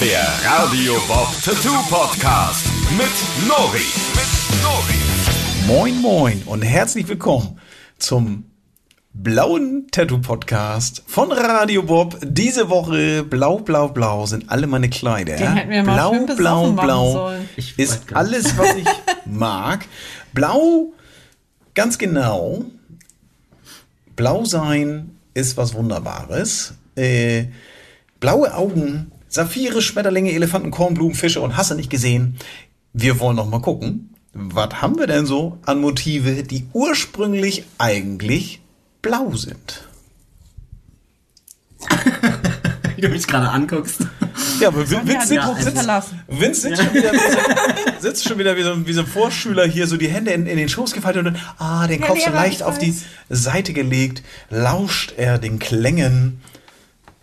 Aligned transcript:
Der 0.00 0.22
Radio 0.44 0.94
Bob 1.08 1.28
Tattoo 1.44 1.74
Podcast 1.90 2.66
mit 2.96 3.48
Nori. 3.48 3.78
Mit 4.14 4.62
Nori. 4.62 5.66
Moin 5.66 6.00
Moin 6.00 6.42
und 6.46 6.62
herzlich 6.62 7.08
willkommen 7.08 7.58
zum 7.98 8.44
blauen 9.12 9.88
Tattoo 9.90 10.20
Podcast 10.20 11.02
von 11.06 11.32
Radio 11.32 11.82
Bob. 11.82 12.16
Diese 12.22 12.68
Woche 12.70 13.24
blau, 13.24 13.58
blau, 13.58 13.88
blau 13.88 14.26
sind 14.26 14.48
alle 14.50 14.66
meine 14.68 14.88
Kleider. 14.88 15.36
Blau, 15.82 16.26
blau, 16.36 16.72
blau 16.72 17.32
ist 17.76 18.12
alles, 18.14 18.56
was 18.56 18.76
ich 18.76 18.86
mag. 19.26 19.84
Blau, 20.32 20.92
ganz 21.74 21.98
genau. 21.98 22.64
Blau 24.14 24.44
sein 24.44 25.16
ist 25.34 25.56
was 25.56 25.74
Wunderbares. 25.74 26.74
Äh, 26.94 27.46
blaue 28.20 28.52
Augen, 28.54 29.12
Saphire, 29.28 29.82
Schmetterlinge, 29.82 30.32
Elefanten, 30.32 30.70
Kornblumen, 30.70 31.14
Fische 31.14 31.40
und 31.40 31.56
hast 31.56 31.70
du 31.70 31.74
nicht 31.74 31.90
gesehen. 31.90 32.36
Wir 32.92 33.20
wollen 33.20 33.36
noch 33.36 33.48
mal 33.48 33.60
gucken, 33.60 34.14
was 34.32 34.80
haben 34.80 34.98
wir 34.98 35.06
denn 35.06 35.26
so 35.26 35.58
an 35.66 35.80
Motive, 35.80 36.42
die 36.42 36.66
ursprünglich 36.72 37.64
eigentlich 37.78 38.60
blau 39.02 39.34
sind. 39.34 39.86
Wie 42.96 43.00
du 43.02 43.08
mich 43.08 43.26
gerade 43.26 43.48
anguckst. 43.50 44.00
Ja, 44.60 44.68
aber 44.68 44.88
Vince, 44.88 45.34
die 45.34 45.36
Gruppe 45.36 45.62
sitzt. 45.62 45.88
Vince 46.28 46.60
sitzt 46.62 46.82
schon 46.82 46.94
wieder, 46.94 47.12
wie 47.12 47.18
so, 47.18 48.00
sitzt 48.00 48.24
schon 48.28 48.38
wieder 48.38 48.56
wie 48.56 48.62
so, 48.62 48.86
wie 48.86 48.92
so 48.92 49.00
ein 49.02 49.06
Vorschüler 49.06 49.66
hier, 49.66 49.86
so 49.86 49.96
die 49.96 50.08
Hände 50.08 50.32
in, 50.32 50.46
in 50.46 50.56
den 50.56 50.68
Schoß 50.68 50.92
gefaltet 50.92 51.26
und 51.26 51.34
dann, 51.34 51.42
ah, 51.58 51.86
den 51.86 52.00
Ja, 52.00 52.06
Kopf 52.06 52.20
so 52.20 52.30
leicht 52.30 52.56
ich 52.56 52.62
auf 52.64 52.78
die. 52.78 52.94
Seite 53.28 53.72
gelegt, 53.72 54.22
lauscht 54.50 55.14
er 55.16 55.38
den 55.38 55.58
Klängen 55.58 56.40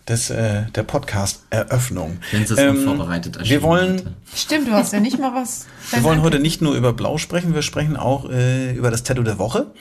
des, 0.08 0.30
äh, 0.30 0.62
der 0.74 0.84
Podcast-Eröffnung. 0.84 2.18
Vince 2.30 2.54
ist 2.54 2.60
unvorbereitet 2.60 3.34
Wir 3.34 3.40
erschienen 3.40 3.62
wollen, 3.62 3.98
heute. 3.98 4.14
Stimmt, 4.34 4.68
du 4.68 4.72
hast 4.72 4.92
ja 4.92 5.00
nicht 5.00 5.18
mal 5.18 5.34
was. 5.34 5.66
wir 5.90 6.02
wollen 6.04 6.22
heute 6.22 6.38
nicht 6.38 6.62
nur 6.62 6.74
über 6.74 6.92
Blau 6.92 7.18
sprechen, 7.18 7.54
wir 7.54 7.62
sprechen 7.62 7.96
auch 7.96 8.30
äh, 8.30 8.72
über 8.72 8.90
das 8.90 9.02
Tattoo 9.02 9.22
der 9.22 9.38
Woche. 9.38 9.72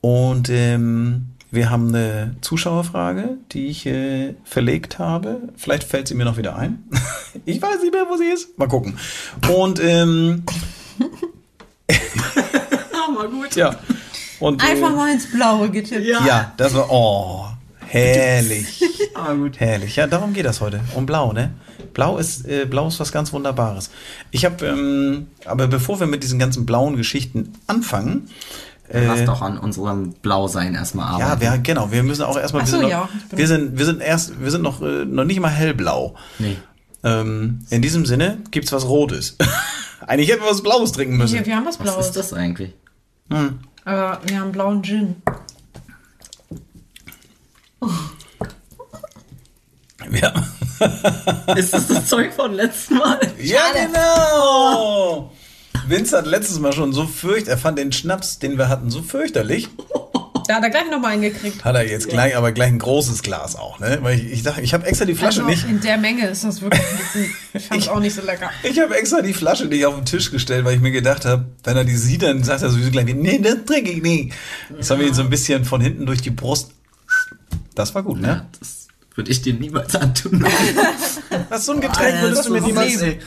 Und 0.00 0.50
ähm, 0.50 1.28
wir 1.52 1.70
haben 1.70 1.88
eine 1.88 2.34
Zuschauerfrage, 2.40 3.38
die 3.52 3.68
ich 3.68 3.86
äh, 3.86 4.34
verlegt 4.42 4.98
habe. 4.98 5.48
Vielleicht 5.56 5.84
fällt 5.84 6.08
sie 6.08 6.14
mir 6.14 6.24
noch 6.24 6.38
wieder 6.38 6.56
ein. 6.56 6.82
ich 7.44 7.62
weiß 7.62 7.82
nicht 7.82 7.92
mehr, 7.92 8.06
wo 8.08 8.16
sie 8.16 8.26
ist. 8.26 8.58
Mal 8.58 8.68
gucken. 8.68 8.98
Und 9.48 9.80
ähm, 9.80 10.42
mal 13.14 13.28
gut. 13.28 13.54
ja. 13.54 13.76
Und, 14.40 14.60
Einfach 14.60 14.90
äh, 14.90 14.96
mal 14.96 15.12
ins 15.12 15.30
Blaue 15.30 15.70
getippt. 15.70 16.04
Ja. 16.04 16.26
Ja, 16.26 16.52
das 16.56 16.74
war 16.74 16.90
oh 16.90 17.46
herrlich. 17.92 18.82
Aber 19.14 19.34
gut. 19.36 19.60
Herrlich. 19.60 19.96
Ja, 19.96 20.06
darum 20.06 20.32
geht 20.32 20.46
das 20.46 20.60
heute. 20.60 20.80
Um 20.94 21.06
Blau, 21.06 21.32
ne? 21.32 21.52
Blau 21.94 22.18
ist, 22.18 22.46
äh, 22.46 22.64
Blau 22.64 22.88
ist 22.88 22.98
was 23.00 23.12
ganz 23.12 23.32
Wunderbares. 23.32 23.90
Ich 24.30 24.44
habe, 24.44 24.66
ähm, 24.66 25.26
aber 25.44 25.66
bevor 25.66 26.00
wir 26.00 26.06
mit 26.06 26.22
diesen 26.22 26.38
ganzen 26.38 26.64
blauen 26.64 26.96
Geschichten 26.96 27.52
anfangen, 27.66 28.28
äh, 28.88 29.06
Lass 29.06 29.24
doch 29.24 29.40
an 29.40 29.56
unserem 29.56 30.12
Blausein 30.12 30.74
erstmal 30.74 31.18
ja, 31.18 31.26
arbeiten. 31.26 31.40
wir, 31.40 31.58
genau, 31.58 31.92
wir 31.92 32.02
müssen 32.02 32.22
auch 32.22 32.36
erstmal, 32.36 32.64
wir, 32.64 32.66
so, 32.66 32.78
sind 32.78 32.88
ja, 32.88 33.00
noch, 33.00 33.38
wir 33.38 33.46
sind, 33.46 33.78
wir 33.78 33.86
sind 33.86 34.02
erst, 34.02 34.42
wir 34.42 34.50
sind 34.50 34.62
noch, 34.62 34.82
äh, 34.82 35.06
noch 35.06 35.24
nicht 35.24 35.40
mal 35.40 35.48
hellblau. 35.48 36.14
Nee. 36.38 36.58
Ähm, 37.02 37.60
in 37.70 37.80
diesem 37.80 38.04
Sinne 38.04 38.38
gibt's 38.50 38.70
was 38.70 38.86
Rotes. 38.86 39.36
Eigentlich 40.06 40.30
hätten 40.30 40.42
wir 40.42 40.50
was 40.50 40.62
Blaues 40.62 40.92
trinken 40.92 41.16
müssen. 41.16 41.36
Hier, 41.36 41.46
wir 41.46 41.56
haben 41.56 41.64
was 41.64 41.78
Was 41.78 41.84
Blaues. 41.84 42.06
ist 42.06 42.16
das 42.16 42.32
eigentlich? 42.32 42.74
Aber 43.84 44.20
wir 44.26 44.40
haben 44.40 44.52
blauen 44.52 44.82
Gin. 44.82 45.16
Ja, 50.14 50.32
Ist 51.56 51.72
das 51.72 51.86
das 51.88 52.06
Zeug 52.06 52.32
von 52.32 52.52
letzten 52.54 52.96
Mal? 52.98 53.18
ja 53.40 53.60
genau. 53.72 55.32
Vince 55.86 56.16
hat 56.18 56.26
letztes 56.26 56.58
Mal 56.60 56.72
schon 56.72 56.92
so 56.92 57.06
fürcht, 57.06 57.48
er 57.48 57.58
fand 57.58 57.78
den 57.78 57.92
Schnaps, 57.92 58.38
den 58.38 58.58
wir 58.58 58.68
hatten, 58.68 58.90
so 58.90 59.02
fürchterlich. 59.02 59.68
Da 60.48 60.56
hat 60.56 60.64
er 60.64 60.70
gleich 60.70 60.90
nochmal 60.90 61.12
eingekriegt. 61.12 61.64
Hat 61.64 61.76
er 61.76 61.88
jetzt 61.88 62.08
gleich, 62.08 62.36
aber 62.36 62.50
gleich 62.50 62.68
ein 62.68 62.78
großes 62.80 63.22
Glas 63.22 63.54
auch, 63.54 63.78
ne? 63.78 63.98
Weil 64.02 64.18
ich, 64.18 64.32
ich 64.32 64.42
dachte, 64.42 64.60
ich 64.60 64.74
habe 64.74 64.84
extra 64.86 65.04
die 65.04 65.14
Flasche 65.14 65.40
Also 65.44 65.50
nicht. 65.50 65.64
in 65.68 65.80
der 65.80 65.98
Menge 65.98 66.26
ist 66.26 66.42
das 66.44 66.60
wirklich 66.60 66.82
ein 66.82 66.98
bisschen. 66.98 67.34
Ich 67.54 67.62
fand's 67.66 67.88
auch 67.88 68.00
nicht 68.00 68.14
so 68.14 68.22
lecker. 68.22 68.50
Ich 68.64 68.78
habe 68.80 68.96
extra 68.96 69.22
die 69.22 69.34
Flasche 69.34 69.66
nicht 69.66 69.86
auf 69.86 69.94
den 69.94 70.04
Tisch 70.04 70.30
gestellt, 70.32 70.64
weil 70.64 70.74
ich 70.74 70.80
mir 70.80 70.90
gedacht 70.90 71.24
habe, 71.24 71.46
wenn 71.62 71.76
er 71.76 71.84
die 71.84 71.96
sieht, 71.96 72.22
dann 72.22 72.42
sagt 72.42 72.62
er 72.62 72.70
sowieso 72.70 72.90
gleich, 72.90 73.04
nee, 73.14 73.38
das 73.38 73.64
trinke 73.66 73.92
ich 73.92 74.02
nicht. 74.02 74.34
Das 74.76 74.90
haben 74.90 74.98
wir 75.00 75.06
ihn 75.06 75.14
so 75.14 75.22
ein 75.22 75.30
bisschen 75.30 75.64
von 75.64 75.80
hinten 75.80 76.06
durch 76.06 76.20
die 76.22 76.30
Brust. 76.30 76.72
Das 77.76 77.94
war 77.94 78.02
gut, 78.02 78.20
Ja, 78.20 78.26
ne? 78.26 78.46
das 78.58 78.81
würde 79.16 79.30
ich 79.30 79.42
dir 79.42 79.54
niemals 79.54 79.94
antun. 79.96 80.44
Das 81.48 81.60
ist 81.60 81.66
so 81.66 81.72
ein 81.72 81.80
Getränk, 81.80 82.20
würdest 82.20 82.46
du 82.46 82.52
mir 82.52 82.60
das 82.60 82.68
ist 82.68 82.74
niemals. 82.74 83.02
ey. 83.02 83.18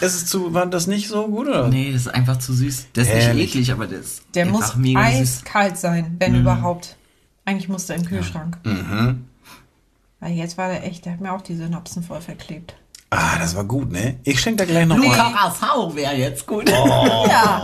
Ist 0.00 0.14
es 0.14 0.26
zu, 0.26 0.52
war 0.52 0.66
das 0.66 0.86
nicht 0.86 1.08
so 1.08 1.26
gut, 1.28 1.48
oder? 1.48 1.68
Nee, 1.68 1.92
das 1.92 2.02
ist 2.02 2.08
einfach 2.08 2.38
zu 2.38 2.52
süß. 2.52 2.88
Der 2.94 3.04
ist 3.04 3.08
Ehrlich? 3.10 3.54
nicht 3.54 3.54
eklig, 3.54 3.72
aber 3.72 3.86
der 3.86 4.00
ist 4.00 4.22
Der 4.34 4.46
muss 4.46 4.76
mega 4.76 5.00
süß. 5.10 5.20
eiskalt 5.20 5.78
sein, 5.78 6.16
wenn 6.18 6.34
überhaupt. 6.34 6.96
Eigentlich 7.46 7.68
muss 7.70 7.86
der 7.86 7.96
im 7.96 8.04
Kühlschrank. 8.04 8.58
Weil 10.20 10.32
jetzt 10.32 10.56
war 10.58 10.68
der 10.68 10.84
echt, 10.86 11.04
der 11.06 11.14
hat 11.14 11.20
mir 11.20 11.32
auch 11.32 11.40
die 11.42 11.56
Synapsen 11.56 12.02
voll 12.02 12.20
verklebt. 12.20 12.74
Ah, 13.10 13.38
das 13.38 13.54
war 13.56 13.64
gut, 13.64 13.90
ne? 13.92 14.18
Ich 14.24 14.40
schenke 14.40 14.64
da 14.64 14.70
gleich 14.70 14.86
noch 14.86 14.96
mal. 14.98 15.08
Curacao 15.08 15.94
wäre 15.94 16.14
jetzt 16.16 16.46
gut. 16.46 16.68
Ja. 16.68 17.62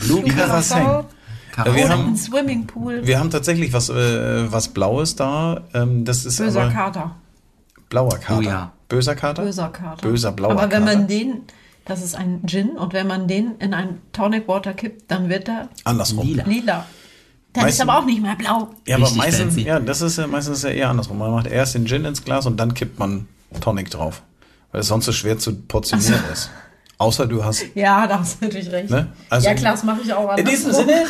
Blue 0.00 0.22
Caraseng. 0.24 1.04
Ja, 1.56 1.74
wir 1.74 1.88
haben- 1.88 2.06
ein 2.08 2.16
Swimmingpool. 2.16 3.06
Wir 3.06 3.18
haben 3.18 3.30
tatsächlich 3.30 3.72
was, 3.72 3.88
äh, 3.88 4.52
was 4.52 4.68
Blaues 4.68 5.16
da. 5.16 5.62
Ähm, 5.74 6.04
das 6.04 6.24
ist 6.24 6.38
Böser 6.38 6.62
aber 6.62 6.72
Kater. 6.72 7.16
blauer 7.88 8.18
Kater. 8.18 8.38
Oh 8.38 8.42
ja. 8.42 8.72
Böser 8.88 9.14
Kater? 9.14 9.42
Böser 9.42 9.68
Kater. 9.68 10.08
Böser 10.08 10.32
blauer 10.32 10.52
Aber 10.52 10.62
wenn 10.62 10.70
Kater. 10.70 10.84
man 10.98 11.08
den, 11.08 11.42
das 11.84 12.02
ist 12.02 12.14
ein 12.14 12.42
Gin, 12.46 12.70
und 12.70 12.92
wenn 12.92 13.06
man 13.06 13.26
den 13.28 13.56
in 13.58 13.74
ein 13.74 14.00
Tonic 14.12 14.46
Water 14.48 14.72
kippt, 14.74 15.10
dann 15.10 15.28
wird 15.28 15.48
er 15.48 15.68
Andersrum. 15.84 16.26
Lila. 16.26 16.44
lila. 16.44 16.86
Dann 17.54 17.64
Meistens- 17.64 17.82
ist 17.84 17.88
aber 17.88 17.98
auch 17.98 18.04
nicht 18.06 18.22
mehr 18.22 18.36
blau. 18.36 18.68
Ja, 18.86 18.96
aber 18.96 19.04
Richtig 19.06 19.18
meistens, 19.22 19.54
fancy. 19.54 19.62
ja, 19.66 19.80
das 19.80 20.00
ist 20.02 20.18
ja 20.18 20.26
meistens 20.26 20.62
ja 20.62 20.68
eher 20.70 20.90
andersrum. 20.90 21.18
Man 21.18 21.30
macht 21.30 21.46
erst 21.46 21.74
den 21.74 21.86
Gin 21.86 22.04
ins 22.04 22.22
Glas 22.22 22.46
und 22.46 22.58
dann 22.58 22.74
kippt 22.74 22.98
man 22.98 23.26
Tonic 23.60 23.90
drauf. 23.90 24.22
Weil 24.70 24.82
es 24.82 24.88
sonst 24.88 25.06
so 25.06 25.12
schwer 25.12 25.38
zu 25.38 25.54
portionieren 25.56 26.20
ist. 26.30 26.50
Außer 26.98 27.26
du 27.26 27.44
hast. 27.44 27.64
Ja, 27.74 28.06
da 28.08 28.18
hast 28.20 28.40
du 28.40 28.46
natürlich 28.46 28.70
recht. 28.72 28.90
Ne? 28.90 29.06
Also- 29.30 29.46
ja, 29.48 29.54
klar, 29.54 29.72
das 29.72 29.84
mache 29.84 30.00
ich 30.04 30.12
auch 30.12 30.36
In 30.36 30.44
diesem. 30.44 30.72
Sinne, 30.72 31.04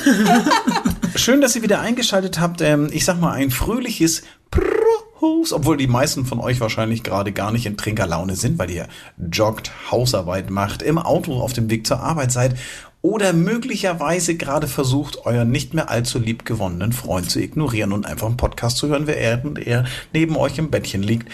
schön, 1.16 1.40
dass 1.40 1.56
ihr 1.56 1.62
wieder 1.62 1.80
eingeschaltet 1.80 2.38
habt. 2.40 2.60
Ähm, 2.60 2.88
ich 2.92 3.04
sag 3.06 3.18
mal, 3.18 3.32
ein 3.32 3.50
fröhliches 3.50 4.22
Prost, 4.50 5.52
obwohl 5.52 5.78
die 5.78 5.86
meisten 5.86 6.26
von 6.26 6.40
euch 6.40 6.60
wahrscheinlich 6.60 7.02
gerade 7.02 7.32
gar 7.32 7.52
nicht 7.52 7.64
in 7.64 7.78
Trinkerlaune 7.78 8.36
sind, 8.36 8.58
weil 8.58 8.70
ihr 8.70 8.86
joggt, 9.32 9.72
Hausarbeit 9.90 10.50
macht, 10.50 10.82
im 10.82 10.98
Auto 10.98 11.40
auf 11.40 11.54
dem 11.54 11.70
Weg 11.70 11.86
zur 11.86 12.00
Arbeit 12.00 12.32
seid 12.32 12.54
oder 13.00 13.32
möglicherweise 13.32 14.34
gerade 14.36 14.66
versucht, 14.66 15.24
euren 15.24 15.50
nicht 15.50 15.72
mehr 15.72 15.88
allzu 15.88 16.18
lieb 16.18 16.44
gewonnenen 16.44 16.92
Freund 16.92 17.30
zu 17.30 17.40
ignorieren 17.40 17.92
und 17.92 18.06
einfach 18.06 18.26
einen 18.26 18.36
Podcast 18.36 18.76
zu 18.76 18.88
hören, 18.88 19.06
während 19.06 19.58
er 19.58 19.84
neben 20.12 20.36
euch 20.36 20.58
im 20.58 20.70
Bettchen 20.70 21.02
liegt. 21.02 21.30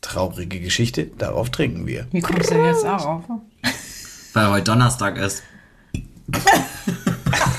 Traurige 0.00 0.60
Geschichte, 0.60 1.06
darauf 1.06 1.50
trinken 1.50 1.86
wir. 1.86 2.06
Wie 2.12 2.20
kommst 2.20 2.50
du 2.50 2.54
denn 2.54 2.64
jetzt 2.66 2.84
darauf? 2.84 3.24
Weil 4.32 4.50
heute 4.50 4.64
Donnerstag 4.64 5.16
ist. 5.16 5.42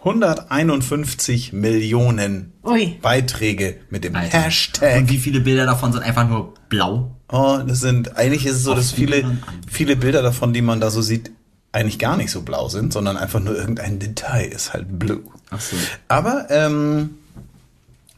151 0.05 1.53
Millionen 1.53 2.53
Ui. 2.65 2.99
Beiträge 3.03 3.81
mit 3.91 4.05
dem 4.05 4.15
Alter. 4.15 4.45
Hashtag. 4.45 4.99
Und 4.99 5.11
wie 5.11 5.19
viele 5.19 5.41
Bilder 5.41 5.67
davon 5.67 5.93
sind 5.93 6.03
einfach 6.03 6.29
nur 6.29 6.55
blau? 6.69 7.17
Oh, 7.31 7.59
das 7.67 7.81
sind, 7.81 8.17
eigentlich 8.17 8.47
ist 8.47 8.57
es 8.57 8.65
so, 8.65 8.73
Auf 8.73 8.79
dass 8.79 8.93
viele, 8.93 9.39
viele 9.69 9.97
Bilder 9.97 10.23
davon, 10.23 10.53
die 10.53 10.63
man 10.63 10.81
da 10.81 10.91
so 10.91 11.03
sieht, 11.03 11.31
eigentlich 11.73 11.99
gar 11.99 12.17
nicht 12.17 12.31
so 12.31 12.43
blau 12.43 12.69
sind, 12.69 12.93
sondern 12.93 13.17
einfach 13.17 13.41
nur 13.41 13.57
irgendein 13.57 13.99
Detail 13.99 14.47
ist 14.47 14.73
halt 14.73 14.99
blue. 14.99 15.23
Ach 15.51 15.61
so. 15.61 15.77
Aber 16.09 16.47
ähm, 16.51 17.19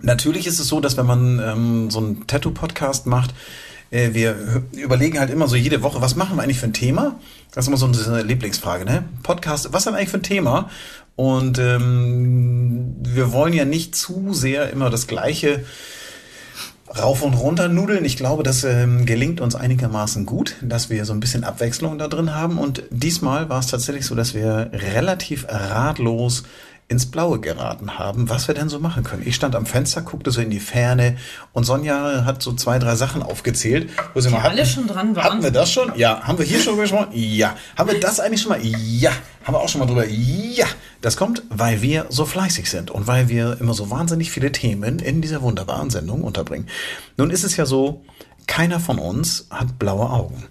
natürlich 0.00 0.46
ist 0.46 0.60
es 0.60 0.68
so, 0.68 0.80
dass 0.80 0.96
wenn 0.96 1.06
man 1.06 1.40
ähm, 1.40 1.90
so 1.90 1.98
einen 1.98 2.26
Tattoo-Podcast 2.26 3.06
macht, 3.06 3.34
äh, 3.90 4.14
wir 4.14 4.62
überlegen 4.72 5.18
halt 5.18 5.30
immer 5.30 5.48
so 5.48 5.56
jede 5.56 5.82
Woche, 5.82 6.00
was 6.00 6.14
machen 6.14 6.36
wir 6.36 6.42
eigentlich 6.42 6.60
für 6.60 6.66
ein 6.66 6.72
Thema? 6.72 7.18
Das 7.52 7.64
ist 7.64 7.68
immer 7.68 7.76
so 7.76 7.86
eine 7.86 8.22
Lieblingsfrage, 8.22 8.84
ne? 8.84 9.04
Podcast, 9.22 9.72
was 9.72 9.80
ist 9.80 9.86
denn 9.86 9.94
eigentlich 9.94 10.10
für 10.10 10.18
ein 10.18 10.22
Thema? 10.22 10.70
Und 11.16 11.58
ähm, 11.58 12.94
wir 13.02 13.32
wollen 13.32 13.52
ja 13.52 13.64
nicht 13.64 13.96
zu 13.96 14.32
sehr 14.32 14.70
immer 14.70 14.90
das 14.90 15.06
Gleiche 15.06 15.64
rauf 16.98 17.22
und 17.22 17.34
runter 17.34 17.68
nudeln. 17.68 18.04
Ich 18.04 18.16
glaube, 18.16 18.42
das 18.42 18.64
ähm, 18.64 19.06
gelingt 19.06 19.40
uns 19.40 19.54
einigermaßen 19.54 20.26
gut, 20.26 20.56
dass 20.62 20.90
wir 20.90 21.04
so 21.04 21.12
ein 21.12 21.20
bisschen 21.20 21.44
Abwechslung 21.44 21.98
da 21.98 22.08
drin 22.08 22.34
haben. 22.34 22.58
Und 22.58 22.82
diesmal 22.90 23.48
war 23.48 23.60
es 23.60 23.68
tatsächlich 23.68 24.06
so, 24.06 24.14
dass 24.14 24.34
wir 24.34 24.70
relativ 24.72 25.46
ratlos 25.48 26.42
ins 26.90 27.06
Blaue 27.06 27.38
geraten 27.38 28.00
haben, 28.00 28.28
was 28.28 28.48
wir 28.48 28.54
denn 28.56 28.68
so 28.68 28.80
machen 28.80 29.04
können. 29.04 29.22
Ich 29.24 29.36
stand 29.36 29.54
am 29.54 29.64
Fenster, 29.64 30.02
guckte 30.02 30.32
so 30.32 30.40
in 30.40 30.50
die 30.50 30.58
Ferne 30.58 31.16
und 31.52 31.62
Sonja 31.62 32.24
hat 32.24 32.42
so 32.42 32.52
zwei, 32.52 32.80
drei 32.80 32.96
Sachen 32.96 33.22
aufgezählt. 33.22 33.90
Wo 34.12 34.20
sie 34.20 34.28
mal 34.28 34.40
alle 34.40 34.66
schon 34.66 34.88
dran 34.88 35.14
waren. 35.14 35.24
Hatten 35.24 35.42
wir 35.44 35.52
das 35.52 35.70
schon? 35.70 35.92
Ja. 35.96 36.20
Haben 36.22 36.38
wir 36.38 36.44
hier 36.44 36.58
schon 36.58 36.76
gesprochen? 36.76 37.06
Ja. 37.12 37.56
Haben 37.78 37.92
wir 37.92 38.00
das 38.00 38.18
eigentlich 38.18 38.42
schon 38.42 38.50
mal? 38.50 38.60
Ja. 38.60 39.12
Haben 39.44 39.54
wir 39.54 39.60
auch 39.60 39.68
schon 39.68 39.78
mal 39.78 39.86
drüber? 39.86 40.04
Ja. 40.04 40.66
Das 41.00 41.16
kommt, 41.16 41.44
weil 41.48 41.80
wir 41.80 42.06
so 42.08 42.26
fleißig 42.26 42.68
sind 42.68 42.90
und 42.90 43.06
weil 43.06 43.28
wir 43.28 43.58
immer 43.60 43.72
so 43.72 43.88
wahnsinnig 43.88 44.32
viele 44.32 44.50
Themen 44.50 44.98
in 44.98 45.22
dieser 45.22 45.42
wunderbaren 45.42 45.90
Sendung 45.90 46.24
unterbringen. 46.24 46.66
Nun 47.16 47.30
ist 47.30 47.44
es 47.44 47.56
ja 47.56 47.66
so, 47.66 48.04
keiner 48.48 48.80
von 48.80 48.98
uns 48.98 49.46
hat 49.48 49.78
blaue 49.78 50.10
Augen. 50.10 50.42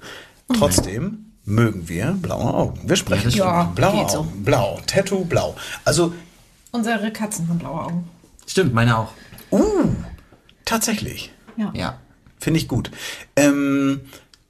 Trotzdem 0.58 1.34
mögen 1.44 1.90
wir 1.90 2.16
blaue 2.22 2.54
Augen. 2.54 2.80
Wir 2.86 2.96
sprechen 2.96 3.30
ja, 3.32 3.64
blaue 3.76 4.10
so. 4.10 4.26
Blau, 4.38 4.80
Tattoo, 4.88 5.26
blau. 5.26 5.56
Also 5.84 6.14
Unsere 6.72 7.12
Katzen 7.12 7.48
haben 7.50 7.60
blaue 7.60 7.82
Augen. 7.82 8.10
Stimmt, 8.46 8.74
meine 8.74 8.98
auch. 8.98 9.14
tatsächlich. 10.66 11.32
Ja. 11.58 11.72
Ja. 11.76 12.00
Finde 12.40 12.60
ich 12.60 12.68
gut. 12.68 12.92
Ähm, 13.36 14.02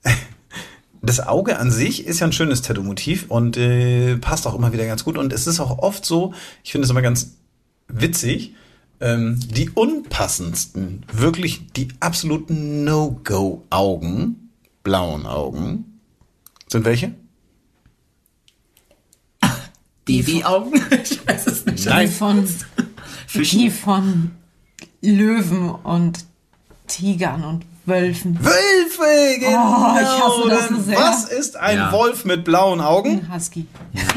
das 1.02 1.26
Auge 1.26 1.58
an 1.58 1.72
sich 1.72 2.06
ist 2.06 2.20
ja 2.20 2.28
ein 2.28 2.34
schönes 2.34 2.62
Tattoo-Motiv 2.62 3.26
und 3.30 3.58
äh, 3.58 4.18
passt 4.18 4.46
auch 4.48 4.56
immer 4.56 4.74
wieder 4.74 4.86
ganz 4.86 5.04
gut. 5.04 5.18
Und 5.18 5.34
es 5.34 5.48
ist 5.48 5.60
auch 5.60 5.80
oft 5.80 6.06
so, 6.06 6.34
ich 6.64 6.72
finde 6.72 6.86
es 6.86 6.92
immer 6.92 7.02
ganz 7.02 7.38
witzig, 7.88 8.56
ähm, 9.00 9.40
die 9.40 9.70
unpassendsten, 9.70 11.06
wirklich 11.12 11.72
die 11.74 11.88
absoluten 12.00 12.84
No-Go-Augen, 12.84 14.52
blauen 14.84 15.26
Augen, 15.26 16.00
sind 16.68 16.86
welche? 16.86 17.14
Babyaugen? 20.18 20.82
Ich 21.04 21.28
weiß 21.28 21.48
es 21.48 21.66
nicht. 21.66 21.86
Die 21.86 22.08
von, 22.08 22.46
die 23.34 23.70
von 23.70 24.32
Löwen 25.02 25.70
und 25.70 26.26
Tigern 26.88 27.44
und 27.44 27.66
Wölfen. 27.86 28.38
Wölfe, 28.44 29.40
genau. 29.40 29.94
Oh, 29.94 30.00
ich 30.00 30.08
hasse 30.08 30.50
das 30.50 30.70
so 30.70 30.82
sehr. 30.82 30.98
Was 30.98 31.26
ist 31.30 31.56
ein 31.58 31.78
Ja. 31.78 31.92
Wolf 31.92 32.26
mit 32.26 32.44
blauen 32.44 32.82
Augen? 32.82 33.22
Ein 33.28 33.34
Husky. 33.36 33.66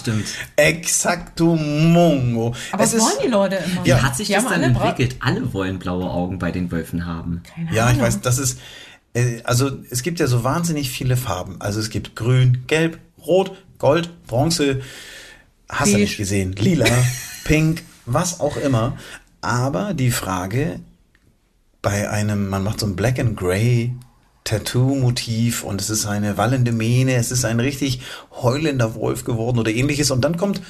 Stimmt. 0.00 0.26
Exacto 0.56 1.56
Mongo. 1.56 2.54
Aber 2.72 2.84
es 2.84 2.92
das 2.92 3.00
ist, 3.00 3.02
wollen 3.02 3.22
die 3.24 3.28
Leute 3.30 3.56
immer. 3.56 3.84
Ja. 3.86 3.98
Wie 3.98 4.02
hat 4.02 4.16
sich 4.16 4.28
Die 4.28 4.34
das 4.34 4.44
dann 4.44 4.52
alle 4.62 4.70
bra- 4.72 4.90
entwickelt? 4.90 5.16
Alle 5.20 5.52
wollen 5.52 5.78
blaue 5.78 6.08
Augen 6.08 6.38
bei 6.38 6.52
den 6.52 6.70
Wölfen 6.70 7.04
haben. 7.06 7.42
Keine 7.54 7.72
Ja, 7.74 7.86
ich 7.86 7.94
Ahnung. 7.94 8.02
weiß, 8.02 8.20
das 8.20 8.38
ist, 8.38 8.60
äh, 9.14 9.42
also 9.42 9.70
es 9.90 10.02
gibt 10.04 10.20
ja 10.20 10.26
so 10.28 10.44
wahnsinnig 10.44 10.90
viele 10.90 11.16
Farben. 11.16 11.56
Also 11.60 11.80
es 11.80 11.90
gibt 11.90 12.14
grün, 12.14 12.62
gelb, 12.68 12.98
rot, 13.26 13.52
gold, 13.78 14.10
bronze, 14.26 14.80
hast 15.68 15.92
du 15.92 15.98
nicht 15.98 16.16
gesehen, 16.16 16.52
lila, 16.52 16.86
pink, 17.44 17.82
was 18.06 18.40
auch 18.40 18.56
immer. 18.56 18.96
Aber 19.40 19.94
die 19.94 20.10
Frage 20.10 20.80
bei 21.82 22.08
einem, 22.10 22.48
man 22.48 22.64
macht 22.64 22.80
so 22.80 22.86
ein 22.86 22.96
Black 22.96 23.18
and 23.18 23.36
Grey 23.36 23.92
Tattoo-Motiv 24.44 25.64
und 25.64 25.80
es 25.80 25.90
ist 25.90 26.06
eine 26.06 26.36
wallende 26.36 26.72
Mähne, 26.72 27.14
es 27.14 27.30
ist 27.30 27.44
ein 27.44 27.60
richtig 27.60 28.00
heulender 28.30 28.94
Wolf 28.94 29.24
geworden 29.24 29.58
oder 29.58 29.70
ähnliches 29.70 30.10
und 30.10 30.22
dann 30.22 30.36
kommt 30.36 30.60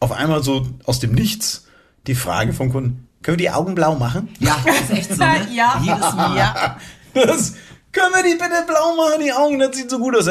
auf 0.00 0.12
einmal 0.12 0.42
so 0.42 0.66
aus 0.84 1.00
dem 1.00 1.12
Nichts 1.12 1.66
die 2.06 2.14
Frage 2.14 2.52
vom 2.52 2.72
Kunden, 2.72 3.08
können 3.22 3.38
wir 3.38 3.44
die 3.46 3.50
Augen 3.50 3.74
blau 3.74 3.96
machen? 3.96 4.28
Ja, 4.38 4.56
das 4.64 4.80
ist 4.80 4.90
echt 4.90 5.14
so. 5.14 5.22
Ne? 5.22 5.48
Ja. 5.54 5.80
Jedes 5.82 6.14
Mal. 6.14 6.36
Ja. 6.36 6.76
Das, 7.12 7.54
können 7.92 8.14
wir 8.14 8.22
die 8.22 8.38
bitte 8.38 8.64
blau 8.66 8.94
machen, 8.96 9.20
die 9.22 9.32
Augen, 9.32 9.58
das 9.58 9.76
sieht 9.76 9.90
so 9.90 9.98
gut 9.98 10.16
aus. 10.16 10.28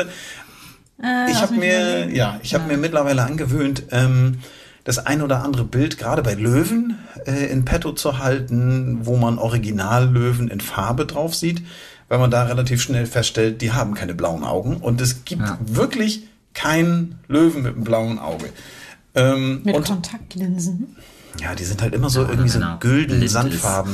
Äh, 1.03 1.31
Ich 1.31 1.41
habe 1.41 1.53
mir, 1.55 2.09
ja, 2.13 2.39
ich 2.43 2.53
habe 2.53 2.67
mir 2.67 2.77
mittlerweile 2.77 3.23
angewöhnt, 3.23 3.83
ähm, 3.91 4.39
das 4.83 4.97
ein 5.05 5.21
oder 5.21 5.43
andere 5.43 5.65
Bild 5.65 5.97
gerade 5.97 6.23
bei 6.23 6.33
Löwen 6.33 6.97
äh, 7.25 7.45
in 7.51 7.65
petto 7.65 7.91
zu 7.91 8.19
halten, 8.19 8.99
wo 9.03 9.17
man 9.17 9.37
Originallöwen 9.37 10.47
in 10.49 10.61
Farbe 10.61 11.05
drauf 11.05 11.35
sieht, 11.35 11.61
weil 12.07 12.17
man 12.19 12.31
da 12.31 12.43
relativ 12.43 12.81
schnell 12.81 13.05
feststellt, 13.05 13.61
die 13.61 13.71
haben 13.71 13.93
keine 13.93 14.13
blauen 14.15 14.43
Augen 14.43 14.77
und 14.77 14.99
es 15.01 15.25
gibt 15.25 15.41
Ja. 15.43 15.57
wirklich 15.61 16.23
keinen 16.53 17.19
Löwen 17.27 17.61
mit 17.63 17.75
einem 17.75 17.83
blauen 17.83 18.17
Auge. 18.19 18.49
Ähm, 19.15 19.61
Mit 19.63 19.75
und 19.75 19.85
Kontaktlinsen. 19.85 20.95
ja, 21.39 21.53
die 21.55 21.63
sind 21.65 21.81
halt 21.81 21.93
immer 21.93 22.09
so 22.09 22.23
Ja, 22.23 22.29
irgendwie 22.29 22.49
so 22.49 22.59
wenn 22.59 22.67
er 22.67 22.77
gülden. 22.79 23.27
Sandfarben. 23.27 23.93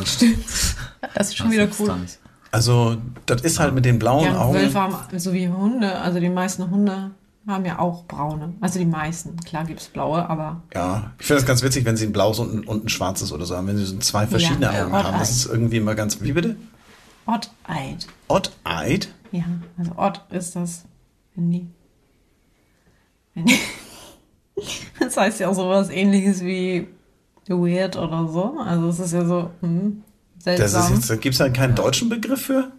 Das 1.14 1.28
ist 1.28 1.38
schon 1.38 1.52
wieder 1.52 1.64
cool. 1.66 1.74
Substanz. 1.88 2.20
Also 2.56 2.96
das 3.26 3.42
ist 3.42 3.60
halt 3.60 3.74
mit 3.76 3.84
den 3.84 4.00
blauen 4.00 4.24
Ja, 4.24 4.40
Augen. 4.40 4.54
Wölfe 4.54 4.80
haben, 4.80 5.20
so 5.20 5.34
wie 5.34 5.50
Hunde, 5.50 5.94
also 6.00 6.22
die 6.22 6.30
meisten 6.30 6.72
Hunde 6.72 7.12
haben 7.46 7.66
ja 7.66 7.80
auch 7.80 8.06
braune. 8.06 8.54
Also 8.62 8.80
die 8.80 8.86
meisten. 8.86 9.36
Klar 9.44 9.66
gibt's 9.66 9.88
blaue, 9.90 10.30
aber 10.30 10.62
Ja, 10.74 11.12
ich 11.20 11.26
finde 11.26 11.42
das 11.42 11.48
ganz 11.48 11.64
witzig, 11.64 11.84
wenn 11.84 11.98
sie 11.98 12.06
ein 12.06 12.14
blaues 12.14 12.40
und 12.40 12.54
ein, 12.54 12.64
und 12.64 12.86
ein 12.86 12.90
schwarzes 12.90 13.34
oder 13.34 13.46
so 13.46 13.58
haben, 13.58 13.68
wenn 13.68 13.76
sie 13.76 13.84
so 13.84 13.98
zwei 13.98 14.26
verschiedene 14.26 14.68
Ja, 14.74 14.86
Augen 14.86 14.94
haben. 14.94 15.20
Das 15.20 15.32
ist 15.32 15.48
irgendwie 15.48 15.76
immer 15.76 15.96
ganz, 15.96 16.22
wie 16.22 16.32
bitte? 16.32 16.56
Odd-eyed. 17.26 18.08
Odd-eyed? 18.30 19.10
Ja, 19.34 19.44
also 19.78 19.92
Odd 19.98 20.22
ist 20.30 20.56
das, 20.56 20.86
wenn 21.36 21.52
die. 21.52 21.68
Wenn 23.34 23.48
die 23.48 23.60
das 25.02 25.18
heißt 25.18 25.42
ja 25.42 25.50
auch 25.50 25.56
sowas 25.56 25.90
ähnliches 25.90 26.42
wie 26.42 26.88
weird 27.50 27.98
oder 27.98 28.30
so. 28.30 28.58
Also 28.60 28.88
es 28.88 29.00
ist 29.00 29.12
ja 29.12 29.26
so 29.26 29.50
hm, 29.60 30.04
Das 30.46 30.60
ist 30.60 30.72
seltsam. 30.72 30.94
jetzt, 30.96 31.10
da 31.10 31.16
gibt 31.16 31.34
es 31.34 31.40
ja 31.40 31.50
keinen 31.50 31.76
deutschen 31.76 32.10
Begriff 32.10 32.42
für? 32.42 32.72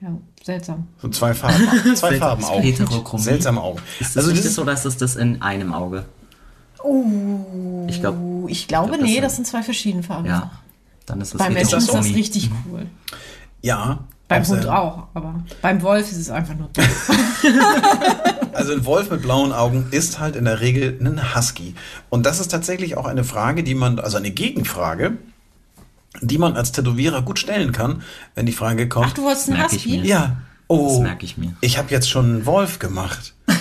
ja, 0.00 0.08
seltsam. 0.42 0.88
So 1.00 1.08
zwei 1.10 1.32
Farben, 1.34 1.68
zwei 1.96 2.16
Farben 2.16 2.42
Augen. 2.44 2.62
Heterochromie. 2.62 3.22
Seltsame 3.22 3.60
Augen. 3.60 3.78
Ist 4.00 4.16
das 4.16 4.16
Also 4.16 4.30
also 4.30 4.30
das 4.30 4.42
das 4.42 4.52
ist, 4.52 4.58
oder 4.58 4.72
ist 4.72 4.84
das 4.84 4.96
das 4.96 5.16
in 5.16 5.40
einem 5.42 5.72
Auge? 5.72 6.04
Oh, 6.82 7.86
Ich 7.88 8.00
glaub- 8.00 8.16
ich 8.48 8.66
glaube, 8.66 8.88
glaub, 8.88 8.98
das 9.00 9.06
nee, 9.08 9.14
sind- 9.14 9.22
das 9.24 9.36
sind 9.36 9.46
zwei 9.46 9.62
verschiedene 9.62 10.02
Farben. 10.02 10.26
Ja. 10.26 10.50
Dann 11.06 11.20
ist 11.20 11.34
das 11.34 11.38
Beim 11.38 11.52
Menschen 11.52 11.78
ist 11.78 11.92
das 11.92 12.06
richtig 12.06 12.50
cool. 12.70 12.86
ja. 13.60 14.00
Beim 14.28 14.42
auch 14.44 14.48
Hund 14.48 14.66
auch, 14.66 15.02
aber 15.14 15.34
beim 15.60 15.82
Wolf 15.82 16.10
ist 16.10 16.16
es 16.16 16.30
einfach 16.30 16.54
nur 16.54 16.68
doof. 16.72 17.10
Also 18.54 18.72
ein 18.74 18.84
Wolf 18.84 19.10
mit 19.10 19.22
blauen 19.22 19.52
Augen 19.52 19.88
ist 19.92 20.18
halt 20.20 20.36
in 20.36 20.44
der 20.44 20.60
Regel 20.60 20.98
ein 21.00 21.34
Husky. 21.34 21.74
Und 22.10 22.26
das 22.26 22.38
ist 22.38 22.50
tatsächlich 22.50 22.96
auch 22.98 23.06
eine 23.06 23.24
Frage, 23.24 23.62
die 23.62 23.74
man, 23.74 23.98
also 23.98 24.18
eine 24.18 24.30
Gegenfrage, 24.30 25.16
die 26.20 26.38
man 26.38 26.56
als 26.56 26.72
Tätowierer 26.72 27.22
gut 27.22 27.38
stellen 27.38 27.72
kann, 27.72 28.02
wenn 28.34 28.46
die 28.46 28.52
Frage 28.52 28.88
kommt. 28.88 29.06
Ach, 29.08 29.12
du 29.14 29.22
wolltest 29.22 29.50
einen 29.50 29.62
Husky? 29.64 30.00
Ja. 30.02 30.36
Oh, 30.68 30.88
Das 30.88 31.00
merke 31.00 31.24
ich 31.24 31.36
mir. 31.36 31.54
Ich 31.60 31.76
habe 31.78 31.90
jetzt 31.90 32.08
schon 32.08 32.24
einen 32.26 32.46
Wolf 32.46 32.78
gemacht. 32.78 33.34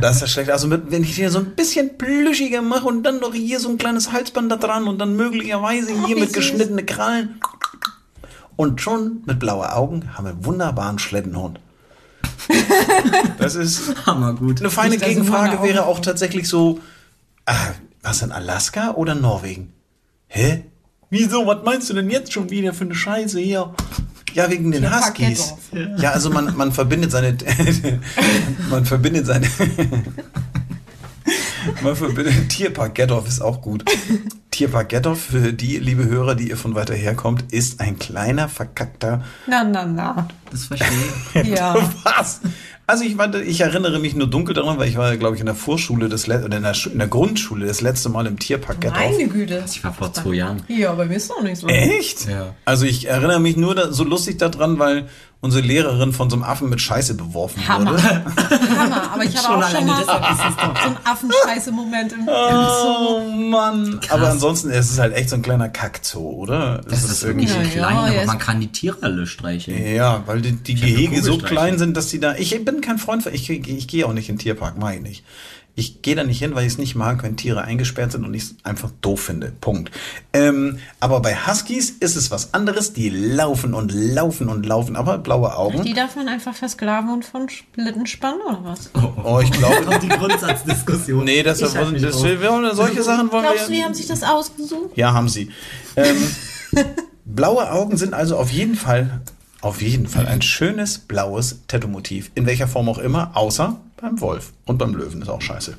Das 0.00 0.16
ist 0.16 0.20
ja 0.22 0.26
schlecht. 0.28 0.50
Also 0.50 0.68
mit, 0.68 0.90
wenn 0.90 1.02
ich 1.02 1.14
hier 1.16 1.30
so 1.30 1.38
ein 1.38 1.54
bisschen 1.56 1.96
plüschiger 1.96 2.60
mache 2.62 2.84
und 2.86 3.02
dann 3.02 3.18
noch 3.20 3.32
hier 3.32 3.58
so 3.60 3.70
ein 3.70 3.78
kleines 3.78 4.12
Halsband 4.12 4.52
da 4.52 4.56
dran 4.56 4.86
und 4.86 4.98
dann 4.98 5.16
möglicherweise 5.16 5.88
Oh, 6.02 6.06
hier 6.06 6.16
mit 6.16 6.26
süß. 6.26 6.32
geschnittene 6.34 6.84
Krallen. 6.84 7.40
Und 8.56 8.80
schon 8.82 9.22
mit 9.26 9.38
blauen 9.38 9.66
Augen 9.66 10.14
haben 10.14 10.24
wir 10.26 10.30
einen 10.32 10.44
wunderbaren 10.44 10.98
Schleddenhund. 10.98 11.58
Das 13.38 13.54
ist 13.54 14.06
Hammer 14.06 14.34
gut. 14.34 14.60
eine 14.60 14.70
feine 14.70 14.98
Gegenfrage 14.98 15.62
wäre 15.62 15.86
auch 15.86 16.00
tatsächlich 16.00 16.48
so, 16.48 16.80
ah, 17.46 17.54
was 18.02 18.22
in 18.22 18.32
Alaska 18.32 18.92
oder 18.92 19.14
Norwegen? 19.14 19.72
Hä? 20.28 20.64
Wieso? 21.10 21.46
Was 21.46 21.64
meinst 21.64 21.90
du 21.90 21.94
denn 21.94 22.10
jetzt 22.10 22.32
schon 22.32 22.50
wieder 22.50 22.72
für 22.74 22.84
eine 22.84 22.94
Scheiße 22.94 23.40
hier? 23.40 23.74
Ja, 24.34 24.50
wegen 24.50 24.70
den 24.70 24.94
Huskies. 24.94 25.54
Ja, 25.98 26.10
also 26.10 26.30
man, 26.30 26.56
man 26.56 26.72
verbindet 26.72 27.10
seine, 27.10 27.36
man 28.70 28.84
verbindet 28.84 29.26
seine, 29.26 29.48
Mal 31.82 31.96
für 31.96 32.12
bitte. 32.12 32.30
Tierpark 32.48 32.94
Gethoff 32.94 33.26
ist 33.26 33.40
auch 33.40 33.60
gut. 33.60 33.84
Tierpark 34.50 34.88
Gethoff, 34.88 35.20
für 35.20 35.52
die, 35.52 35.78
liebe 35.78 36.06
Hörer, 36.06 36.34
die 36.34 36.48
ihr 36.48 36.56
von 36.56 36.74
weiter 36.74 36.94
her 36.94 37.14
kommt, 37.14 37.52
ist 37.52 37.80
ein 37.80 37.98
kleiner, 37.98 38.48
verkackter. 38.48 39.24
Na, 39.46 39.64
na, 39.64 39.84
na. 39.84 40.28
Das 40.56 40.64
verstehe 40.66 40.88
ich. 41.42 41.48
Ja. 41.58 41.74
Was? 42.04 42.40
Also 42.88 43.02
ich, 43.02 43.18
warte, 43.18 43.42
ich 43.42 43.60
erinnere 43.60 43.98
mich 43.98 44.14
nur 44.14 44.28
dunkel 44.30 44.54
daran, 44.54 44.78
weil 44.78 44.88
ich 44.88 44.96
war, 44.96 45.16
glaube 45.16 45.34
ich, 45.34 45.40
in 45.40 45.46
der 45.46 45.56
Vorschule 45.56 46.08
des 46.08 46.28
Le 46.28 46.44
oder 46.44 46.56
in 46.56 46.62
der, 46.62 46.72
Schu- 46.74 46.90
in 46.90 46.98
der 46.98 47.08
Grundschule 47.08 47.66
das 47.66 47.80
letzte 47.80 48.08
Mal 48.10 48.26
im 48.26 48.38
Tierpark. 48.38 48.78
Meine 48.92 49.26
Güte. 49.26 49.64
Ich 49.66 49.82
war 49.82 49.92
vor 49.92 50.12
zwei 50.12 50.34
Jahren. 50.34 50.62
Ja, 50.68 50.92
bei 50.92 51.06
mir 51.06 51.16
ist 51.16 51.32
auch 51.32 51.42
nicht 51.42 51.56
so. 51.58 51.66
Echt? 51.66 52.28
Ja. 52.28 52.54
Also 52.64 52.86
ich 52.86 53.08
erinnere 53.08 53.40
mich 53.40 53.56
nur 53.56 53.74
da, 53.74 53.92
so 53.92 54.04
lustig 54.04 54.38
daran, 54.38 54.78
weil 54.78 55.08
unsere 55.40 55.66
Lehrerin 55.66 56.12
von 56.12 56.30
so 56.30 56.36
einem 56.36 56.44
Affen 56.44 56.70
mit 56.70 56.80
Scheiße 56.80 57.14
beworfen 57.14 57.66
Hammer. 57.68 57.90
wurde. 57.90 58.02
Hammer. 58.78 59.12
Aber 59.12 59.24
ich 59.24 59.36
hatte 59.36 59.46
Schon 59.46 59.62
auch 59.64 59.68
schon 59.68 59.86
mal 59.86 60.00
ist 60.00 60.06
so 60.06 60.12
einen 60.12 60.96
Affenscheiße-Moment 61.04 62.12
im, 62.12 62.20
im 62.20 62.26
Zoo. 62.26 62.32
Oh 62.32 63.20
Mann. 63.50 64.00
Aber 64.10 64.30
ansonsten, 64.30 64.70
es 64.70 64.90
ist 64.90 64.98
halt 64.98 65.14
echt 65.14 65.30
so 65.30 65.36
ein 65.36 65.42
kleiner 65.42 65.68
Kackzoo, 65.68 66.20
oder? 66.30 66.80
Es 66.86 67.02
Das 67.02 67.10
ist 67.10 67.24
irgendwie 67.24 67.46
Ja, 67.48 67.62
ja, 67.62 67.68
klein, 67.68 67.96
aber 67.96 68.24
man 68.26 68.38
kann 68.38 68.60
die 68.60 68.68
Tiere 68.68 68.96
alle 69.02 69.26
streicheln. 69.26 69.94
Ja, 69.94 70.22
weil 70.26 70.40
die, 70.52 70.74
die 70.74 70.74
Gehege 70.74 71.22
so 71.22 71.38
klein 71.38 71.78
sind, 71.78 71.96
dass 71.96 72.08
die 72.08 72.20
da. 72.20 72.34
Ich 72.36 72.64
bin 72.64 72.80
kein 72.80 72.98
Freund 72.98 73.22
von. 73.22 73.34
Ich, 73.34 73.48
ich 73.50 73.88
gehe 73.88 74.06
auch 74.06 74.12
nicht 74.12 74.28
in 74.28 74.36
den 74.36 74.40
Tierpark, 74.40 74.76
mach 74.78 74.92
ich 74.92 75.00
nicht. 75.00 75.24
Ich 75.78 76.00
gehe 76.00 76.16
da 76.16 76.24
nicht 76.24 76.38
hin, 76.38 76.54
weil 76.54 76.66
ich 76.66 76.72
es 76.72 76.78
nicht 76.78 76.94
mag, 76.94 77.22
wenn 77.22 77.36
Tiere 77.36 77.60
eingesperrt 77.60 78.10
sind 78.10 78.24
und 78.24 78.32
ich 78.32 78.44
es 78.44 78.54
einfach 78.62 78.90
doof 79.02 79.20
finde. 79.20 79.52
Punkt. 79.60 79.90
Ähm, 80.32 80.78
aber 81.00 81.20
bei 81.20 81.36
Huskies 81.36 81.90
ist 81.90 82.16
es 82.16 82.30
was 82.30 82.54
anderes. 82.54 82.94
Die 82.94 83.10
laufen 83.10 83.74
und 83.74 83.92
laufen 83.92 84.48
und 84.48 84.64
laufen, 84.64 84.96
aber 84.96 85.18
blaue 85.18 85.54
Augen. 85.54 85.82
Die 85.82 85.92
darf 85.92 86.16
man 86.16 86.28
einfach 86.28 86.54
versklaven 86.54 87.10
und 87.10 87.26
von 87.26 87.50
Schlitten 87.50 88.06
spannen 88.06 88.40
oder 88.48 88.60
was? 88.64 88.90
Oh, 89.22 89.38
ich 89.42 89.50
glaube. 89.50 89.98
Die 90.02 90.08
Grundsatzdiskussion. 90.08 91.24
Nee, 91.24 91.42
das, 91.42 91.58
das, 91.58 91.74
wir 91.74 92.40
wollen, 92.40 92.74
solche 92.74 93.02
Sachen 93.02 93.30
wollen 93.30 93.42
Glaubst 93.42 93.66
du, 93.66 93.72
wir. 93.72 93.76
die 93.76 93.84
haben 93.84 93.94
sich 93.94 94.06
das 94.06 94.22
ausgesucht? 94.22 94.96
Ja, 94.96 95.12
haben 95.12 95.28
sie. 95.28 95.50
Ähm, 95.96 96.16
blaue 97.26 97.70
Augen 97.70 97.98
sind 97.98 98.14
also 98.14 98.38
auf 98.38 98.50
jeden 98.50 98.76
Fall, 98.76 99.20
auf 99.66 99.82
jeden 99.82 100.06
Fall 100.06 100.26
ein 100.26 100.42
schönes 100.42 100.98
blaues 100.98 101.60
Tattoo-Motiv. 101.68 102.30
In 102.34 102.46
welcher 102.46 102.68
Form 102.68 102.88
auch 102.88 102.98
immer, 102.98 103.36
außer 103.36 103.78
beim 104.00 104.20
Wolf. 104.20 104.52
Und 104.64 104.78
beim 104.78 104.94
Löwen 104.94 105.22
ist 105.22 105.28
auch 105.28 105.42
scheiße. 105.42 105.76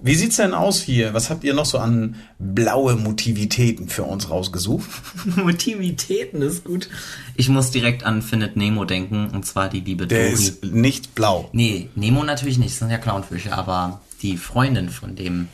Wie 0.00 0.14
sieht's 0.16 0.36
denn 0.36 0.52
aus 0.52 0.82
hier? 0.82 1.14
Was 1.14 1.30
habt 1.30 1.44
ihr 1.44 1.54
noch 1.54 1.64
so 1.64 1.78
an 1.78 2.16
blaue 2.38 2.94
Motivitäten 2.96 3.88
für 3.88 4.02
uns 4.02 4.28
rausgesucht? 4.28 4.88
Motivitäten 5.36 6.42
ist 6.42 6.64
gut. 6.64 6.90
Ich 7.36 7.48
muss 7.48 7.70
direkt 7.70 8.04
an 8.04 8.20
Findet 8.20 8.56
Nemo 8.56 8.84
denken, 8.84 9.30
und 9.30 9.46
zwar 9.46 9.68
die 9.70 9.80
liebe 9.80 10.06
Der 10.06 10.24
Dory. 10.30 10.32
ist 10.34 10.64
nicht 10.64 11.14
blau. 11.14 11.48
Nee, 11.52 11.88
Nemo 11.94 12.22
natürlich 12.24 12.58
nicht, 12.58 12.72
das 12.72 12.80
sind 12.80 12.90
ja 12.90 12.98
Clownfische, 12.98 13.52
aber 13.52 14.00
die 14.20 14.36
Freundin 14.36 14.90
von 14.90 15.16
dem, 15.16 15.48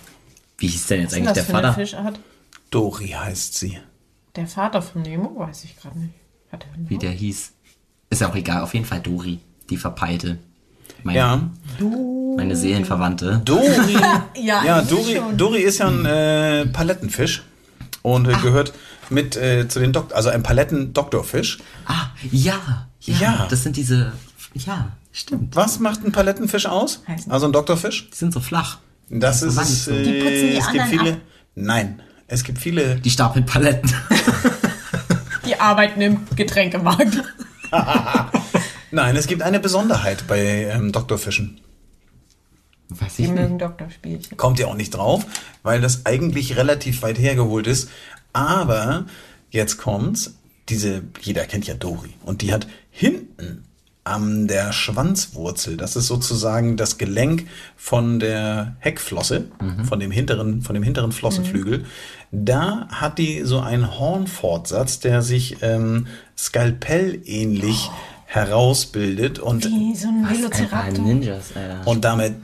wie 0.58 0.66
hieß 0.66 0.86
denn 0.88 1.02
jetzt 1.02 1.12
Was 1.12 1.16
eigentlich 1.18 1.26
das 1.28 1.34
der 1.34 1.44
für 1.44 1.58
eine 1.58 1.68
Vater? 1.68 1.80
Fischart? 1.80 2.20
Dori 2.70 3.08
heißt 3.08 3.56
sie. 3.56 3.78
Der 4.34 4.46
Vater 4.46 4.82
von 4.82 5.02
Nemo? 5.02 5.38
Weiß 5.38 5.64
ich 5.64 5.76
gerade 5.76 5.98
nicht. 5.98 6.14
Er 6.50 6.58
Wie 6.88 6.98
der 6.98 7.12
hieß. 7.12 7.52
Ist 8.10 8.20
ja 8.20 8.28
auch 8.28 8.34
egal, 8.34 8.62
auf 8.62 8.74
jeden 8.74 8.86
Fall 8.86 9.00
Dory, 9.00 9.38
die 9.70 9.76
Verpeilte. 9.76 10.38
Meine, 11.02 11.18
Ja. 11.18 11.40
meine 12.36 12.56
Seelenverwandte. 12.56 13.40
Dori. 13.44 13.64
Ja, 14.36 14.64
Ja, 14.64 14.82
Dori, 14.82 15.16
schon. 15.16 15.36
Dori 15.38 15.60
ist 15.60 15.78
ja 15.78 15.86
ein 15.88 16.04
äh, 16.04 16.66
Palettenfisch 16.66 17.42
und 18.02 18.26
äh, 18.28 18.32
gehört 18.42 18.72
mit 19.10 19.36
äh, 19.36 19.66
zu 19.68 19.78
den 19.80 19.92
Doktor, 19.92 20.16
also 20.16 20.28
ein 20.30 20.42
Paletten-Doktorfisch. 20.42 21.58
Ah, 21.86 22.06
ja, 22.30 22.86
ja, 23.00 23.14
Ja. 23.20 23.46
Das 23.48 23.62
sind 23.62 23.76
diese, 23.76 24.12
ja, 24.54 24.92
stimmt. 25.12 25.54
Was 25.56 25.78
macht 25.78 26.04
ein 26.04 26.12
Palettenfisch 26.12 26.66
aus? 26.66 27.02
Also 27.28 27.46
ein 27.46 27.52
Doktorfisch? 27.52 28.10
Die 28.10 28.16
sind 28.16 28.32
so 28.32 28.40
flach. 28.40 28.78
Das 29.08 29.42
ist 29.42 29.56
es. 29.56 29.84
Verwandt 29.84 30.06
Die 30.06 30.12
putzen 30.20 30.32
die 30.34 30.54
Äh, 30.54 30.58
es 30.58 30.66
gibt 30.68 30.80
anderen 30.82 30.98
viele. 30.98 31.12
ab. 31.12 31.18
Nein, 31.54 32.02
es 32.26 32.44
gibt 32.44 32.58
viele. 32.58 32.96
Die 32.96 33.10
stapeln 33.10 33.46
Paletten. 33.46 33.92
Die 35.46 35.58
arbeiten 35.58 36.00
im 36.00 36.18
Getränkemarkt. 36.36 37.22
Nein, 38.90 39.16
es 39.16 39.26
gibt 39.26 39.42
eine 39.42 39.60
Besonderheit 39.60 40.26
bei 40.26 40.64
ähm, 40.64 40.92
Doktorfischen. 40.92 41.60
Weiß 42.88 43.16
Die 43.16 43.24
ich 43.24 43.30
mögen 43.30 43.58
Doktorspielchen. 43.58 44.36
Kommt 44.36 44.58
ihr 44.58 44.68
auch 44.68 44.74
nicht 44.74 44.90
drauf, 44.90 45.24
weil 45.62 45.80
das 45.80 46.06
eigentlich 46.06 46.56
relativ 46.56 47.02
weit 47.02 47.18
hergeholt 47.18 47.66
ist. 47.66 47.88
Aber 48.32 49.06
jetzt 49.50 49.78
kommt's. 49.78 50.34
Diese, 50.68 51.02
jeder 51.20 51.46
kennt 51.46 51.66
ja 51.66 51.74
Dori. 51.74 52.14
Und 52.22 52.42
die 52.42 52.52
hat 52.52 52.68
hinten 52.90 53.64
an 54.04 54.48
der 54.48 54.72
Schwanzwurzel, 54.72 55.76
das 55.76 55.94
ist 55.94 56.06
sozusagen 56.06 56.76
das 56.76 56.96
Gelenk 56.96 57.46
von 57.76 58.18
der 58.18 58.76
Heckflosse, 58.78 59.48
von 59.84 60.00
dem 60.00 60.10
hinteren, 60.10 60.62
von 60.62 60.74
dem 60.74 60.82
hinteren 60.82 61.12
Flossenflügel. 61.12 61.84
Da 62.32 62.86
hat 62.90 63.18
die 63.18 63.42
so 63.42 63.60
einen 63.60 63.98
Hornfortsatz, 63.98 65.00
der 65.00 65.22
sich 65.22 65.62
ähm, 65.62 66.06
Skalpell-ähnlich 66.38 67.90
herausbildet 68.26 69.40
und, 69.40 69.64
Wie 69.64 69.96
so 69.96 70.08
ein 70.08 70.28
Velociraptor. 70.28 71.04
Ninjas, 71.04 71.46
Alter. 71.56 71.86
und 71.86 72.04
damit 72.04 72.36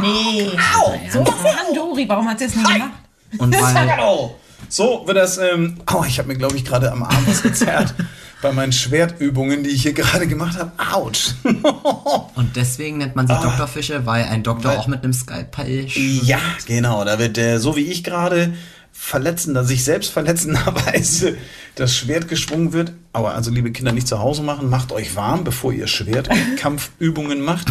Nee. 0.00 0.50
Au! 0.76 0.94
So 1.10 1.20
was 1.20 1.42
kann 1.42 1.74
Dori. 1.74 2.08
Warum 2.08 2.28
hat 2.28 2.38
sie 2.38 2.44
es 2.46 2.56
nie 2.56 2.62
gemacht? 2.62 2.90
Und 3.38 3.54
weil, 3.54 4.30
So 4.68 5.02
wird 5.06 5.16
das. 5.16 5.38
Ähm, 5.38 5.78
oh, 5.92 6.04
ich 6.06 6.18
habe 6.18 6.28
mir, 6.28 6.36
glaube 6.36 6.56
ich, 6.56 6.64
gerade 6.64 6.90
am 6.90 7.02
Arm 7.02 7.26
was 7.26 7.42
gezerrt. 7.42 7.94
bei 8.42 8.52
meinen 8.52 8.72
Schwertübungen, 8.72 9.64
die 9.64 9.70
ich 9.70 9.82
hier 9.82 9.92
gerade 9.92 10.26
gemacht 10.26 10.58
habe. 10.58 10.72
Autsch. 10.92 11.34
und 12.34 12.54
deswegen 12.56 12.98
nennt 12.98 13.16
man 13.16 13.26
sie 13.26 13.34
Doktorfische, 13.34 14.06
weil 14.06 14.24
ein 14.24 14.42
Doktor 14.42 14.70
Ah. 14.70 14.72
Weil- 14.72 14.78
auch 14.78 14.86
mit 14.88 15.02
einem 15.04 15.12
Skalpell 15.12 15.86
ja, 15.86 16.38
genau. 16.66 17.04
Da 17.04 17.18
wird 17.18 17.38
äh, 17.38 17.58
so 17.58 17.76
wie 17.76 17.86
ich 17.86 18.04
gerade 18.04 18.54
verletzender, 18.92 19.62
sich 19.62 19.84
selbst 19.84 20.10
verletzenderweise 20.10 21.36
das 21.74 21.94
Schwert 21.94 22.28
geschwungen 22.28 22.72
wird. 22.72 22.92
Aber 23.12 23.34
also, 23.34 23.50
liebe 23.50 23.70
Kinder, 23.70 23.92
nicht 23.92 24.08
zu 24.08 24.18
Hause 24.18 24.42
machen. 24.42 24.70
Macht 24.70 24.90
euch 24.92 25.14
warm, 25.16 25.44
bevor 25.44 25.72
ihr 25.72 25.86
Schwertkampfübungen 25.86 27.40
macht. 27.42 27.68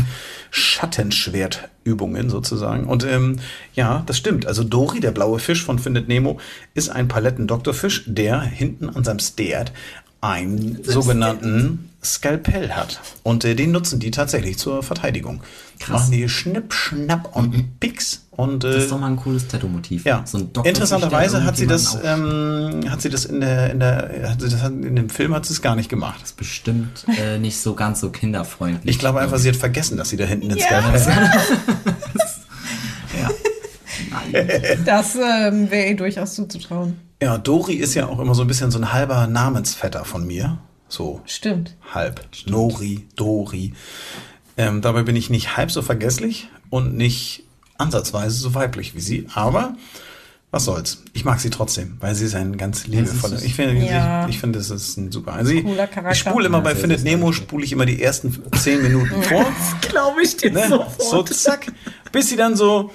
Schattenschwertübungen 0.52 2.30
sozusagen. 2.30 2.86
Und 2.86 3.04
ähm, 3.04 3.40
ja, 3.74 4.04
das 4.06 4.18
stimmt. 4.18 4.46
Also 4.46 4.64
Dori, 4.64 5.00
der 5.00 5.12
blaue 5.12 5.40
Fisch 5.40 5.64
von 5.64 5.80
Findet 5.80 6.08
Nemo, 6.08 6.40
ist 6.74 6.90
ein 6.90 7.08
Paletten-Doktorfisch, 7.08 8.04
der 8.06 8.42
hinten 8.42 8.90
an 8.90 9.04
seinem 9.04 9.20
Stert 9.20 9.72
einen 10.22 10.84
sogenannten 10.84 11.90
Skalpell 12.04 12.72
hat. 12.72 13.00
Und 13.24 13.44
äh, 13.46 13.56
den 13.56 13.72
nutzen 13.72 14.00
die 14.00 14.12
tatsächlich 14.12 14.58
zur 14.58 14.84
Verteidigung. 14.84 15.42
Krass. 15.80 16.02
Machen 16.04 16.12
die 16.12 16.30
Schnipp, 16.30 16.74
Schnapp 16.74 17.36
und 17.36 17.80
Pix. 17.80 18.22
Und 18.32 18.64
äh, 18.64 18.74
Das 18.74 18.84
ist 18.84 18.92
doch 18.92 19.00
mal 19.00 19.08
ein 19.08 19.16
cooles 19.16 19.48
Tattoo-Motiv. 19.48 20.06
ja, 20.06 20.22
So 20.26 20.38
interessanterweise 20.64 21.44
hat 21.44 21.58
sie 21.58 21.68
das, 21.68 21.98
ähm, 22.04 22.82
hat 22.90 23.02
sie 23.02 23.10
das 23.10 23.26
in 23.26 23.40
der, 23.42 23.72
in 23.72 23.80
der, 23.80 24.30
hat 24.30 24.42
sie 24.42 24.50
das 24.50 24.62
in 24.64 24.96
dem 24.96 25.10
Film 25.10 25.34
hat 25.34 25.46
sie 25.46 25.54
es 25.54 25.62
gar 25.62 25.76
nicht 25.76 25.90
gemacht. 25.90 26.22
auch- 26.24 26.32
bestimmt 26.34 27.06
äh, 27.20 27.38
nicht 27.40 27.58
so 27.60 27.74
ganz 27.76 28.00
so 28.02 28.10
kinderfreundlich. 28.10 28.96
Ich 28.96 29.00
glaube 29.00 29.20
einfach, 29.22 29.38
sie 29.38 29.50
hat 29.50 29.56
vergessen, 29.56 29.98
dass 29.98 30.10
sie 30.10 30.18
da 30.18 30.26
hinten 30.26 30.50
den 30.50 30.58
Ja. 30.58 30.66
Skalpell 30.66 31.16
hat. 31.16 31.32
Das 34.86 35.16
ähm, 35.16 35.70
wäre 35.72 35.90
ihr 35.90 35.96
durchaus 35.96 36.36
zuzutrauen. 36.36 37.00
Ja, 37.26 37.40
Dori 37.40 37.74
ist 37.74 37.96
ja 37.96 38.06
auch 38.06 38.20
immer 38.20 38.36
so 38.36 38.44
ein 38.44 38.48
bisschen 38.48 38.70
so 38.70 38.78
ein 38.78 38.94
halber 38.94 39.26
Namensvetter 39.26 40.06
von 40.06 40.28
mir. 40.28 40.60
So 40.88 41.22
Stimmt. 41.26 41.76
halb. 41.92 42.22
Nori, 42.46 43.08
Dori. 43.16 43.74
Ähm, 44.58 44.82
dabei 44.82 45.02
bin 45.02 45.16
ich 45.16 45.32
nicht 45.32 45.58
halb 45.58 45.72
so 45.72 45.82
vergesslich 45.82 46.50
und 46.70 46.96
nicht 46.96 47.42
ansatzweise 47.80 48.38
so 48.38 48.54
weiblich 48.54 48.94
wie 48.94 49.00
sie. 49.00 49.26
Aber 49.34 49.76
was 50.52 50.66
soll's. 50.66 51.02
Ich 51.14 51.26
mag 51.26 51.40
sie 51.40 51.50
trotzdem, 51.50 51.98
weil 52.00 52.14
sie 52.14 52.26
ist 52.26 52.36
ein 52.36 52.58
ganz 52.58 52.86
liebevoller. 52.86 53.42
Ich 53.42 53.56
finde, 53.56 53.84
Ja. 53.84 54.26
ich, 54.28 54.36
ich 54.36 54.40
finde, 54.40 54.60
das 54.60 54.70
ist 54.70 54.96
ein 54.98 55.12
super. 55.12 55.34
Also 55.34 55.52
ich, 55.52 55.66
ich 55.66 56.20
spule 56.20 56.46
immer 56.46 56.60
Ja, 56.60 56.64
bei 56.64 56.76
Findet 56.76 57.04
Nemo, 57.04 57.32
spule 57.32 57.66
ich 57.66 57.72
immer 57.72 57.88
die 57.88 58.04
ersten 58.04 58.40
zehn 58.56 58.84
Minuten 58.84 59.24
vor. 59.24 59.46
glaube 59.90 60.22
ich 60.22 60.38
dir 60.38 60.52
Ne? 60.52 60.86
So 61.00 61.24
zack, 61.24 61.72
bis 62.12 62.30
sie 62.30 62.36
dann 62.38 62.56
so, 62.56 62.92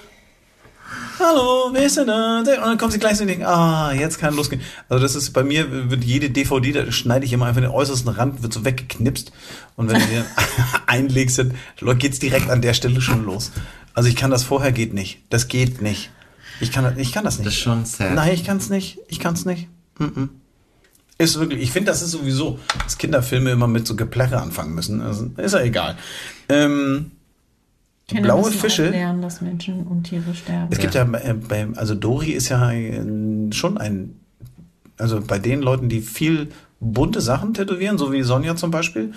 hallo, 1.20 1.70
wer 1.72 1.86
ist 1.86 1.96
denn 1.96 2.06
da? 2.06 2.38
Und 2.38 2.46
dann 2.46 2.78
kommt 2.78 2.92
sie 2.92 2.98
gleich 2.98 3.16
so 3.16 3.22
und 3.22 3.28
denkt, 3.28 3.44
ah, 3.44 3.92
jetzt 3.92 4.18
kann 4.18 4.34
losgehen. 4.34 4.62
Also 4.88 5.02
das 5.02 5.14
ist 5.14 5.32
bei 5.32 5.44
mir, 5.44 5.90
wird 5.90 6.04
jede 6.04 6.30
DVD, 6.30 6.72
da 6.72 6.92
schneide 6.92 7.26
ich 7.26 7.32
immer 7.32 7.46
einfach 7.46 7.60
den 7.60 7.70
äußersten 7.70 8.10
Rand, 8.10 8.42
wird 8.42 8.52
so 8.52 8.64
weggeknipst. 8.64 9.32
Und 9.76 9.90
wenn 9.90 10.00
du 10.00 10.06
den 10.06 10.24
einlegst, 10.86 11.38
dann 11.38 11.54
geht's 11.98 12.18
direkt 12.18 12.50
an 12.50 12.62
der 12.62 12.74
Stelle 12.74 13.00
schon 13.00 13.24
los. 13.24 13.52
Also 13.94 14.08
ich 14.08 14.16
kann 14.16 14.30
das 14.30 14.44
vorher, 14.44 14.72
geht 14.72 14.94
nicht. 14.94 15.20
Das 15.30 15.48
geht 15.48 15.82
nicht. 15.82 16.10
Ich 16.60 16.72
kann, 16.72 16.98
ich 16.98 17.12
kann 17.12 17.24
das 17.24 17.38
nicht. 17.38 17.46
Das 17.46 17.54
ist 17.54 17.60
schon 17.60 17.84
sad. 17.84 18.14
Nein, 18.14 18.32
ich 18.34 18.44
kann's 18.44 18.70
nicht. 18.70 18.98
Ich 19.08 19.18
kann's 19.18 19.44
nicht. 19.44 19.68
Mm 19.98 20.04
-mm. 20.04 20.28
Ist 21.18 21.38
wirklich, 21.38 21.60
ich 21.60 21.70
finde, 21.70 21.90
das 21.90 22.00
ist 22.00 22.12
sowieso, 22.12 22.58
dass 22.82 22.96
Kinderfilme 22.96 23.50
immer 23.50 23.66
mit 23.66 23.86
so 23.86 23.94
Geplärre 23.94 24.40
anfangen 24.40 24.74
müssen. 24.74 25.02
Also, 25.02 25.30
ist 25.36 25.52
ja 25.52 25.60
egal. 25.60 25.98
Ähm, 26.48 27.10
Kinder 28.16 28.22
blaue 28.34 28.50
Fische. 28.50 28.88
auch 28.88 28.90
lernen, 28.92 29.22
dass 29.22 29.40
Menschen 29.40 29.86
und 29.86 30.04
Tiere 30.04 30.34
sterben. 30.34 30.68
Es 30.70 30.78
gibt 30.78 30.94
ja 30.94 31.04
bei, 31.04 31.32
bei, 31.48 31.66
also 31.76 31.94
Dori 31.94 32.30
ist 32.32 32.48
ja 32.48 32.70
schon 33.52 33.78
ein, 33.78 34.16
also 34.98 35.20
bei 35.20 35.38
den 35.38 35.62
Leuten, 35.62 35.88
die 35.88 36.00
viel 36.00 36.48
bunte 36.80 37.20
Sachen 37.20 37.54
tätowieren, 37.54 37.98
so 37.98 38.12
wie 38.12 38.22
Sonja 38.22 38.56
zum 38.56 38.70
Beispiel. 38.70 39.12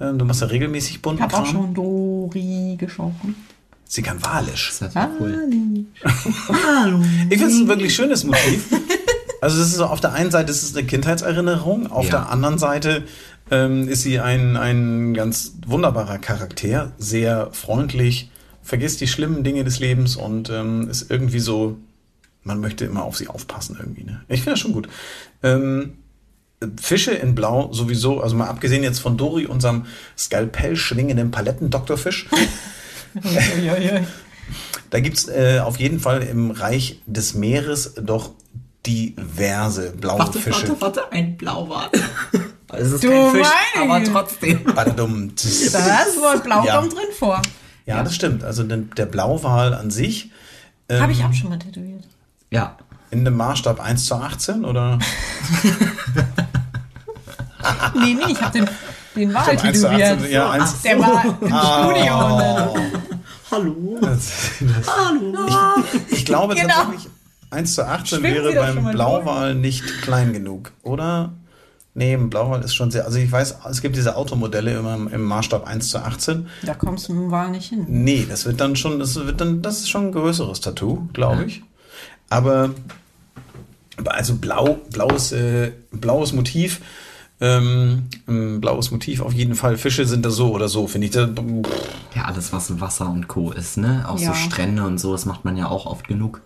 ähm, 0.00 0.18
Du 0.18 0.24
machst 0.24 0.40
ja 0.42 0.46
regelmäßig 0.48 0.96
Ich 0.96 1.02
bunten 1.02 1.22
habe 1.22 1.36
auch 1.36 1.46
schon 1.46 1.72
Dori 1.74 2.76
geschaut. 2.78 3.12
Sie 3.88 4.02
kann 4.02 4.22
Walisch. 4.24 4.72
Das 4.80 4.94
cool. 5.20 5.48
Ich 7.30 7.38
finde 7.38 7.52
es 7.54 7.60
ein 7.60 7.68
wirklich 7.68 7.94
schönes 7.94 8.24
Motiv. 8.24 8.68
Also 9.40 9.58
das 9.58 9.68
ist 9.68 9.76
so, 9.76 9.84
auf 9.84 10.00
der 10.00 10.12
einen 10.12 10.30
Seite 10.30 10.50
ist 10.50 10.62
es 10.62 10.74
eine 10.76 10.86
Kindheitserinnerung, 10.86 11.86
auf 11.90 12.06
Ja. 12.06 12.10
der 12.12 12.30
anderen 12.30 12.58
Seite 12.58 13.04
ähm, 13.50 13.86
ist 13.86 14.02
sie 14.02 14.18
ein, 14.18 14.56
ein 14.56 15.14
ganz 15.14 15.52
wunderbarer 15.66 16.18
Charakter, 16.18 16.92
sehr 16.98 17.50
freundlich, 17.52 18.30
vergisst 18.66 19.00
die 19.00 19.06
schlimmen 19.06 19.44
Dinge 19.44 19.64
des 19.64 19.78
Lebens 19.78 20.16
und 20.16 20.50
ähm, 20.50 20.88
ist 20.90 21.10
irgendwie 21.10 21.38
so, 21.38 21.78
man 22.42 22.60
möchte 22.60 22.84
immer 22.84 23.04
auf 23.04 23.16
sie 23.16 23.28
aufpassen 23.28 23.76
irgendwie. 23.80 24.04
Ne? 24.04 24.20
Ich 24.28 24.40
finde 24.40 24.50
das 24.52 24.60
schon 24.60 24.72
gut. 24.72 24.88
Ähm, 25.42 25.94
Fische 26.80 27.12
in 27.12 27.34
Blau 27.34 27.72
sowieso, 27.72 28.20
also 28.20 28.34
mal 28.36 28.48
abgesehen 28.48 28.82
jetzt 28.82 28.98
von 28.98 29.16
Dori, 29.16 29.46
unserem 29.46 29.86
Skalpell 30.18 30.76
schwingenden 30.76 31.30
Paletten-Doktorfisch. 31.30 32.26
Da 34.90 35.00
gibt's 35.00 35.26
äh, 35.26 35.58
auf 35.58 35.78
jeden 35.78 35.98
Fall 35.98 36.22
im 36.22 36.52
Reich 36.52 37.00
des 37.06 37.34
Meeres 37.34 37.94
doch 38.00 38.30
diverse 38.86 39.90
blaue 39.90 40.20
Warte, 40.20 40.38
Fische. 40.38 40.68
warte, 40.68 40.80
warte, 40.80 41.12
ein 41.12 41.36
Blauwal. 41.36 41.90
Es 42.72 42.90
ist 42.92 43.04
Du 43.04 43.08
kein 43.08 43.30
Fisch, 43.30 43.46
meine 43.76 43.94
aber 43.94 44.04
trotzdem. 44.04 44.64
Badadum, 44.64 45.34
tss. 45.36 45.70
Das 45.72 46.16
Wort 46.20 46.42
Blau 46.42 46.64
Ja. 46.64 46.78
kommt 46.78 46.92
drin 46.92 47.06
vor. 47.16 47.40
Ja, 47.86 48.02
das 48.02 48.14
stimmt. 48.14 48.42
Also 48.44 48.62
den, 48.64 48.90
der 48.96 49.06
Blauwal 49.06 49.72
an 49.74 49.90
sich 49.90 50.30
ähm, 50.88 51.00
Habe 51.00 51.12
ich 51.12 51.24
auch 51.24 51.32
schon 51.32 51.50
mal 51.50 51.58
tätowiert. 51.58 52.04
Ja. 52.50 52.76
in 53.10 53.24
dem 53.24 53.36
Maßstab 53.36 53.80
1 53.80 54.04
zu 54.06 54.14
18 54.16 54.64
oder? 54.64 54.98
Nee, 57.94 58.14
nee, 58.14 58.32
ich 58.32 58.40
habe 58.40 58.52
den, 58.58 58.68
den 59.16 59.34
Wal 59.34 59.48
1 59.48 59.80
zu 59.80 59.88
18, 59.88 60.00
tätowiert. 60.00 60.30
ja, 60.30 60.50
1 60.50 60.82
Der 60.82 60.98
war 61.00 61.24
im 61.24 61.48
Studio. 61.48 62.36
Ne? 62.38 62.72
Hallo. 63.50 63.98
das, 64.00 64.32
ich, 64.60 66.12
ich 66.18 66.24
glaube 66.24 66.54
Genau. 66.54 66.68
tatsächlich, 66.74 67.08
1 67.50 67.74
zu 67.74 67.86
18 67.86 68.18
Schwimmen 68.20 68.34
wäre 68.34 68.52
beim 68.54 68.84
Blauwal 68.92 69.54
nicht 69.54 69.84
klein 70.02 70.32
genug, 70.32 70.72
oder? 70.82 71.32
Nee, 71.98 72.12
ein 72.12 72.28
Blauwal 72.28 72.60
ist 72.62 72.74
schon 72.74 72.90
sehr, 72.90 73.06
also 73.06 73.16
ich 73.18 73.32
weiß, 73.32 73.56
es 73.70 73.80
gibt 73.80 73.96
diese 73.96 74.16
Automodelle 74.16 74.76
immer 74.78 74.94
im, 74.94 75.08
im 75.08 75.24
Maßstab 75.24 75.66
1 75.66 75.88
zu 75.88 75.98
18. 76.04 76.46
Da 76.62 76.74
kommst 76.74 77.08
du 77.08 77.14
mit 77.14 77.22
dem 77.22 77.30
Wal 77.30 77.50
nicht 77.50 77.70
hin. 77.70 77.86
Nee, 77.88 78.26
das 78.28 78.44
wird 78.44 78.60
dann 78.60 78.76
schon, 78.76 78.98
das 78.98 79.14
wird 79.16 79.40
dann, 79.40 79.62
das 79.62 79.78
ist 79.80 79.88
schon 79.88 80.08
ein 80.08 80.12
größeres 80.12 80.60
Tattoo, 80.60 81.08
glaube 81.14 81.44
ich. 81.46 81.62
Aber 82.28 82.70
also 84.04 84.34
blau, 84.36 84.78
blaues, 84.90 85.32
äh, 85.32 85.72
blaues 85.90 86.32
Motiv, 86.34 86.82
ähm, 87.40 88.04
ein 88.26 88.60
blaues 88.60 88.90
Motiv 88.90 89.20
auf 89.22 89.32
jeden 89.32 89.54
Fall. 89.54 89.78
Fische 89.78 90.04
sind 90.06 90.24
da 90.24 90.30
so 90.30 90.52
oder 90.52 90.68
so, 90.68 90.86
finde 90.86 91.06
ich. 91.06 91.12
Da, 91.12 91.28
Ja, 92.14 92.24
alles 92.26 92.52
was 92.52 92.78
Wasser 92.80 93.08
und 93.08 93.26
Co. 93.28 93.52
ist, 93.52 93.76
ne? 93.78 94.04
Auch 94.08 94.18
Ja. 94.18 94.28
so 94.28 94.34
Strände 94.34 94.84
und 94.84 94.98
so, 94.98 95.12
das 95.12 95.24
macht 95.24 95.44
man 95.46 95.56
ja 95.56 95.68
auch 95.68 95.86
oft 95.86 96.06
genug. 96.08 96.40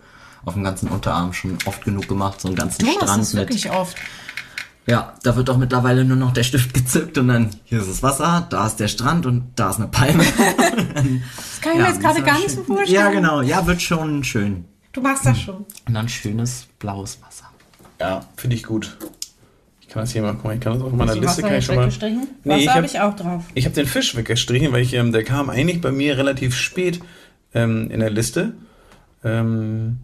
Auf 0.45 0.55
dem 0.55 0.65
ganzen 0.65 0.89
Unterarm 0.89 1.33
schon 1.33 1.59
oft 1.67 1.85
genug 1.85 2.09
gemacht, 2.09 2.41
so 2.41 2.49
einen 2.49 2.57
ganzen 2.57 2.81
Du 2.81 2.87
machst 2.87 2.99
Strand 3.03 3.21
das 3.23 3.35
mit. 3.35 3.43
wirklich 3.43 3.71
oft. 3.71 3.97
Ja, 4.87 5.15
da 5.23 5.37
wird 5.37 5.49
doch 5.49 5.59
mittlerweile 5.59 6.05
nur 6.05 6.17
noch 6.17 6.33
der 6.33 6.43
Stift 6.43 6.75
gezückt 6.75 7.19
und 7.19 7.29
dann 7.29 7.51
hier 7.65 7.81
ist 7.81 7.89
das 7.89 8.03
Wasser, 8.03 8.47
da 8.51 8.67
ist 8.67 8.77
der 8.77 8.89
Strand 8.89 9.27
und 9.27 9.53
da 9.57 9.71
ist 9.71 9.77
eine 9.77 9.89
Palme. 9.89 10.25
Das 10.95 11.61
kann 11.61 11.73
ich 11.75 11.79
mir 11.79 11.89
jetzt 11.89 12.01
gerade 12.01 12.23
gar 12.23 12.39
nicht 12.39 12.51
so 12.51 12.63
vorstellen. 12.63 12.95
Ja, 12.95 13.11
genau. 13.11 13.43
Ja, 13.43 13.67
wird 13.67 13.83
schon 13.83 14.25
schön. 14.25 14.65
Du 14.93 15.03
machst 15.03 15.27
das 15.27 15.39
schon. 15.39 15.67
Und 15.87 15.95
dann 15.95 16.09
schönes 16.09 16.67
blaues 16.79 17.21
Wasser. 17.23 17.51
ja, 18.01 18.25
finde 18.37 18.57
ich 18.57 18.63
gut. 18.65 18.97
Ich 19.83 19.89
kann 19.89 20.03
das 20.03 20.13
hier 20.13 20.23
mal, 20.23 20.33
guck 20.33 20.45
mal, 20.45 20.55
ich 20.55 20.61
kann 20.61 20.73
das 20.73 20.83
auf 20.83 20.93
meiner 20.93 21.15
Liste 21.15 21.43
kann 21.43 21.55
ich 21.57 21.67
schon 21.67 21.77
mal. 21.77 21.87
Nee, 21.87 21.91
Wasser 22.45 22.59
ich 22.59 22.69
habe 22.69 22.77
habe 22.77 22.87
ich 22.87 23.01
auch 23.01 23.15
drauf. 23.17 23.45
ich 23.55 23.67
hab 23.67 23.75
den 23.75 23.87
Fisch 23.87 24.17
weggestrichen, 24.17 24.73
weil 24.73 24.83
ich, 24.83 24.95
ähm, 24.95 25.13
der 25.13 25.25
kam 25.25 25.51
eigentlich 25.51 25.81
bei 25.81 25.93
mir 25.93 26.17
relativ 26.17 26.57
spät 26.57 27.01
ähm, 27.55 27.91
in 27.91 28.01
der 28.01 28.11
Liste. 28.11 28.55
Ähm, 29.23 29.99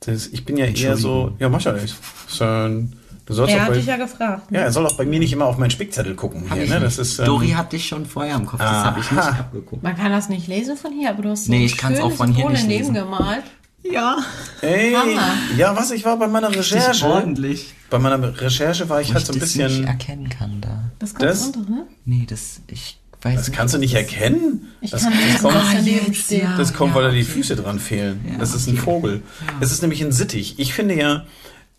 das, 0.00 0.26
ich 0.28 0.44
bin 0.44 0.56
ja 0.56 0.66
eher 0.66 0.96
so, 0.96 1.36
ja, 1.38 1.48
mach 1.48 1.60
ja 1.60 1.72
nichts. 1.72 1.94
Schön. 2.28 2.94
Du 3.26 3.34
sollst 3.34 3.52
Er 3.52 3.58
auch 3.58 3.62
hat 3.62 3.68
bei, 3.70 3.76
dich 3.76 3.86
ja 3.86 3.96
gefragt. 3.96 4.50
Ja, 4.50 4.60
er 4.60 4.72
soll 4.72 4.86
auch 4.86 4.96
bei 4.96 5.04
mir 5.04 5.18
nicht 5.20 5.32
immer 5.32 5.46
auf 5.46 5.56
meinen 5.58 5.70
Spickzettel 5.70 6.14
gucken. 6.14 6.42
Hier, 6.52 6.56
ne? 6.56 6.62
nicht. 6.62 6.82
Das 6.82 6.98
ist, 6.98 7.18
ähm, 7.18 7.26
Dori 7.26 7.50
hat 7.50 7.72
dich 7.72 7.86
schon 7.86 8.06
vorher 8.06 8.34
im 8.36 8.46
Kopf, 8.46 8.60
das 8.60 8.68
habe 8.70 9.00
ich 9.00 9.10
nicht 9.10 9.22
abgeguckt. 9.22 9.82
Man 9.82 9.96
kann 9.96 10.10
das 10.10 10.28
nicht 10.28 10.48
lesen 10.48 10.76
von 10.76 10.92
hier, 10.92 11.10
aber 11.10 11.22
du 11.22 11.30
hast 11.30 11.44
so 11.46 11.50
Nee, 11.52 11.58
ein 11.58 11.62
ich 11.66 11.76
kann's 11.76 11.98
auch 11.98 12.04
schönes 12.04 12.16
von 12.16 12.32
hier 12.34 12.48
nicht 12.50 12.66
lesen. 12.66 12.94
gemalt. 12.94 13.44
Ja, 13.82 14.18
Ey, 14.60 14.92
Hammer. 14.92 15.32
ja, 15.56 15.74
was? 15.74 15.90
Ich 15.90 16.04
war 16.04 16.18
bei 16.18 16.28
meiner 16.28 16.54
Recherche. 16.54 17.06
ordentlich. 17.06 17.74
Bei 17.88 17.98
meiner 17.98 18.38
Recherche 18.40 18.88
war 18.90 19.00
ich 19.00 19.14
halt 19.14 19.24
so 19.26 19.32
ein 19.32 19.40
das 19.40 19.54
nicht 19.54 19.66
bisschen. 19.66 19.86
erkennen 19.86 20.28
kann 20.28 20.60
da. 20.60 20.90
Das 20.98 21.14
ganz 21.14 21.38
Das- 21.40 21.46
untere, 21.56 21.72
ne? 21.72 21.86
Nee, 22.04 22.26
das, 22.28 22.60
ich 22.66 22.98
weiß 23.22 23.36
Das 23.36 23.52
kannst 23.52 23.74
du 23.74 23.78
nicht 23.78 23.94
erkennen. 23.94 24.68
Ich 24.82 24.90
das, 24.90 25.04
kann 25.04 25.12
das 25.32 25.42
kommt, 25.42 25.54
daneben 25.72 26.12
jetzt, 26.12 26.30
ja. 26.30 26.56
das 26.58 26.74
kommt 26.74 26.94
weil 26.94 27.04
da 27.04 27.10
die 27.10 27.22
okay. 27.22 27.30
Füße 27.30 27.56
dran 27.56 27.78
fehlen. 27.78 28.20
Ja, 28.30 28.38
das 28.38 28.54
ist 28.54 28.66
ein 28.66 28.74
okay. 28.74 28.82
Vogel. 28.82 29.22
Es 29.60 29.72
ist 29.72 29.80
nämlich 29.80 30.02
ein 30.04 30.12
Sittich. 30.12 30.58
Ich 30.58 30.74
finde 30.74 30.94
ja 30.96 31.24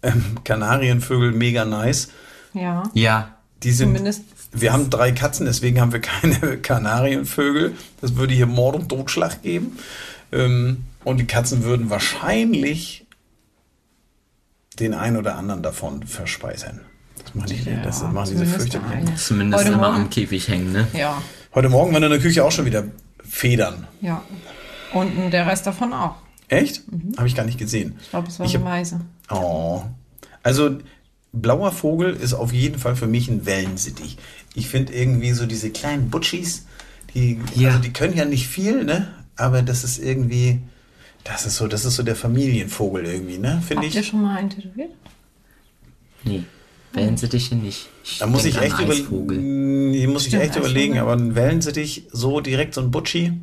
ähm, 0.03 0.37
Kanarienvögel 0.43 1.31
mega 1.31 1.65
nice. 1.65 2.09
Ja. 2.53 2.83
Ja, 2.93 3.35
Die 3.63 3.71
sind. 3.71 3.89
Zumindest- 3.89 4.23
Wir 4.53 4.73
haben 4.73 4.89
drei 4.89 5.11
Katzen, 5.13 5.45
deswegen 5.45 5.79
haben 5.79 5.93
wir 5.93 6.01
keine 6.01 6.57
Kanarienvögel. 6.61 7.75
Das 8.01 8.15
würde 8.17 8.33
hier 8.33 8.47
Mord 8.47 8.75
und 8.75 8.89
Totschlag 8.89 9.41
geben. 9.41 9.77
Ähm, 10.33 10.83
und 11.03 11.17
die 11.17 11.25
Katzen 11.25 11.63
würden 11.63 11.89
wahrscheinlich 11.89 13.05
den 14.79 14.93
einen 14.93 15.17
oder 15.17 15.35
anderen 15.37 15.61
davon 15.63 16.03
verspeisen. 16.03 16.81
Das 17.23 17.35
machen 17.35 17.47
die, 17.49 17.69
Ja, 17.69 17.81
das 17.83 18.01
machen 18.03 18.29
diese 18.39 18.81
eine. 18.81 19.15
zumindest 19.15 19.63
Heute 19.63 19.73
immer 19.73 19.89
Morgen- 19.91 20.03
am 20.03 20.09
Käfig 20.09 20.47
hängen, 20.47 20.71
ne? 20.71 20.87
Ja, 20.93 21.21
Heute 21.53 21.67
Morgen 21.69 21.93
waren 21.93 22.03
in 22.03 22.09
der 22.09 22.19
Küche 22.19 22.43
auch 22.45 22.51
schon 22.51 22.65
wieder 22.65 22.85
Federn. 23.27 23.87
ja. 24.01 24.21
Und 24.93 25.31
der 25.31 25.47
Rest 25.47 25.65
davon 25.67 25.93
auch. 25.93 26.15
Echt? 26.49 26.81
Habe 27.17 27.25
ich 27.25 27.33
gar 27.35 27.45
nicht 27.45 27.57
gesehen. 27.57 27.97
Ich 28.01 28.09
glaube, 28.09 28.27
es 28.27 28.37
war 28.39 28.45
Ich 28.45 28.55
eine 28.55 28.65
hab- 28.65 28.71
Meise. 28.71 28.99
Oh. 29.31 29.83
Also, 30.43 30.77
blauer 31.33 31.71
Vogel 31.71 32.13
ist 32.15 32.33
auf 32.33 32.51
jeden 32.53 32.79
Fall 32.79 32.95
für 32.95 33.07
mich 33.07 33.29
ein 33.29 33.45
Wellensittich. 33.45 34.17
Ich 34.55 34.67
finde 34.67 34.93
irgendwie 34.93 35.31
so 35.31 35.45
diese 35.45 35.69
kleinen 35.69 36.09
Butchis, 36.09 36.65
die, 37.13 37.39
Ja. 37.55 37.69
also 37.69 37.81
die 37.81 37.93
können 37.93 38.15
ja 38.15 38.25
nicht 38.25 38.47
viel, 38.47 38.83
ne? 38.83 39.07
Aber 39.37 39.61
das 39.61 39.83
ist 39.83 39.97
irgendwie, 39.99 40.59
das 41.23 41.45
ist 41.45 41.55
so, 41.57 41.67
das 41.67 41.85
ist 41.85 41.95
so 41.95 42.03
der 42.03 42.15
Familienvogel 42.15 43.05
irgendwie, 43.05 43.37
ne? 43.37 43.61
Finde 43.65 43.83
Habt 43.85 43.95
ihr 43.95 44.01
ich. 44.01 44.07
schon 44.07 44.21
mal 44.21 44.37
einen 44.37 44.49
tätowiert? 44.49 44.91
Nee, 46.23 46.43
Wellensittiche 46.93 47.55
nicht. 47.55 47.87
Ich 48.03 48.19
Da 48.19 48.27
muss 48.27 48.45
ich 48.45 48.57
echt 48.61 48.75
an 48.75 48.83
über, 48.85 49.33
muss 50.11 50.27
ich 50.27 50.33
echt 50.33 50.55
überlegen, 50.55 50.99
aber 50.99 51.13
ein 51.13 51.35
Wellensittich, 51.35 52.03
so 52.11 52.41
direkt 52.41 52.73
so 52.73 52.81
ein 52.81 52.91
Butchi, 52.91 53.33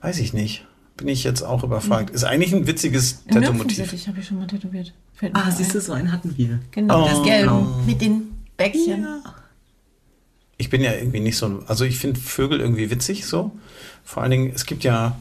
weiß 0.00 0.18
ich 0.18 0.32
nicht. 0.32 0.64
Bin 1.02 1.08
ich 1.08 1.24
jetzt 1.24 1.42
auch 1.42 1.64
überfragt. 1.64 2.10
Ist 2.10 2.22
eigentlich 2.22 2.54
ein 2.54 2.66
witziges 2.68 3.22
Ein 3.26 3.34
Tattoo-Motiv. 3.34 3.76
Nymphensittich 3.78 4.06
habe 4.06 4.20
ich 4.20 4.26
schon 4.28 4.38
mal 4.38 4.46
tätowiert. 4.46 4.92
Fällt 5.14 5.34
Ah, 5.34 5.50
siehst 5.50 5.74
du, 5.74 5.80
so 5.80 5.92
einen 5.92 6.12
hatten 6.12 6.36
wir. 6.38 6.60
Genau, 6.70 7.04
Oh. 7.04 7.08
das 7.08 7.22
Gelbe 7.24 7.66
mit 7.86 8.00
den 8.00 8.32
Bäckchen. 8.56 9.04
Ich 10.58 10.70
bin 10.70 10.80
ja 10.80 10.92
irgendwie 10.92 11.18
nicht 11.18 11.36
so, 11.36 11.46
ein- 11.46 11.64
also 11.66 11.84
ich 11.84 11.98
finde 11.98 12.20
Vögel 12.20 12.60
irgendwie 12.60 12.88
witzig 12.88 13.26
so. 13.26 13.50
Vor 14.04 14.22
allen 14.22 14.30
Dingen, 14.30 14.52
es 14.54 14.64
gibt 14.64 14.84
ja, 14.84 15.16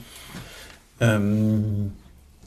ähm, 0.99 1.93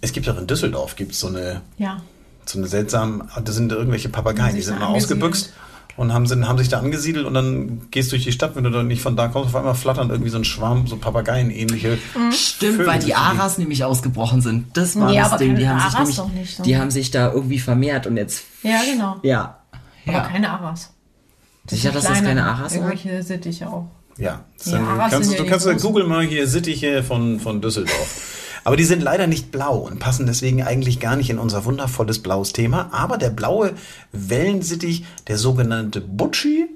es 0.01 0.13
gibt 0.13 0.29
auch 0.29 0.39
in 0.39 0.47
Düsseldorf 0.47 0.95
gibt 0.95 1.15
so 1.15 1.27
eine, 1.27 1.63
Ja. 1.79 2.03
so 2.47 2.59
eine 2.59 2.69
seltsame, 2.69 3.27
das 3.45 3.57
sind 3.57 3.73
irgendwelche 3.73 4.11
Papageien, 4.11 4.55
die 4.55 4.63
sind 4.63 4.81
da 4.81 4.91
mal 4.91 4.95
ausgebüxt. 4.97 5.53
Und 5.97 6.13
haben, 6.13 6.27
sind, 6.27 6.49
haben 6.49 6.59
sich 6.59 6.69
da 6.69 6.79
angesiedelt 6.81 7.25
und 7.27 7.35
dann 7.35 7.83
gehst 7.91 8.11
du 8.11 8.17
durch 8.17 8.25
die 8.25 8.33
Stadt, 8.33 8.57
wenn 8.57 8.65
du 8.65 8.71
dann 8.71 8.87
nicht 8.89 9.01
von 9.03 9.17
da 9.17 9.29
kommst, 9.29 9.51
auf 9.51 9.57
einmal 9.57 9.75
flattern 9.75 10.11
irgendwie 10.11 10.31
so 10.31 10.39
ein 10.39 10.45
Schwarm, 10.45 10.87
so 10.87 10.97
Papageien-ähnliche. 10.97 11.99
Stimmt, 12.33 12.73
Vögel 12.77 12.87
weil 12.87 12.99
die. 13.01 13.15
Aras 13.15 13.59
nämlich 13.59 13.85
ausgebrochen 13.85 14.41
sind. 14.41 14.77
Das 14.77 14.97
war 14.99 15.09
Nee, 15.11 15.19
das 15.19 15.29
aber 15.29 15.39
Ding. 15.39 15.49
keine 15.55 15.61
Die 15.61 15.69
haben 15.69 15.79
sich 15.79 15.85
Aras 15.87 15.99
nämlich, 16.01 16.17
doch 16.17 16.29
nicht 16.33 16.57
so. 16.57 16.63
die 16.65 16.77
haben 16.79 16.91
sich 16.91 17.11
da 17.11 17.33
irgendwie 17.33 17.59
vermehrt 17.59 18.07
und 18.07 18.17
jetzt, 18.17 18.45
Ja, 18.63 18.81
genau. 18.91 19.17
ja. 19.23 19.59
Aber 20.07 20.13
ja. 20.17 20.21
keine 20.25 20.51
Aras. 20.51 20.93
Das 21.67 21.79
Sicher, 21.79 21.93
sind 21.93 22.05
dass 22.05 22.11
das 22.11 22.23
keine 22.23 22.45
Aras 22.45 22.73
waren? 22.75 22.91
Irgendwelche 22.91 23.23
Sittiche 23.23 23.69
auch. 23.69 23.87
Ja, 24.19 24.25
Ja, 24.25 24.45
sind, 24.57 24.85
Aras 24.85 25.11
kannst, 25.13 25.29
sind 25.31 25.33
ja 25.33 25.39
du 25.39 25.45
die 25.45 25.51
kannst 25.51 25.67
großen. 25.67 25.81
google 25.83 26.05
mal 26.07 26.25
hier 26.25 26.47
Sittiche 26.47 27.03
von, 27.03 27.41
von 27.41 27.61
Düsseldorf. 27.61 28.31
Aber 28.65 28.77
die 28.77 28.85
sind 28.85 29.03
leider 29.03 29.27
nicht 29.27 29.51
blau 29.53 29.77
und 29.77 29.99
passen 29.99 30.27
deswegen 30.27 30.63
eigentlich 30.63 30.99
gar 30.99 31.17
nicht 31.17 31.31
in 31.31 31.39
unser 31.39 31.65
wundervolles 31.67 32.21
blaues 32.21 32.53
Thema. 32.53 32.89
Aber 32.93 33.19
der 33.19 33.31
blaue 33.31 33.75
Wellensittich, 34.13 35.05
der 35.29 35.37
sogenannte 35.39 36.01
Butschi, 36.01 36.67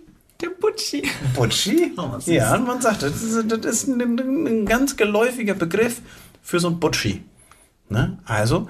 Der 0.41 0.51
Butschi. 0.51 1.03
Butschi, 1.35 1.93
Oh, 1.99 2.19
ja, 2.27 2.57
man 2.59 2.81
sagt, 2.81 3.03
das 3.03 3.23
ist, 3.23 3.51
das 3.51 3.65
ist 3.65 3.89
ein, 3.89 4.01
ein 4.01 4.67
ganz 4.67 4.97
geläufiger 4.97 5.55
Begriff 5.55 6.01
für 6.43 6.61
so 6.61 6.69
ein 6.69 6.79
Butschi. 6.79 7.25
Ne? 7.89 8.19
Also, 8.27 8.69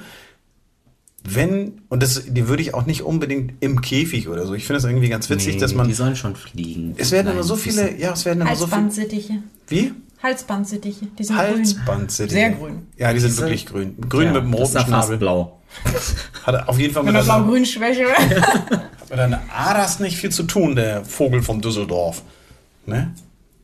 wenn, 1.24 1.83
und 1.88 2.02
das, 2.02 2.24
die 2.26 2.48
würde 2.48 2.62
ich 2.62 2.74
auch 2.74 2.87
nicht 2.87 3.02
unbedingt 3.02 3.54
im 3.61 3.81
Käfig 3.81 4.28
oder 4.28 4.46
so. 4.46 4.54
Ich 4.54 4.64
finde 4.64 4.78
es 4.78 4.85
irgendwie 4.85 5.09
ganz 5.09 5.28
witzig, 5.28 5.54
Nee, 5.54 5.61
dass 5.61 5.74
man. 5.74 5.87
Die 5.88 5.94
sollen 5.94 6.16
schon 6.16 6.37
fliegen. 6.37 6.94
Es 6.96 7.11
werden 7.11 7.33
immer 7.33 7.42
so 7.42 7.57
viele, 7.57 7.98
ja, 7.98 8.12
es 8.12 8.24
werden 8.24 8.40
immer 8.42 8.54
so 8.57 8.66
viele. 8.66 8.76
Halsbandsittiche. 8.76 9.35
Wie? 9.68 9.92
Halsbandsittiche. 10.22 11.07
Die 11.18 11.24
sind 11.24 11.37
grün. 11.37 11.46
Halsbandsittiche. 11.59 12.35
Sehr 12.35 12.50
grün. 12.50 12.87
Ja, 12.96 13.12
die 13.12 13.18
sind 13.20 13.31
Diese- 13.31 13.42
wirklich 13.42 13.66
grün. 13.66 13.96
Grün 14.09 14.35
Ja, 14.35 14.40
mit 14.40 14.54
ist 14.61 14.74
roten 14.76 14.87
Schnabel. 14.87 15.16
blau. 15.18 15.61
Hat 16.44 16.54
er 16.54 16.68
auf 16.68 16.78
jeden 16.78 16.94
Fall 16.94 17.02
mit 17.02 17.12
Mit 17.12 17.22
einer, 17.22 17.40
Blau-Grün-Schwäche. 17.40 18.07
mit 19.11 19.18
einer 19.18 19.42
Aras 19.54 20.00
nicht 20.00 20.16
viel 20.16 20.31
zu 20.31 20.44
tun, 20.44 20.74
der 20.76 21.04
Vogel 21.04 21.42
von 21.42 21.61
Düsseldorf. 21.61 22.22
Ne? 22.87 23.12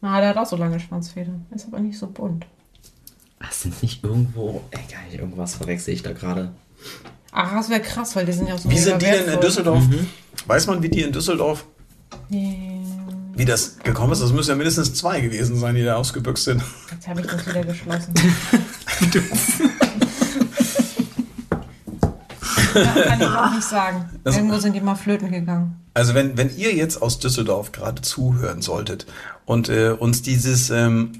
Na, 0.02 0.20
der 0.20 0.30
hat 0.30 0.36
auch 0.36 0.46
so 0.46 0.56
lange 0.56 0.78
Schwanzfedern. 0.80 1.46
Ist 1.54 1.66
aber 1.66 1.80
nicht 1.80 1.98
so 1.98 2.08
bunt. 2.08 2.44
Das 3.40 3.62
sind 3.62 3.82
nicht 3.82 4.04
irgendwo. 4.04 4.60
Egal, 4.70 5.18
irgendwas 5.20 5.54
verwechsel 5.54 5.94
ich 5.94 6.02
da 6.02 6.12
gerade. 6.12 6.52
Ach, 7.36 7.52
das 7.52 7.68
wäre 7.68 7.80
krass, 7.80 8.14
weil 8.14 8.24
die 8.26 8.32
sind 8.32 8.48
ja 8.48 8.56
so 8.56 8.70
Wie 8.70 8.78
sind 8.78 9.02
die 9.02 9.06
denn 9.06 9.28
in. 9.28 9.40
Düsseldorf? 9.40 9.82
Weiß 10.46 10.66
man, 10.68 10.82
wie 10.82 10.88
die 10.88 11.02
in 11.02 11.10
Düsseldorf, 11.12 11.64
wie 12.28 13.44
das 13.44 13.76
gekommen 13.82 14.12
ist? 14.12 14.22
Das 14.22 14.32
müssen 14.32 14.50
ja 14.50 14.56
mindestens 14.56 14.94
zwei 14.94 15.20
gewesen 15.20 15.56
sein, 15.58 15.74
die 15.74 15.82
da 15.84 15.96
ausgebüxt 15.96 16.44
sind. 16.44 16.62
Jetzt 16.92 17.08
habe 17.08 17.20
ich 17.22 17.26
das 17.26 17.44
wieder 17.46 17.64
geschlossen. 17.64 18.14
ja, 22.74 22.84
kann 23.04 23.20
ich 23.20 23.26
auch 23.26 23.50
nicht 23.54 23.62
sagen. 23.68 24.10
Das- 24.24 24.36
Irgendwo 24.36 24.58
sind 24.58 24.74
die 24.74 24.80
mal 24.80 24.94
flöten 24.94 25.30
gegangen. 25.30 25.80
Also 25.94 26.14
wenn, 26.14 26.36
wenn 26.36 26.56
ihr 26.56 26.74
jetzt 26.74 27.00
aus 27.02 27.18
Düsseldorf 27.20 27.70
gerade 27.72 28.02
zuhören 28.02 28.62
solltet 28.62 29.06
und 29.46 29.68
äh, 29.68 29.90
uns 29.90 30.22
dieses 30.22 30.70
ähm, 30.70 31.12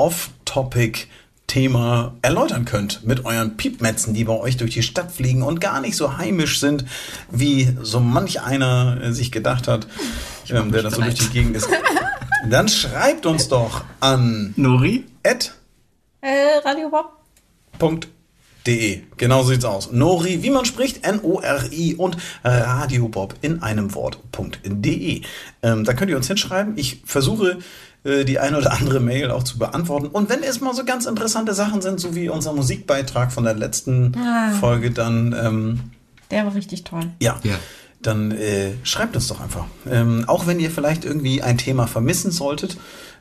Off-Topic-Thema 1.55 2.15
erläutern 2.21 2.65
könnt 2.65 3.07
mit 3.07 3.25
euren 3.25 3.57
Piepmetzen, 3.57 4.13
die 4.13 4.25
bei 4.25 4.33
euch 4.33 4.57
durch 4.57 4.73
die 4.73 4.83
Stadt 4.83 5.13
fliegen 5.13 5.43
und 5.43 5.61
gar 5.61 5.81
nicht 5.81 5.97
so 5.97 6.19
heimisch 6.19 6.59
sind, 6.59 6.85
wie 7.31 7.77
so 7.83 8.01
manch 8.01 8.43
einer 8.43 9.01
äh, 9.01 9.13
sich 9.13 9.31
gedacht 9.31 9.69
hat, 9.69 9.87
ähm, 10.51 10.73
der 10.73 10.83
das 10.83 10.95
so 10.95 11.03
durch 11.03 11.15
die 11.15 11.29
Gegend 11.29 11.57
ist, 11.57 11.69
dann 12.51 12.69
schreibt 12.69 13.25
uns 13.27 13.49
doch 13.49 13.85
an 14.01 14.53
Nori? 14.57 15.05
ed 15.23 15.55
Äh, 16.21 16.59
Radio 16.65 16.91
Bob? 17.79 18.07
De. 18.67 19.03
Genau 19.19 19.43
so 19.43 19.51
sieht's 19.51 19.65
aus. 19.67 19.93
Nori, 19.93 20.43
wie 20.43 20.49
man 20.49 20.65
spricht, 20.65 21.07
N-O-R-I 21.07 21.97
und 21.97 22.17
Radiobob 22.43 23.35
in 23.43 23.63
einem 23.63 23.95
Wort.de. 23.95 25.21
Ähm, 25.63 25.85
da 25.85 25.93
könnt 25.93 26.11
ihr 26.11 26.17
uns 26.17 26.29
hinschreiben. 26.29 26.73
Ich 26.79 27.03
versuche, 27.05 27.59
die 28.05 28.39
eine 28.39 28.59
oder 28.59 28.73
andere 28.73 29.01
Mail 29.01 29.31
auch 29.31 29.43
zu 29.43 29.59
beantworten. 29.59 30.09
Und 30.09 30.29
wenn 30.29 30.43
es 30.43 30.61
mal 30.61 30.75
so 30.75 30.85
ganz 30.85 31.07
interessante 31.07 31.55
Sachen 31.55 31.81
sind, 31.83 31.99
so 32.01 32.15
wie 32.15 32.29
unser 32.29 32.53
Musikbeitrag 32.53 33.33
von 33.33 33.45
der 33.45 33.55
letzten 33.55 34.13
Ah. 34.19 34.53
Folge, 34.61 34.91
dann, 34.91 35.35
ähm, 35.39 35.81
Der 36.31 36.45
war 36.45 36.55
richtig 36.55 36.85
toll. 36.85 37.07
ja. 37.21 37.39
Ja. 37.43 37.55
Dann 38.03 38.33
äh, 38.33 38.73
schreibt 38.83 39.17
uns 39.17 39.29
doch 39.29 39.41
einfach. 39.41 39.65
Ähm, 39.91 40.25
auch 40.27 40.47
wenn 40.47 40.61
ihr 40.61 40.71
vielleicht 40.71 41.07
irgendwie 41.07 41.41
ein 41.43 41.57
Thema 41.57 41.87
vermissen 41.87 42.31
solltet, 42.31 42.77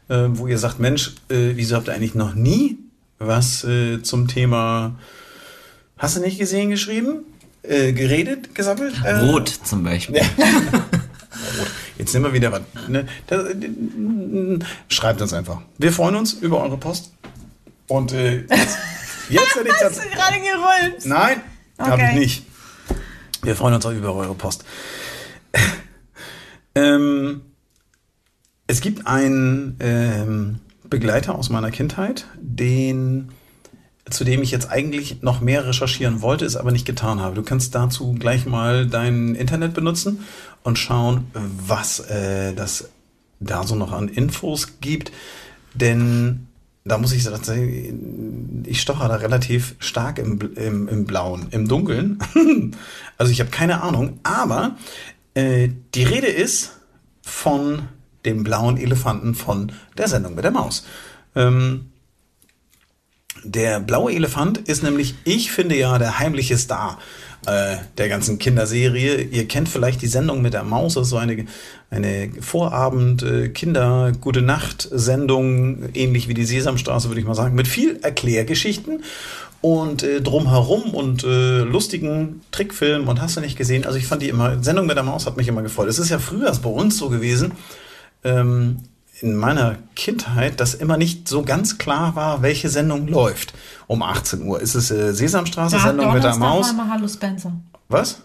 äh, 0.10 0.26
wo 0.32 0.46
ihr 0.48 0.58
sagt, 0.58 0.80
Mensch, 0.82 1.14
äh, 1.30 1.52
wieso 1.56 1.78
habt 1.78 1.88
ihr 1.88 1.94
eigentlich 1.94 2.16
noch 2.16 2.34
nie 2.36 2.78
was 3.18 3.64
äh, 3.64 4.02
zum 4.02 4.28
Thema 4.28 4.96
Hast 5.98 6.18
du 6.18 6.20
nicht 6.20 6.38
gesehen 6.38 6.70
geschrieben? 6.70 7.20
Äh, 7.62 7.94
geredet, 7.94 8.54
gesammelt? 8.56 8.96
Äh, 9.06 9.20
Rot 9.20 9.48
zum 9.48 9.84
Beispiel. 9.86 10.18
Ja. 10.18 10.24
Rot. 10.38 11.68
Jetzt 11.98 12.14
nehmen 12.14 12.26
wir 12.26 12.34
wieder 12.34 12.52
was. 12.52 12.62
Ne? 12.88 13.08
Das, 13.28 13.46
schreibt 14.88 15.22
uns 15.22 15.34
einfach. 15.34 15.62
Wir 15.78 15.92
freuen 15.92 16.16
uns 16.16 16.34
über 16.34 16.62
eure 16.62 16.78
Post. 16.78 17.14
Und 17.88 18.14
äh, 18.14 18.42
jetzt, 18.42 18.78
jetzt 19.30 19.56
hätte 19.56 19.68
ich 19.68 19.76
das. 19.80 20.00
Hast 20.00 20.06
du 20.06 20.10
gerade 20.10 20.40
gerollt? 20.40 21.06
Nein, 21.06 21.42
habe 21.78 21.94
Okay. 21.94 22.10
ich 22.14 22.20
nicht. 22.20 22.46
Wir 23.44 23.56
freuen 23.56 23.76
uns 23.76 23.86
auch 23.86 23.92
über 23.92 24.14
eure 24.16 24.36
Post. 24.36 24.64
ähm, 26.76 27.42
es 28.68 28.82
gibt 28.82 29.06
einen 29.06 29.78
ähm, 29.82 30.60
Begleiter 30.90 31.36
aus 31.36 31.50
meiner 31.50 31.70
Kindheit, 31.72 32.26
den 32.38 33.30
zu 34.10 34.24
dem 34.24 34.42
ich 34.42 34.52
jetzt 34.52 34.70
eigentlich 34.70 35.22
noch 35.22 35.40
mehr 35.42 35.66
recherchieren 35.66 36.22
wollte, 36.22 36.46
es 36.46 36.58
aber 36.58 36.72
nicht 36.72 36.86
getan 36.86 37.22
habe. 37.22 37.36
Du 37.36 37.44
kannst 37.44 37.74
dazu 37.74 38.14
gleich 38.14 38.46
mal 38.46 38.86
dein 38.86 39.36
Internet 39.36 39.74
benutzen 39.74 40.26
und 40.64 40.78
schauen, 40.78 41.28
was 41.34 42.00
äh, 42.02 42.54
das 42.54 42.90
da 43.40 43.64
so 43.66 43.76
noch 43.76 43.92
an 43.92 44.10
Infos 44.10 44.80
gibt. 44.82 45.12
Denn 45.74 46.48
da 46.86 46.98
muss 46.98 47.14
ich 47.14 47.24
sagen, 47.24 48.64
ich 48.66 48.82
stocher 48.82 49.08
da 49.08 49.16
relativ 49.16 49.76
stark 49.80 50.20
im, 50.20 50.40
im, 50.56 50.88
im 50.88 51.06
Blauen, 51.06 51.48
im 51.52 51.68
Dunkeln. 51.68 52.20
also 53.18 53.32
ich 53.32 53.40
habe 53.40 53.52
keine 53.52 53.82
Ahnung, 53.82 54.20
aber 54.24 54.76
äh, 55.34 55.70
die 55.96 56.04
Rede 56.04 56.28
ist 56.28 56.78
von 57.22 57.84
dem 58.26 58.44
blauen 58.44 58.78
Elefanten 58.78 59.34
von 59.34 59.72
der 59.98 60.08
Sendung 60.08 60.36
mit 60.36 60.44
der 60.44 60.52
Maus. 60.52 60.86
Ähm, 61.36 61.93
der 63.44 63.80
blaue 63.80 64.14
Elefant 64.14 64.58
ist 64.58 64.84
nämlich, 64.84 65.16
ich 65.24 65.52
finde 65.52 65.78
ja, 65.78 65.98
der 65.98 66.20
heimliche 66.20 66.58
Star 66.58 66.98
äh, 67.46 67.78
der 67.98 68.10
ganzen 68.10 68.40
Kinderserie. 68.40 69.22
Ihr 69.22 69.48
kennt 69.48 69.70
vielleicht 69.70 70.02
die 70.02 70.08
Sendung 70.08 70.42
mit 70.42 70.54
der 70.54 70.64
Maus, 70.64 70.94
das 70.94 71.04
ist 71.04 71.10
so 71.10 71.18
eine, 71.18 71.46
eine 71.90 72.32
Vorabend 72.40 73.24
äh, 73.24 73.50
ähnlich 75.94 76.28
wie 76.28 76.34
die 76.34 76.46
Sesamstraße, 76.46 77.10
würde 77.10 77.20
ich 77.20 77.28
mal 77.28 77.36
sagen, 77.36 77.56
mit 77.56 77.68
viel 77.68 78.00
Erklärgeschichten 78.02 79.04
und 79.62 80.04
äh, 80.04 80.22
drumherum 80.22 80.94
und 80.94 81.24
äh, 81.24 81.60
lustigen 81.60 82.42
Trickfilmen 82.52 83.08
und 83.08 83.22
hast 83.22 83.38
du 83.38 83.42
nicht 83.42 83.58
gesehen. 83.58 83.86
Also 83.86 83.98
ich 83.98 84.08
fand 84.08 84.22
die 84.22 84.30
immer, 84.30 84.62
Sendung 84.64 84.86
mit 84.86 84.98
der 84.98 85.04
Maus 85.04 85.26
hat 85.26 85.38
mich 85.38 85.48
immer 85.48 85.62
gefreut. 85.62 85.88
Es 85.88 86.00
ist 86.00 86.10
ja 86.10 86.20
früher 86.20 86.52
bei 86.62 86.70
uns 86.70 86.98
so 86.98 87.10
gewesen, 87.10 87.54
ähm, 88.24 88.78
in 89.24 89.36
meiner 89.36 89.78
Kindheit, 89.96 90.60
dass 90.60 90.74
immer 90.74 90.98
nicht 90.98 91.30
so 91.30 91.44
ganz 91.44 91.78
klar 91.78 92.16
war, 92.16 92.42
welche 92.42 92.70
Sendung 92.70 93.08
läuft. 93.08 93.54
Um 93.88 94.04
18 94.04 94.44
Uhr 94.44 94.60
ist 94.60 94.76
es 94.76 94.92
äh, 94.92 95.14
Sesamstraße, 95.14 95.80
Sendung 95.80 96.14
mit 96.14 96.24
der 96.24 96.36
Maus. 96.36 96.68
war 96.68 96.74
immer 96.74 96.94
Hallo 96.94 97.08
Spencer. 97.08 97.54
Was? 97.88 98.22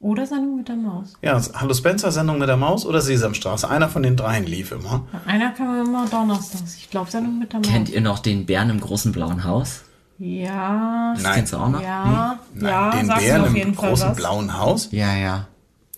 Oder 0.00 0.26
Sendung 0.26 0.56
mit 0.58 0.68
der 0.68 0.76
Maus. 0.76 1.14
Ja, 1.22 1.40
Hallo 1.54 1.72
Spencer, 1.74 2.12
Sendung 2.12 2.38
mit 2.38 2.48
der 2.48 2.58
Maus 2.58 2.84
oder 2.86 3.00
Sesamstraße. 3.00 3.68
Einer 3.68 3.88
von 3.88 4.02
den 4.02 4.16
dreien 4.16 4.44
lief 4.44 4.70
immer. 4.70 5.06
Einer 5.26 5.50
kam 5.50 5.80
immer 5.84 6.06
donnerstags. 6.08 6.76
Ich 6.76 6.90
glaube, 6.90 7.10
Sendung 7.10 7.38
mit 7.38 7.52
der 7.52 7.60
Maus. 7.60 7.68
Kennt 7.68 7.88
ihr 7.88 8.00
noch 8.02 8.18
den 8.18 8.44
Bären 8.46 8.68
im 8.70 8.80
großen 8.80 9.10
blauen 9.12 9.44
Haus? 9.44 9.82
Ja. 10.18 11.12
Das 11.14 11.22
Nein. 11.22 11.34
kennst 11.36 11.52
du 11.52 11.56
auch 11.56 11.68
noch? 11.68 11.82
Ja. 11.82 12.38
Nein, 12.54 12.70
ja, 12.70 12.90
den 12.90 13.08
Bären 13.08 13.42
auf 13.42 13.54
im 13.56 13.74
großen 13.74 14.10
was. 14.10 14.16
blauen 14.16 14.58
Haus. 14.58 14.88
Ja, 14.92 15.16
ja. 15.16 15.46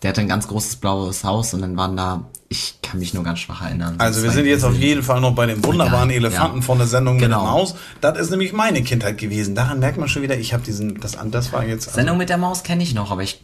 Der 0.03 0.11
hatte 0.11 0.21
ein 0.21 0.29
ganz 0.29 0.47
großes 0.49 0.77
blaues 0.77 1.25
Haus 1.25 1.53
und 1.53 1.63
dann 1.63 1.77
waren 1.77 1.97
da, 1.97 2.25
ich 2.53 2.83
kann 2.83 2.99
mich 2.99 3.15
nur 3.15 3.23
ganz 3.23 3.39
schwach 3.39 3.63
erinnern. 3.63 3.95
Also 3.99 4.25
wir 4.25 4.33
sind 4.33 4.45
jetzt 4.45 4.65
auf 4.65 4.75
jeden 4.75 5.05
Fall 5.05 5.21
noch 5.21 5.37
bei 5.37 5.47
dem 5.47 5.65
wunderbaren 5.65 6.11
Elefanten 6.11 6.57
ja. 6.59 6.63
von 6.63 6.79
der 6.79 6.89
Sendung 6.89 7.15
mit 7.15 7.23
Genau. 7.23 7.43
der 7.45 7.53
Maus. 7.53 7.77
Das 8.01 8.19
ist 8.19 8.31
nämlich 8.31 8.53
meine 8.53 8.83
Kindheit 8.83 9.19
gewesen. 9.19 9.55
Daran 9.55 9.79
merkt 9.79 9.99
man 9.99 10.09
schon 10.09 10.23
wieder, 10.23 10.37
ich 10.37 10.53
habe 10.53 10.65
diesen, 10.65 10.99
das, 11.01 11.17
das 11.31 11.53
war 11.53 11.65
jetzt. 11.65 11.87
also 11.87 11.95
Sendung 12.01 12.19
mit 12.19 12.29
der 12.29 12.39
Maus 12.39 12.65
kenne 12.65 12.83
ich 12.83 12.93
noch, 12.93 13.13
aber 13.13 13.23
ich 13.23 13.41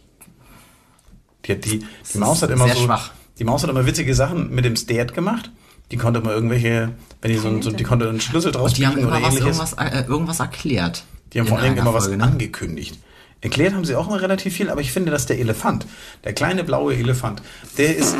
Die, 1.45 1.55
die, 1.57 1.85
die 2.13 2.17
Maus 2.17 2.41
hat 2.41 2.49
immer 2.49 2.67
so, 2.67 2.83
schwach. 2.83 3.11
die 3.39 3.45
Maus 3.45 3.63
hat 3.63 3.69
immer 3.69 3.85
witzige 3.85 4.13
Sachen 4.13 4.53
mit 4.53 4.65
dem 4.65 4.75
Stairt 4.75 5.13
gemacht. 5.13 5.51
Die 5.91 5.95
konnte 5.95 6.19
immer 6.19 6.31
irgendwelche, 6.31 6.89
wenn 7.21 7.31
die 7.31 7.37
so, 7.37 7.61
so 7.61 7.71
die 7.71 7.85
konnte 7.85 8.09
einen 8.09 8.19
Schlüssel 8.19 8.51
draus 8.51 8.73
die 8.73 8.85
haben 8.85 8.97
oder 8.97 9.21
was, 9.21 9.35
ähnliches. 9.35 9.45
irgendwas, 9.45 9.73
äh, 9.73 10.03
irgendwas 10.05 10.39
erklärt. 10.41 11.05
Die 11.31 11.39
haben 11.39 11.47
vor 11.47 11.59
allem 11.59 11.77
immer 11.77 11.93
was 11.93 12.03
Folge, 12.07 12.17
ne? 12.17 12.25
angekündigt. 12.25 12.99
Erklärt 13.39 13.73
haben 13.73 13.85
sie 13.85 13.95
auch 13.95 14.07
immer 14.09 14.21
relativ 14.21 14.53
viel, 14.55 14.69
aber 14.69 14.81
ich 14.81 14.91
finde, 14.91 15.11
dass 15.11 15.27
der 15.27 15.39
Elefant, 15.39 15.85
der 16.25 16.33
kleine 16.33 16.65
blaue 16.65 16.93
Elefant, 16.93 17.41
der 17.77 17.95
ist, 17.95 18.17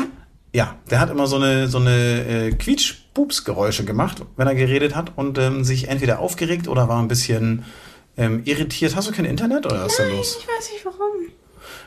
ja, 0.58 0.74
der 0.90 0.98
hat 0.98 1.08
immer 1.08 1.28
so 1.28 1.36
eine, 1.36 1.68
so 1.68 1.78
eine 1.78 2.48
äh, 2.48 2.50
Quietsch-Bups-Geräusche 2.50 3.84
gemacht, 3.84 4.24
wenn 4.36 4.48
er 4.48 4.56
geredet 4.56 4.96
hat 4.96 5.12
und 5.14 5.38
ähm, 5.38 5.62
sich 5.62 5.86
entweder 5.86 6.18
aufgeregt 6.18 6.66
oder 6.66 6.88
war 6.88 7.00
ein 7.00 7.06
bisschen 7.06 7.64
ähm, 8.16 8.42
irritiert. 8.44 8.96
Hast 8.96 9.08
du 9.08 9.12
kein 9.12 9.24
Internet 9.24 9.66
oder 9.66 9.84
was 9.84 9.92
ist 9.92 10.00
da 10.00 10.08
los? 10.08 10.36
Ich 10.40 10.48
weiß 10.48 10.72
nicht 10.72 10.84
warum. 10.84 11.28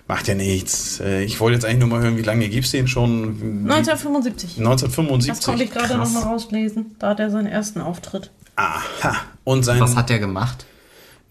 Macht 0.07 0.29
ja 0.29 0.35
nichts. 0.35 1.01
Äh, 1.01 1.23
ich 1.23 1.41
wollte 1.41 1.55
jetzt 1.55 1.65
eigentlich 1.65 1.79
nur 1.79 1.89
mal 1.89 2.01
hören, 2.01 2.15
wie 2.15 2.21
lange 2.21 2.47
gibt's 2.47 2.71
den 2.71 2.87
schon? 2.87 3.67
1975. 3.69 4.59
1975. 4.59 5.33
Das 5.35 5.45
konnte 5.45 5.63
ich 5.65 5.71
gerade 5.71 5.97
noch 5.97 6.03
Krass. 6.05 6.13
mal 6.13 6.23
rauslesen. 6.31 6.95
Da 6.97 7.09
hat 7.09 7.19
er 7.19 7.29
seinen 7.29 7.47
ersten 7.47 7.81
Auftritt. 7.81 8.31
Aha. 8.55 9.17
Und 9.43 9.63
sein, 9.63 9.81
Was 9.81 9.97
hat 9.97 10.09
der 10.09 10.19
gemacht? 10.19 10.65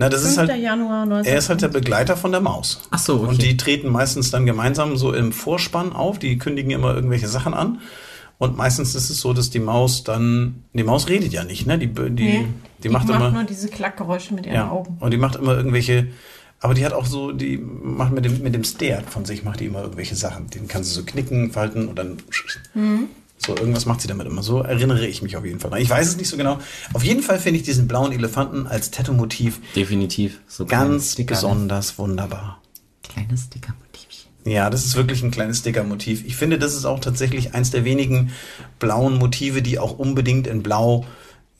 Na, 0.00 0.08
das 0.08 0.22
5. 0.22 0.32
ist 0.32 0.38
halt, 0.38 0.48
Januar 0.62 1.02
1975. 1.02 1.30
er 1.32 1.38
ist 1.38 1.48
halt 1.50 1.60
der 1.60 1.68
Begleiter 1.68 2.16
von 2.16 2.32
der 2.32 2.40
Maus. 2.40 2.80
Ach 2.90 2.98
so, 2.98 3.16
okay. 3.16 3.26
Und 3.28 3.42
die 3.42 3.56
treten 3.58 3.90
meistens 3.90 4.30
dann 4.30 4.46
gemeinsam 4.46 4.96
so 4.96 5.12
im 5.12 5.30
Vorspann 5.30 5.92
auf. 5.92 6.18
Die 6.18 6.38
kündigen 6.38 6.70
immer 6.70 6.94
irgendwelche 6.94 7.28
Sachen 7.28 7.52
an. 7.52 7.80
Und 8.38 8.56
meistens 8.56 8.94
ist 8.94 9.10
es 9.10 9.20
so, 9.20 9.34
dass 9.34 9.50
die 9.50 9.58
Maus 9.58 10.02
dann, 10.02 10.64
die 10.72 10.84
Maus 10.84 11.10
redet 11.10 11.34
ja 11.34 11.44
nicht, 11.44 11.66
ne? 11.66 11.78
Die, 11.78 11.88
die, 11.88 12.22
Nee, 12.22 12.46
die, 12.82 12.88
macht 12.88 13.10
immer, 13.10 13.30
nur 13.30 13.44
diese 13.44 13.68
Klackgeräusche 13.68 14.32
mit 14.32 14.46
ihren 14.46 14.54
ja, 14.54 14.70
Augen. 14.70 14.96
und 15.00 15.10
die 15.10 15.18
macht 15.18 15.36
immer 15.36 15.54
irgendwelche, 15.54 16.06
aber 16.60 16.72
die 16.72 16.86
hat 16.86 16.94
auch 16.94 17.04
so, 17.04 17.32
die 17.32 17.58
macht 17.58 18.12
mit 18.12 18.24
dem, 18.24 18.42
mit 18.42 18.54
dem 18.54 18.64
Stare 18.64 19.02
von 19.06 19.26
sich, 19.26 19.44
macht 19.44 19.60
die 19.60 19.66
immer 19.66 19.82
irgendwelche 19.82 20.16
Sachen. 20.16 20.48
Den 20.48 20.66
kann 20.66 20.82
sie 20.82 20.94
so 20.94 21.04
knicken, 21.04 21.52
falten 21.52 21.88
und 21.88 21.98
dann, 21.98 22.16
Mhm. 22.72 23.08
So 23.44 23.56
irgendwas 23.56 23.86
macht 23.86 24.02
sie 24.02 24.08
damit 24.08 24.26
immer. 24.26 24.42
So 24.42 24.60
erinnere 24.60 25.06
ich 25.06 25.22
mich 25.22 25.36
auf 25.36 25.44
jeden 25.44 25.60
Fall. 25.60 25.80
Ich 25.80 25.88
weiß 25.88 26.08
es 26.08 26.16
nicht 26.16 26.28
so 26.28 26.36
genau. 26.36 26.58
Auf 26.92 27.02
jeden 27.02 27.22
Fall 27.22 27.38
finde 27.38 27.58
ich 27.58 27.64
diesen 27.64 27.88
blauen 27.88 28.12
Elefanten 28.12 28.66
als 28.66 28.90
Tattoo-Motiv 28.90 29.60
Definitiv. 29.74 30.40
So 30.46 30.66
ganz 30.66 31.16
ne? 31.16 31.24
besonders 31.24 31.98
wunderbar. 31.98 32.60
Kleines 33.02 33.44
Stickermotivchen. 33.44 34.30
Ja, 34.44 34.68
das 34.68 34.84
ist 34.84 34.94
wirklich 34.94 35.22
ein 35.22 35.30
kleines 35.30 35.58
Sticker-Motiv. 35.58 36.24
Ich 36.26 36.36
finde, 36.36 36.58
das 36.58 36.74
ist 36.74 36.84
auch 36.84 37.00
tatsächlich 37.00 37.54
eins 37.54 37.70
der 37.70 37.84
wenigen 37.84 38.30
blauen 38.78 39.18
Motive, 39.18 39.62
die 39.62 39.78
auch 39.78 39.98
unbedingt 39.98 40.46
in 40.46 40.62
Blau 40.62 41.06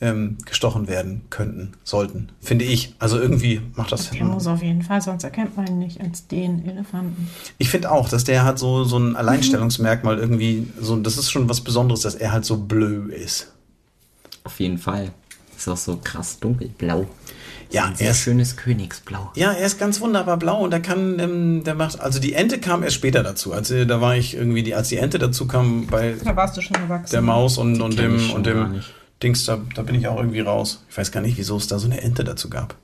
ähm, 0.03 0.39
gestochen 0.47 0.89
werden 0.89 1.23
könnten, 1.31 1.73
sollten. 1.85 2.31
Finde 2.41 2.65
ich. 2.65 2.95
Also 2.99 3.19
irgendwie 3.19 3.61
macht 3.77 3.93
das. 3.93 4.11
Der 4.11 4.25
muss 4.25 4.47
auf 4.47 4.63
jeden 4.63 4.83
Fall, 4.83 5.03
sonst 5.03 5.25
erkennt 5.25 5.57
man 5.57 5.67
ihn 5.67 5.79
nicht 5.79 6.01
als 6.01 6.27
den 6.27 6.67
Elefanten. 6.67 7.29
Ich 7.59 7.69
finde 7.71 7.91
auch, 7.91 8.09
dass 8.09 8.25
der 8.25 8.45
hat 8.45 8.59
so, 8.59 8.85
so 8.85 8.99
ein 8.99 9.15
Alleinstellungsmerkmal 9.17 10.19
irgendwie. 10.19 10.67
So, 10.81 10.97
das 10.97 11.19
ist 11.19 11.31
schon 11.31 11.49
was 11.49 11.61
Besonderes, 11.61 12.01
dass 12.01 12.15
er 12.15 12.33
halt 12.33 12.45
so 12.45 12.57
blö 12.57 13.11
ist. 13.13 13.53
Auf 14.45 14.59
jeden 14.59 14.79
Fall. 14.79 15.11
Ist 15.57 15.69
auch 15.69 15.77
so 15.77 15.99
krass 16.03 16.39
dunkelblau. 16.41 17.07
Ja, 17.71 17.85
Ein 17.85 17.93
er 17.93 17.97
sehr 17.99 18.11
ist, 18.13 18.19
schönes 18.21 18.57
Königsblau. 18.57 19.31
ja, 19.37 19.53
er 19.53 19.65
ist 19.67 19.79
ganz 19.79 20.01
wunderbar 20.01 20.39
blau 20.39 20.65
und 20.65 20.73
er 20.73 20.81
kann, 20.81 21.21
ähm, 21.21 21.63
der 21.63 21.77
macht, 21.77 22.01
also 22.01 22.19
die 22.19 22.33
Ente 22.33 22.59
kam 22.59 22.83
erst 22.83 22.97
später 22.97 23.23
dazu. 23.23 23.53
Als 23.53 23.71
äh, 23.71 23.87
da 23.87 24.01
war 24.01 24.17
ich 24.17 24.35
irgendwie, 24.35 24.65
die, 24.65 24.75
als 24.75 24.89
die 24.89 24.97
Ente 24.97 25.21
dazu 25.21 25.47
kam 25.47 25.87
bei 25.87 26.17
Da 26.25 26.35
warst 26.35 26.57
du 26.57 26.63
schon 26.63 26.75
erwachsen. 26.77 27.13
der 27.13 27.23
Maus 27.23 27.59
und, 27.59 27.81
und 27.81 27.97
dem 27.99 28.31
und 28.33 28.47
dem. 28.47 28.81
Dings, 29.23 29.45
da, 29.45 29.61
da 29.75 29.83
bin 29.83 29.95
ich 29.95 30.09
auch 30.09 30.17
irgendwie 30.17 30.41
raus. 30.41 30.85
Ich 30.89 30.97
weiß 30.97 31.13
gar 31.13 31.21
nicht, 31.21 31.37
wieso 31.37 31.57
es 31.57 31.67
da 31.67 31.79
so 31.79 31.87
eine 31.87 32.01
Ente 32.01 32.25
dazu 32.25 32.49
gab. 32.49 32.77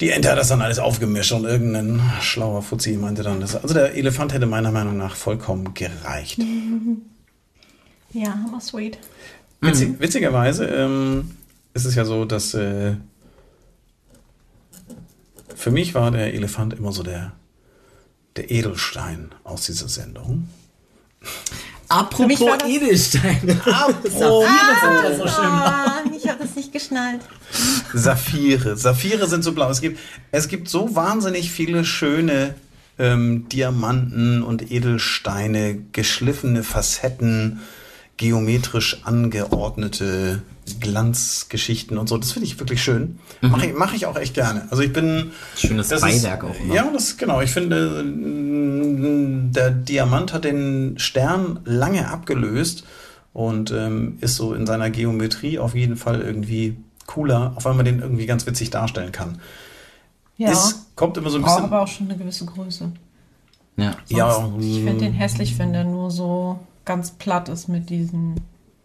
Die 0.00 0.10
Ente 0.10 0.30
hat 0.30 0.38
das 0.38 0.48
dann 0.48 0.62
alles 0.62 0.78
aufgemischt 0.78 1.32
und 1.32 1.44
irgendein 1.44 2.00
schlauer 2.22 2.62
Fuzzi 2.62 2.96
meinte 2.96 3.22
dann, 3.22 3.40
das, 3.40 3.54
also 3.54 3.74
der 3.74 3.94
Elefant 3.94 4.32
hätte 4.32 4.46
meiner 4.46 4.72
Meinung 4.72 4.96
nach 4.96 5.14
vollkommen 5.14 5.74
gereicht. 5.74 6.40
Ja, 8.12 8.44
aber 8.48 8.60
sweet. 8.60 8.98
Witzig, 9.60 10.00
witzigerweise 10.00 10.64
ähm, 10.66 11.32
ist 11.74 11.84
es 11.84 11.94
ja 11.94 12.06
so, 12.06 12.24
dass 12.24 12.54
äh, 12.54 12.96
für 15.54 15.70
mich 15.70 15.94
war 15.94 16.10
der 16.10 16.32
Elefant 16.32 16.72
immer 16.72 16.92
so 16.92 17.02
der, 17.02 17.32
der 18.36 18.50
Edelstein 18.50 19.30
aus 19.44 19.66
dieser 19.66 19.88
Sendung. 19.88 20.48
Apropos 21.90 22.40
Edelsteine. 22.66 23.60
Apropos 23.66 24.12
sind 24.12 24.22
ja 24.22 25.16
so 25.16 25.26
schön. 25.26 25.44
Ah, 25.44 26.02
ich 26.16 26.28
habe 26.28 26.44
das 26.44 26.54
nicht 26.54 26.72
geschnallt. 26.72 27.20
Saphire. 27.92 28.76
Saphire 28.76 29.26
sind 29.26 29.42
so 29.42 29.52
blau. 29.52 29.68
Es 29.68 29.80
gibt, 29.80 29.98
es 30.30 30.46
gibt 30.46 30.68
so 30.68 30.94
wahnsinnig 30.94 31.50
viele 31.50 31.84
schöne 31.84 32.54
ähm, 32.96 33.48
Diamanten 33.48 34.42
und 34.42 34.70
Edelsteine, 34.70 35.82
geschliffene 35.90 36.62
Facetten, 36.62 37.60
geometrisch 38.16 39.00
angeordnete 39.02 40.42
Glanzgeschichten 40.80 41.98
und 41.98 42.08
so. 42.08 42.16
Das 42.18 42.32
finde 42.32 42.46
ich 42.46 42.58
wirklich 42.58 42.82
schön. 42.82 43.18
Mache 43.40 43.66
ich, 43.66 43.74
mach 43.74 43.92
ich 43.94 44.06
auch 44.06 44.16
echt 44.16 44.34
gerne. 44.34 44.66
Also 44.70 44.82
ich 44.82 44.92
bin. 44.92 45.32
Schönes 45.56 45.88
das 45.88 46.02
ist- 46.02 46.22
Beiwerk 46.22 46.44
auch, 46.44 46.58
ne? 46.64 46.74
Ja, 46.74 46.90
das 46.92 47.16
genau. 47.16 47.40
Ich 47.40 47.50
finde, 47.50 48.02
mm, 48.04 49.52
der 49.52 49.70
Diamant 49.70 50.32
hat 50.32 50.44
den 50.44 50.98
Stern 50.98 51.60
lange 51.64 52.08
abgelöst 52.08 52.84
und 53.32 53.70
ähm, 53.70 54.18
ist 54.20 54.36
so 54.36 54.54
in 54.54 54.66
seiner 54.66 54.90
Geometrie 54.90 55.58
auf 55.58 55.74
jeden 55.74 55.96
Fall 55.96 56.20
irgendwie 56.20 56.76
cooler, 57.06 57.54
auch 57.56 57.64
weil 57.64 57.74
man 57.74 57.84
den 57.84 58.00
irgendwie 58.00 58.26
ganz 58.26 58.46
witzig 58.46 58.70
darstellen 58.70 59.12
kann. 59.12 59.40
Ja. 60.36 60.50
Es 60.52 60.86
kommt 60.94 61.16
immer 61.16 61.30
so 61.30 61.38
ein 61.38 61.42
bisschen. 61.44 61.64
aber 61.64 61.82
auch 61.82 61.88
schon 61.88 62.08
eine 62.08 62.16
gewisse 62.16 62.46
Größe. 62.46 62.92
Ja. 63.76 63.96
ja, 64.08 64.52
Ich 64.58 64.76
finde 64.82 65.04
den 65.04 65.12
hässlich, 65.12 65.58
wenn 65.58 65.72
der 65.72 65.84
nur 65.84 66.10
so 66.10 66.58
ganz 66.84 67.12
platt 67.12 67.48
ist 67.48 67.68
mit 67.68 67.88
diesen 67.90 68.34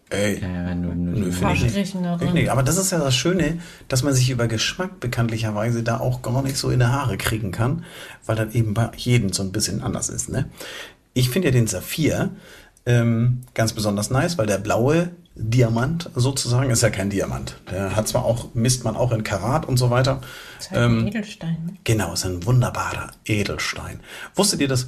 ey, 0.10 0.40
Ja, 0.40 0.48
ja, 0.48 0.66
wenn 0.68 0.82
du, 0.84 0.90
Nö, 0.90 1.20
nur 1.20 1.34
finde 1.34 1.54
ich 1.54 1.64
nicht. 1.64 1.96
Ich 2.22 2.34
nicht. 2.34 2.50
Aber 2.50 2.64
das 2.64 2.78
ist 2.78 2.92
ja 2.92 3.00
das 3.00 3.16
Schöne, 3.16 3.60
dass 3.88 4.04
man 4.04 4.14
sich 4.14 4.30
über 4.30 4.48
Geschmack 4.48 5.00
bekanntlicherweise 5.00 5.84
da 5.84 6.00
auch 6.00 6.22
gar 6.22 6.42
nicht 6.44 6.58
so 6.58 6.70
in 6.70 6.80
die 6.80 6.86
Haare 6.86 7.18
kriegen 7.18 7.52
kann, 7.52 7.84
weil 8.26 8.36
dann 8.36 8.52
eben 8.52 8.74
bei 8.74 8.90
jedem 8.96 9.34
so 9.34 9.44
ein 9.44 9.52
bisschen 9.52 9.82
anders 9.82 10.10
ist. 10.10 10.30
Ne? 10.30 10.50
Ich 11.14 11.30
finde 11.30 11.48
ja 11.48 11.52
den 11.52 11.68
Saphir 11.68 12.32
ähm, 12.86 13.42
ganz 13.54 13.74
besonders 13.74 14.10
nice, 14.10 14.38
weil 14.38 14.46
der 14.48 14.58
blaue 14.60 15.12
Diamant 15.38 16.10
sozusagen 16.16 16.70
ist 16.70 16.82
ja 16.82 16.90
kein 16.90 17.10
Diamant. 17.10 17.58
Der 17.70 17.96
hat 17.96 18.08
zwar 18.08 18.24
auch, 18.24 18.54
misst 18.54 18.86
man 18.86 18.96
auch 18.96 19.12
in 19.12 19.24
Karat 19.24 19.66
und 19.68 19.76
so 19.78 19.90
weiter. 19.90 20.22
Das 20.58 20.68
ist 20.68 20.72
halt 20.72 20.82
ein 20.82 21.00
Ähm, 21.00 21.08
Edelstein. 21.08 21.58
Ne? 21.66 21.74
Genau, 21.84 22.14
ist 22.14 22.26
ein 22.26 22.46
wunderbarer 22.46 23.12
Edelstein. 23.26 24.00
Wusstet 24.36 24.62
ihr, 24.62 24.68
dass 24.70 24.88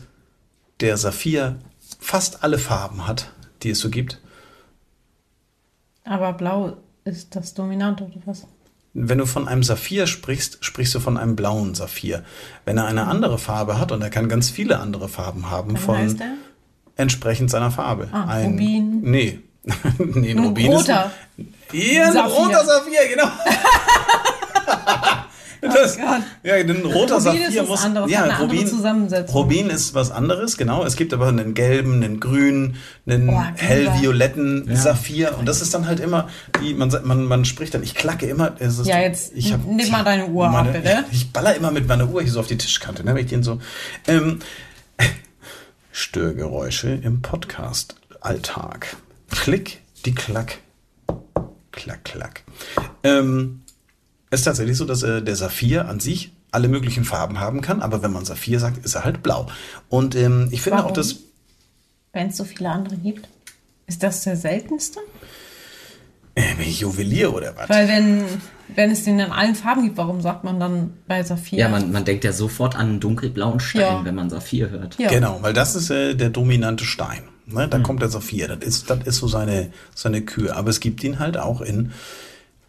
der 0.79 0.95
Saphir 0.95 1.57
fast 1.99 2.43
alle 2.43 2.59
Farben 2.59 3.07
hat, 3.07 3.33
die 3.63 3.71
es 3.71 3.79
so 3.79 3.89
gibt? 3.89 4.21
Aber 6.07 6.33
blau 6.33 6.77
ist 7.03 7.35
das 7.35 7.53
dominant 7.53 8.01
oder 8.01 8.11
was? 8.25 8.47
Wenn 8.93 9.19
du 9.19 9.25
von 9.25 9.47
einem 9.47 9.61
Saphir 9.63 10.07
sprichst, 10.07 10.57
sprichst 10.61 10.95
du 10.95 10.99
von 10.99 11.17
einem 11.17 11.35
blauen 11.35 11.75
Saphir. 11.75 12.23
Wenn 12.65 12.77
er 12.77 12.85
eine 12.85 13.05
andere 13.07 13.37
Farbe 13.37 13.79
hat, 13.79 13.91
und 13.91 14.01
er 14.01 14.09
kann 14.09 14.27
ganz 14.27 14.49
viele 14.49 14.79
andere 14.79 15.07
Farben 15.07 15.51
haben, 15.51 15.73
Dann 15.75 15.83
von 15.83 15.97
heißt 15.97 16.19
er? 16.19 16.33
entsprechend 16.95 17.51
seiner 17.51 17.69
Farbe. 17.69 18.07
Ah, 18.11 18.25
ein, 18.25 18.51
Rubin. 18.51 19.01
Nee. 19.01 19.39
nee, 19.99 20.31
ein 20.31 20.39
Rubin 20.39 20.71
roter. 20.71 21.11
ist. 21.37 21.73
Ja, 21.73 22.09
ein 22.09 22.17
roter 22.31 22.65
Saphir, 22.65 23.07
genau. 23.13 23.27
Das, 25.77 25.97
Gott. 25.97 26.21
ja, 26.43 26.55
ein 26.55 26.69
roter 26.85 27.15
Rubin 27.15 27.41
Saphir 27.41 27.63
muss. 27.63 27.83
anderes, 27.83 28.11
ja, 28.11 28.23
eine 28.23 28.35
andere 28.35 28.57
Rubin. 28.59 29.25
Rubin 29.33 29.69
ist 29.69 29.93
was 29.95 30.11
anderes, 30.11 30.57
genau. 30.57 30.83
Es 30.85 30.95
gibt 30.95 31.13
aber 31.13 31.27
einen 31.27 31.53
gelben, 31.53 32.03
einen 32.03 32.19
grünen, 32.19 32.75
einen 33.07 33.29
Oh, 33.29 33.41
hellvioletten 33.55 34.75
Saphir. 34.75 35.37
Und 35.37 35.47
das 35.47 35.61
ist 35.61 35.73
dann 35.73 35.87
halt 35.87 35.99
immer, 35.99 36.27
wie 36.61 36.73
man, 36.73 36.89
man, 37.03 37.23
man 37.25 37.45
spricht 37.45 37.73
dann, 37.73 37.83
ich 37.83 37.95
klacke 37.95 38.25
immer. 38.27 38.55
Es 38.59 38.77
ist, 38.79 38.87
Ja, 38.87 38.99
jetzt 38.99 39.31
ich 39.35 39.51
hab, 39.53 39.65
nimm 39.65 39.89
mal 39.89 40.03
deine 40.03 40.27
Uhr 40.27 40.47
ab, 40.49 40.71
bitte. 40.71 41.03
Ich 41.11 41.31
baller 41.31 41.55
immer 41.55 41.71
mit 41.71 41.87
meiner 41.87 42.07
Uhr 42.09 42.21
hier 42.21 42.31
so 42.31 42.39
auf 42.39 42.47
die 42.47 42.57
Tischkante, 42.57 43.03
ne, 43.03 43.13
wenn 43.15 43.23
ich 43.23 43.29
den 43.29 43.43
so. 43.43 43.59
Ähm, 44.07 44.39
Störgeräusche 45.91 46.89
im 46.89 47.21
Podcast-Alltag. 47.21 48.95
Klick, 49.31 49.81
die 50.05 50.13
Klack. 50.13 50.59
Klack, 51.71 52.03
klack. 52.05 52.43
Ähm, 53.03 53.61
ist 54.31 54.43
tatsächlich 54.43 54.77
so, 54.77 54.85
dass 54.85 55.03
äh, 55.03 55.21
der 55.21 55.35
Saphir 55.35 55.87
an 55.87 55.99
sich 55.99 56.31
alle 56.51 56.67
möglichen 56.67 57.03
Farben 57.03 57.39
haben 57.39 57.61
kann, 57.61 57.81
aber 57.81 58.01
wenn 58.03 58.11
man 58.11 58.25
Saphir 58.25 58.59
sagt, 58.59 58.83
ist 58.85 58.95
er 58.95 59.03
halt 59.03 59.21
blau. 59.23 59.47
Und 59.89 60.15
ähm, 60.15 60.47
ich 60.51 60.61
finde 60.61 60.77
Warum? 60.79 60.91
auch, 60.91 60.93
dass 60.95 61.17
Wenn 62.13 62.27
es 62.29 62.37
so 62.37 62.43
viele 62.45 62.69
andere 62.69 62.95
gibt. 62.97 63.27
Ist 63.85 64.03
das 64.03 64.23
der 64.23 64.35
seltenste? 64.35 64.99
äh, 66.35 66.61
Juwelier 66.63 67.33
oder 67.33 67.55
was? 67.55 67.69
Weil 67.69 67.87
wenn, 67.87 68.23
wenn 68.75 68.91
es 68.91 69.03
den 69.03 69.19
in 69.19 69.31
allen 69.31 69.55
Farben 69.55 69.83
gibt, 69.83 69.97
warum 69.97 70.21
sagt 70.21 70.43
man 70.43 70.59
dann 70.59 70.93
bei 71.07 71.23
Saphir? 71.23 71.59
Ja, 71.59 71.69
man, 71.69 71.91
man 71.91 72.05
denkt 72.05 72.23
ja 72.23 72.31
sofort 72.31 72.75
an 72.75 72.87
einen 72.89 72.99
dunkelblauen 72.99 73.59
Stein, 73.59 73.81
Ja. 73.81 74.05
wenn 74.05 74.15
man 74.15 74.29
Saphir 74.29 74.69
hört. 74.69 74.97
Ja. 74.99 75.09
Genau, 75.09 75.39
weil 75.41 75.53
das 75.53 75.75
ist 75.75 75.89
äh, 75.89 76.15
der 76.15 76.29
dominante 76.29 76.85
Stein. 76.85 77.23
Ne? 77.47 77.63
Hm. 77.63 77.69
Da 77.71 77.79
kommt 77.79 78.01
der 78.01 78.09
Saphir. 78.09 78.47
Das 78.47 78.59
ist, 78.59 78.89
das 78.89 78.99
ist 79.05 79.17
so 79.17 79.27
seine, 79.27 79.71
seine 79.95 80.21
Kühe. 80.21 80.55
Aber 80.55 80.69
es 80.69 80.79
gibt 80.79 81.03
ihn 81.03 81.19
halt 81.19 81.37
auch 81.37 81.61
in 81.61 81.91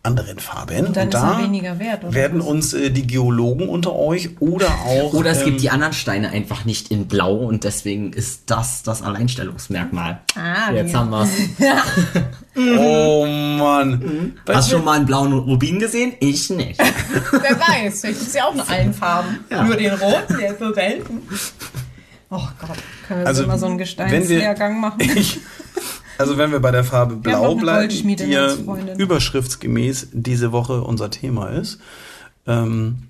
anderen 0.09 0.39
Farben. 0.39 0.87
Und 0.87 0.97
dann 0.97 1.09
ist 1.09 1.15
da 1.15 1.39
er 1.39 1.45
weniger 1.45 1.79
wert, 1.79 2.03
oder 2.05 2.15
werden 2.15 2.41
was? 2.41 2.47
uns 2.47 2.73
äh, 2.75 2.91
die 2.91 3.07
Geologen 3.07 3.69
unter 3.69 3.95
euch 3.95 4.31
oder 4.41 4.67
auch. 4.87 5.13
Oder 5.13 5.31
es 5.31 5.39
ähm, 5.41 5.45
gibt 5.47 5.63
die 5.63 5.71
anderen 5.71 5.93
Steine 5.93 6.31
einfach 6.31 6.65
nicht 6.65 6.91
in 6.91 7.07
Blau 7.07 7.37
und 7.37 7.65
deswegen 7.65 8.13
ist 8.13 8.43
das 8.51 8.83
das 8.83 9.03
Alleinstellungsmerkmal. 9.03 10.21
Ah, 10.37 10.73
Jetzt 10.73 10.93
wie- 10.93 10.97
haben 10.97 11.11
wir's. 11.11 11.29
Oh 12.61 13.25
Mann. 13.25 14.33
Bei- 14.45 14.55
Hast 14.57 14.69
du 14.73 14.77
schon 14.77 14.85
mal 14.85 14.97
einen 14.97 15.07
blauen 15.07 15.33
Rubin 15.33 15.79
gesehen? 15.79 16.15
Ich 16.19 16.51
nicht. 16.51 16.81
Wer 17.31 17.59
weiß, 17.61 18.01
vielleicht 18.01 18.21
ist 18.23 18.35
ja 18.35 18.47
auch 18.47 18.55
in 18.55 18.61
allen 18.61 18.93
Farben. 18.95 19.39
Ja. 19.51 19.63
Nur 19.63 19.77
den 19.77 19.93
roten, 19.95 20.37
der 20.39 20.51
ist 20.53 20.59
so 20.59 20.73
selten. 20.75 21.23
Oh 22.31 22.41
Gott, 22.61 22.77
können 23.07 23.21
wir 23.21 23.27
Also, 23.29 23.43
also, 23.43 23.45
immer 23.45 23.59
so 23.59 23.67
einen 23.67 23.79
Gesteinslehrgang 23.79 24.81
machen? 24.81 24.99
Ich, 25.17 25.39
also 26.19 26.37
wenn 26.37 26.53
wir 26.53 26.61
bei 26.61 26.71
der 26.71 26.85
Farbe 26.85 27.17
Blau 27.17 27.55
bleiben, 27.55 27.89
die 27.89 28.25
ja 28.25 28.53
überschriftsgemäß 28.97 30.09
diese 30.13 30.53
Woche 30.53 30.83
unser 30.83 31.11
Thema 31.11 31.49
ist, 31.49 31.79
ähm, 32.47 33.05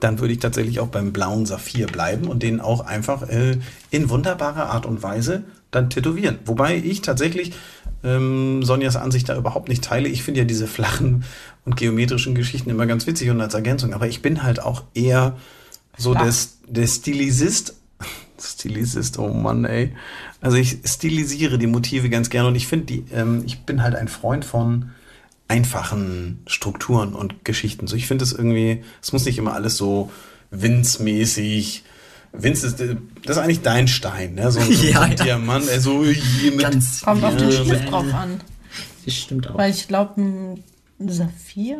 dann 0.00 0.18
würde 0.18 0.32
ich 0.32 0.40
tatsächlich 0.40 0.80
auch 0.80 0.88
beim 0.88 1.12
blauen 1.12 1.46
Saphir 1.46 1.86
bleiben 1.86 2.26
und 2.26 2.42
den 2.42 2.60
auch 2.60 2.86
einfach 2.86 3.28
äh, 3.28 3.58
in 3.90 4.08
wunderbarer 4.08 4.70
Art 4.70 4.86
und 4.86 5.02
Weise 5.02 5.44
dann 5.70 5.90
tätowieren. 5.90 6.38
Wobei 6.46 6.76
ich 6.76 7.02
tatsächlich 7.02 7.52
ähm, 8.02 8.62
Sonjas 8.62 8.96
Ansicht 8.96 9.28
da 9.28 9.36
überhaupt 9.36 9.68
nicht 9.68 9.84
teile. 9.84 10.08
Ich 10.08 10.22
finde 10.22 10.40
ja 10.40 10.46
diese 10.46 10.66
flachen 10.66 11.24
und 11.64 11.76
geometrischen 11.76 12.34
Geschichten 12.34 12.70
immer 12.70 12.86
ganz 12.86 13.06
witzig 13.06 13.30
und 13.30 13.40
als 13.40 13.54
Ergänzung, 13.54 13.92
aber 13.92 14.08
ich 14.08 14.22
bin 14.22 14.42
halt 14.42 14.62
auch 14.62 14.84
eher 14.94 15.36
so 15.96 16.12
Flach. 16.12 16.24
der, 16.24 16.82
der 16.82 16.86
Stilisist. 16.86 17.76
Stilisist, 18.42 19.18
oh 19.18 19.28
Mann, 19.32 19.64
ey. 19.64 19.92
Also 20.40 20.56
ich 20.56 20.78
stilisiere 20.84 21.58
die 21.58 21.66
Motive 21.66 22.08
ganz 22.10 22.30
gerne 22.30 22.48
und 22.48 22.54
ich 22.56 22.66
finde 22.66 22.86
die, 22.86 23.04
ähm, 23.12 23.42
ich 23.46 23.60
bin 23.60 23.82
halt 23.82 23.94
ein 23.94 24.08
Freund 24.08 24.44
von 24.44 24.90
einfachen 25.48 26.42
Strukturen 26.46 27.14
und 27.14 27.44
Geschichten. 27.44 27.86
So, 27.86 27.96
ich 27.96 28.06
finde 28.06 28.24
es 28.24 28.32
irgendwie, 28.32 28.82
es 29.02 29.12
muss 29.12 29.24
nicht 29.24 29.36
immer 29.38 29.52
alles 29.54 29.76
so 29.76 30.10
Vince-mäßig. 30.52 31.82
Vince 32.32 32.66
ist, 32.68 32.80
das 32.80 33.36
ist 33.36 33.42
eigentlich 33.42 33.62
dein 33.62 33.88
Stein, 33.88 34.34
ne? 34.34 34.50
So, 34.52 34.60
ein- 34.60 34.72
so, 34.72 34.86
Ja, 34.86 35.00
ein 35.02 35.16
ja. 35.16 35.24
Diamant, 35.24 35.68
ey, 35.68 35.80
so 35.80 36.04
hier 36.04 36.52
mit. 36.52 36.60
Ganz 36.60 37.02
Kommt 37.02 37.24
auf 37.24 37.36
den 37.36 37.50
Stift 37.50 37.90
drauf 37.90 38.12
an. 38.14 38.40
Das 39.04 39.14
stimmt 39.14 39.48
auch. 39.50 39.58
Weil 39.58 39.70
ich 39.72 39.88
glaube, 39.88 40.20
ein 40.20 40.62
Saphir. 41.08 41.78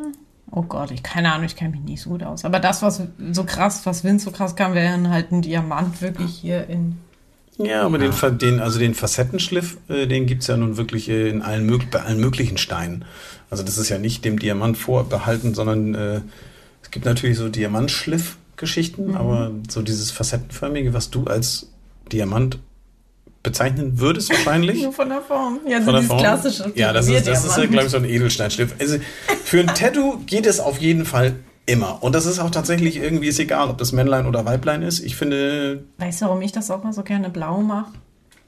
Oh 0.53 0.63
Gott, 0.63 0.91
ich 0.91 1.03
keine 1.03 1.33
Ahnung, 1.33 1.47
ich 1.47 1.57
kenne 1.57 1.71
mich 1.71 1.83
nicht 1.83 2.03
so 2.03 2.11
gut 2.11 2.23
aus. 2.23 2.45
Aber 2.45 2.59
das, 2.59 2.83
was 2.83 3.03
so 3.33 3.45
krass, 3.45 3.87
was 3.87 4.03
Vince 4.03 4.25
so 4.25 4.31
krass 4.33 4.57
kann, 4.57 4.75
wäre 4.75 5.09
halt 5.11 5.31
ein 5.31 5.43
Diamant 5.43 6.03
wirklich 6.03 6.35
hier 6.35 6.67
in. 6.69 6.99
Ja, 7.59 7.83
aber 7.85 7.99
den, 7.99 8.13
den, 8.39 8.61
also 8.61 8.79
den 8.79 8.95
Facettenschliff, 8.95 9.77
äh, 9.89 10.07
den 10.07 10.27
gibt's 10.27 10.47
ja 10.47 10.57
nun 10.57 10.79
wirklich 10.79 11.11
äh, 11.11 11.29
in 11.29 11.43
allen, 11.43 11.81
bei 11.91 12.01
allen 12.01 12.19
möglichen 12.19 12.57
Steinen. 12.57 13.05
Also 13.51 13.63
das 13.63 13.77
ist 13.77 13.91
ja 13.91 13.99
nicht 13.99 14.25
dem 14.25 14.39
Diamant 14.39 14.79
vorbehalten, 14.79 15.55
sondern 15.55 15.95
äh, 15.95 16.21
es 16.83 16.91
gibt 16.91 17.05
natürlich 17.05 17.37
so 17.37 17.49
Diamantschliff-Geschichten, 17.49 19.15
aber 19.15 19.53
so 19.69 19.83
dieses 19.83 20.11
Facettenförmige, 20.11 20.95
was 20.95 21.11
du 21.11 21.25
als 21.25 21.71
Diamant 22.11 22.59
bezeichnen 23.43 23.99
würdest 24.01 24.31
wahrscheinlich. 24.31 24.83
Nur 24.83 24.93
von 24.93 25.09
der 25.09 25.21
Form. 25.23 25.61
Ja, 25.67 25.79
so 25.79 25.85
Von 25.85 25.93
der 25.95 26.01
dieses 26.03 26.09
Form. 26.09 26.21
klassische. 26.21 26.73
Ja, 26.75 26.93
das 26.93 27.09
ist, 27.09 27.27
das 27.27 27.45
ist 27.45 27.57
ja, 27.57 27.67
glaube 27.67 27.87
ich, 27.87 27.91
so 27.91 27.97
ein 27.97 28.05
Edelsteinschliff. 28.05 28.75
Also 28.79 28.97
für 29.45 29.61
ein 29.61 29.67
Tattoo 29.75 30.19
geht 30.27 30.47
es 30.47 30.61
auf 30.61 30.79
jeden 30.79 31.05
Fall 31.07 31.35
immer. 31.67 32.03
Und 32.03 32.15
das 32.15 32.27
ist 32.27 32.39
auch 32.39 32.51
tatsächlich 32.51 32.97
irgendwie 32.97 33.29
ist 33.29 33.39
egal, 33.39 33.69
ob 33.71 33.79
das 33.79 33.93
Männlein 33.93 34.27
oder 34.27 34.45
Weiblein 34.45 34.83
ist. 34.83 35.01
Ich 35.01 35.17
finde, 35.17 35.85
Weißt 35.99 36.21
du, 36.23 36.27
warum 36.27 36.43
ich 36.43 36.53
das 36.53 36.71
auch 36.71 36.83
mal 36.83 36.93
so 36.93 37.03
gerne 37.03 37.31
blau 37.31 37.61
mache? 37.61 37.91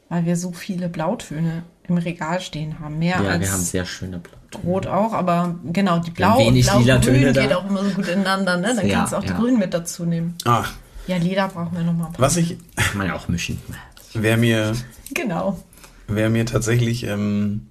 Weil 0.09 0.27
wir 0.27 0.37
so 0.37 0.53
viele 0.53 0.89
Blautöne 0.89 1.63
im 1.89 1.97
Regal 1.97 2.41
stehen 2.41 2.79
haben. 2.81 2.99
Mehr 2.99 3.21
Ja, 3.23 3.31
als 3.31 3.41
wir 3.41 3.53
haben 3.53 3.61
sehr 3.63 3.85
schöne 3.87 4.19
Blatt. 4.19 4.39
Rot 4.65 4.87
auch, 4.87 5.15
aber 5.15 5.55
genau, 5.73 5.99
die 6.01 6.11
Blau 6.11 6.37
und 6.47 6.61
Blau-Grün 6.61 7.33
da. 7.33 7.41
geht 7.43 7.55
auch 7.55 7.67
immer 7.69 7.83
so 7.83 7.91
gut 7.91 8.07
ineinander, 8.09 8.59
ne? 8.59 8.75
Dann 8.77 8.87
Ja, 8.87 8.99
kannst 8.99 9.15
du 9.15 9.17
auch 9.17 9.25
ja. 9.25 9.33
die 9.33 9.41
Grün 9.41 9.59
mit 9.59 9.73
dazu 9.73 10.05
nehmen. 10.05 10.35
ach, 10.45 10.73
Ja, 11.07 11.17
Lila 11.17 11.47
brauchen 11.47 11.75
wir 11.75 11.83
nochmal 11.85 12.09
ein 12.09 12.13
paar. 12.13 12.27
was 12.27 12.37
ich, 12.37 12.59
Kann 12.77 12.99
man 12.99 13.07
ja 13.07 13.15
auch 13.17 13.29
mischen. 13.29 13.59
Wer 14.15 14.37
mir, 14.37 14.73
Genau. 15.15 15.63
wer 16.09 16.31
mir 16.31 16.47
tatsächlich 16.47 17.05
ähm, 17.05 17.69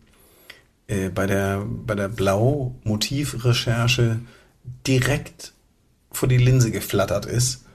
äh, 0.88 1.10
bei 1.10 1.25
der, 1.27 1.63
bei 1.65 1.95
der 1.95 2.08
Blau-Motivrecherche 2.10 4.19
direkt 4.88 5.54
vor 6.12 6.27
die 6.27 6.38
Linse 6.38 6.71
geflattert 6.71 7.25
ist, 7.25 7.65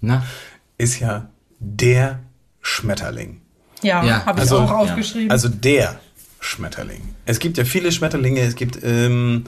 Na? 0.00 0.24
ist 0.78 0.98
ja 1.00 1.28
der 1.60 2.20
Schmetterling. 2.60 3.40
Ja, 3.82 4.04
Ja, 4.04 4.26
habe 4.26 4.38
ich 4.40 4.50
also- 4.50 4.58
auch 4.58 4.70
aufgeschrieben. 4.70 5.30
Also 5.30 5.48
der 5.48 5.98
Schmetterling. 6.40 7.14
Es 7.26 7.38
gibt 7.38 7.56
ja 7.58 7.64
viele 7.64 7.92
Schmetterlinge, 7.92 8.40
es 8.40 8.56
gibt 8.56 8.78
ähm, 8.82 9.44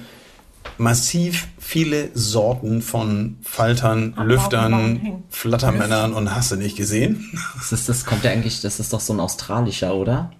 massiv 0.78 1.48
viele 1.58 2.10
Sorten 2.14 2.82
von 2.82 3.38
Faltern, 3.42 4.14
Am 4.16 4.26
Lüftern. 4.28 5.22
Flattermännern 5.30 6.12
und 6.14 6.34
hast 6.34 6.52
du 6.52 6.56
nicht 6.56 6.76
gesehen? 6.76 7.24
Das, 7.56 7.72
ist, 7.72 7.88
das 7.88 8.04
kommt 8.04 8.24
ja 8.24 8.30
eigentlich, 8.30 8.60
das 8.60 8.80
ist 8.80 8.92
doch 8.92 9.00
so 9.00 9.12
ein 9.12 9.20
australischer, 9.20 9.94
oder? 9.94 10.30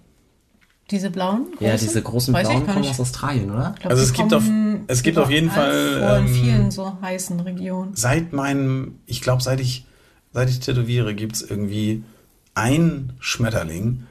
diese 0.90 1.10
blauen? 1.10 1.46
Ja, 1.58 1.70
großen? 1.70 1.86
diese 1.88 2.00
großen 2.02 2.32
Weiß 2.32 2.46
blauen 2.48 2.64
kommen 2.66 2.86
aus 2.86 3.00
Australien, 3.00 3.50
oder? 3.50 3.74
Glaub, 3.80 3.90
Also 3.90 4.04
es 4.04 4.12
gibt 4.12 4.32
auf- 4.32 4.44
es 4.86 5.02
gibt 5.02 5.18
auf 5.18 5.30
jeden 5.30 5.50
Fall, 5.50 5.98
Vor 6.00 6.16
in 6.18 6.26
ähm, 6.26 6.32
vielen 6.32 6.70
so 6.70 6.96
heißen 7.02 7.40
Regionen. 7.40 7.96
Seit 7.96 8.32
meinem, 8.32 9.00
ich 9.04 9.20
glaube, 9.20 9.42
seit 9.42 9.58
ich, 9.58 9.84
seit 10.32 10.48
ich 10.48 10.60
tätowiere, 10.60 11.12
gibt's 11.16 11.42
irgendwie 11.42 12.04
einen 12.54 13.14
Schmetterling, 13.18 14.04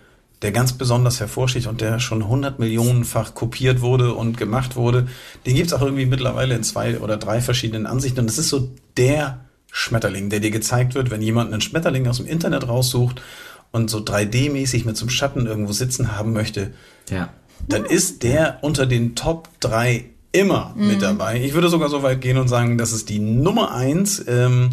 der 0.45 0.51
ganz 0.51 0.73
besonders 0.73 1.19
hervorsticht 1.19 1.65
und 1.65 1.81
der 1.81 1.99
schon 1.99 2.21
100 2.21 2.59
Millionenfach 2.59 3.33
kopiert 3.33 3.81
wurde 3.81 4.13
und 4.13 4.37
gemacht 4.37 4.75
wurde. 4.75 5.07
Den 5.47 5.55
gibt's 5.55 5.73
auch 5.73 5.81
irgendwie 5.81 6.05
mittlerweile 6.05 6.53
in 6.55 6.61
zwei 6.63 6.99
oder 6.99 7.17
drei 7.17 7.41
verschiedenen 7.41 7.87
Ansichten. 7.87 8.19
Und 8.19 8.29
es 8.29 8.37
ist 8.37 8.49
so 8.49 8.69
der 8.95 9.39
Schmetterling, 9.71 10.29
der 10.29 10.41
dir 10.41 10.51
gezeigt 10.51 10.93
wird, 10.93 11.09
wenn 11.09 11.23
jemand 11.23 11.51
einen 11.51 11.61
Schmetterling 11.61 12.07
aus 12.07 12.17
dem 12.17 12.27
Internet 12.27 12.67
raussucht 12.67 13.23
und 13.71 13.89
so 13.89 13.97
3D-mäßig 13.97 14.85
mit 14.85 14.95
so 14.95 15.05
einem 15.05 15.09
Schatten 15.09 15.47
irgendwo 15.47 15.71
sitzen 15.73 16.15
haben 16.15 16.31
möchte, 16.31 16.71
Ja. 17.09 17.29
dann 17.67 17.83
ist 17.83 18.21
der 18.21 18.59
unter 18.61 18.85
den 18.85 19.15
Top 19.15 19.49
3 19.61 20.05
immer 20.31 20.73
mit 20.77 21.01
dabei. 21.01 21.41
Ich 21.41 21.55
würde 21.55 21.69
sogar 21.69 21.89
so 21.89 22.03
weit 22.03 22.21
gehen 22.21 22.37
und 22.37 22.49
sagen, 22.49 22.77
das 22.77 22.91
ist 22.93 23.09
die 23.09 23.17
Nummer 23.19 23.73
1. 23.73 24.25
Ähm, 24.27 24.69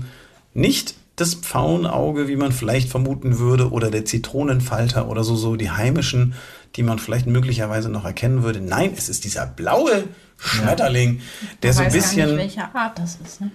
nicht 0.53 0.95
das 1.17 1.35
Pfauenauge, 1.35 2.29
wie 2.29 2.37
man 2.37 2.53
vielleicht 2.53 2.89
vermuten 2.89 3.39
würde, 3.39 3.71
oder 3.71 3.91
der 3.91 4.05
Zitronenfalter 4.05 5.09
oder 5.09 5.25
so, 5.25 5.37
so 5.37 5.57
die 5.57 5.71
heimischen, 5.71 6.35
die 6.77 6.83
man 6.83 6.99
vielleicht 6.99 7.27
möglicherweise 7.27 7.91
noch 7.91 8.05
erkennen 8.05 8.43
würde. 8.43 8.61
Nein, 8.61 8.93
es 8.97 9.09
ist 9.09 9.25
dieser 9.25 9.47
blaue 9.47 10.05
Schmetterling, 10.39 11.21
der 11.63 11.71
Ich 11.71 11.77
so 11.77 11.83
ein 11.83 11.87
weiß 11.89 11.93
gar 11.93 12.03
bisschen. 12.03 12.29
nicht, 12.31 12.39
welche 12.39 12.75
Art 12.75 12.99
das 12.99 13.19
ist. 13.25 13.41
Ne? 13.41 13.51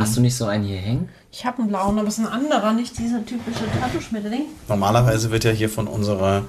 Hast 0.00 0.16
du 0.16 0.20
nicht 0.20 0.36
so 0.36 0.46
einen 0.46 0.64
hier 0.64 0.78
hängen? 0.78 1.08
Ich 1.30 1.44
habe 1.44 1.58
einen 1.60 1.68
blauen, 1.68 1.98
aber 1.98 2.08
es 2.08 2.18
ist 2.18 2.26
ein 2.26 2.32
anderer, 2.32 2.72
nicht 2.72 2.98
dieser 2.98 3.24
typische 3.24 3.64
Tattoo-Schmetterling. 3.80 4.42
Normalerweise 4.68 5.30
wird 5.30 5.44
ja 5.44 5.50
hier 5.50 5.68
von 5.70 5.86
unserer, 5.86 6.44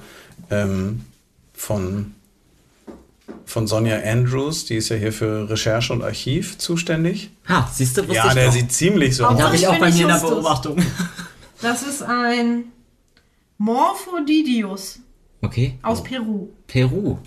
ähm, 0.50 1.02
von, 1.54 2.14
von 3.46 3.66
Sonja 3.66 4.00
Andrews, 4.04 4.64
die 4.66 4.76
ist 4.76 4.88
ja 4.90 4.96
hier 4.96 5.12
für 5.12 5.48
Recherche 5.48 5.92
und 5.92 6.02
Archiv 6.02 6.58
zuständig. 6.58 7.30
Ha, 7.48 7.70
siehst 7.72 7.96
du, 7.96 8.02
wusste 8.02 8.14
Ja, 8.14 8.28
ich 8.28 8.34
der 8.34 8.46
doch. 8.46 8.52
sieht 8.52 8.72
ziemlich 8.72 9.16
so 9.16 9.26
aus. 9.26 9.40
habe 9.40 9.56
ich 9.56 9.66
auch 9.66 9.78
bei 9.78 9.90
mir 9.90 10.02
in 10.02 10.08
der. 10.08 10.18
Beobachtung. 10.18 10.76
Das 11.62 11.82
ist 11.82 12.02
ein 12.02 12.64
Morphodidius 13.58 14.98
Okay. 15.42 15.78
aus 15.82 16.02
Peru. 16.02 16.48
Peru. 16.66 17.18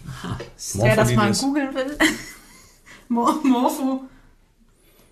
Wer 0.75 0.95
das 0.95 1.13
mal 1.13 1.31
googeln 1.33 1.73
will. 1.75 1.97
Mor 3.09 3.35
Morpho. 3.43 4.01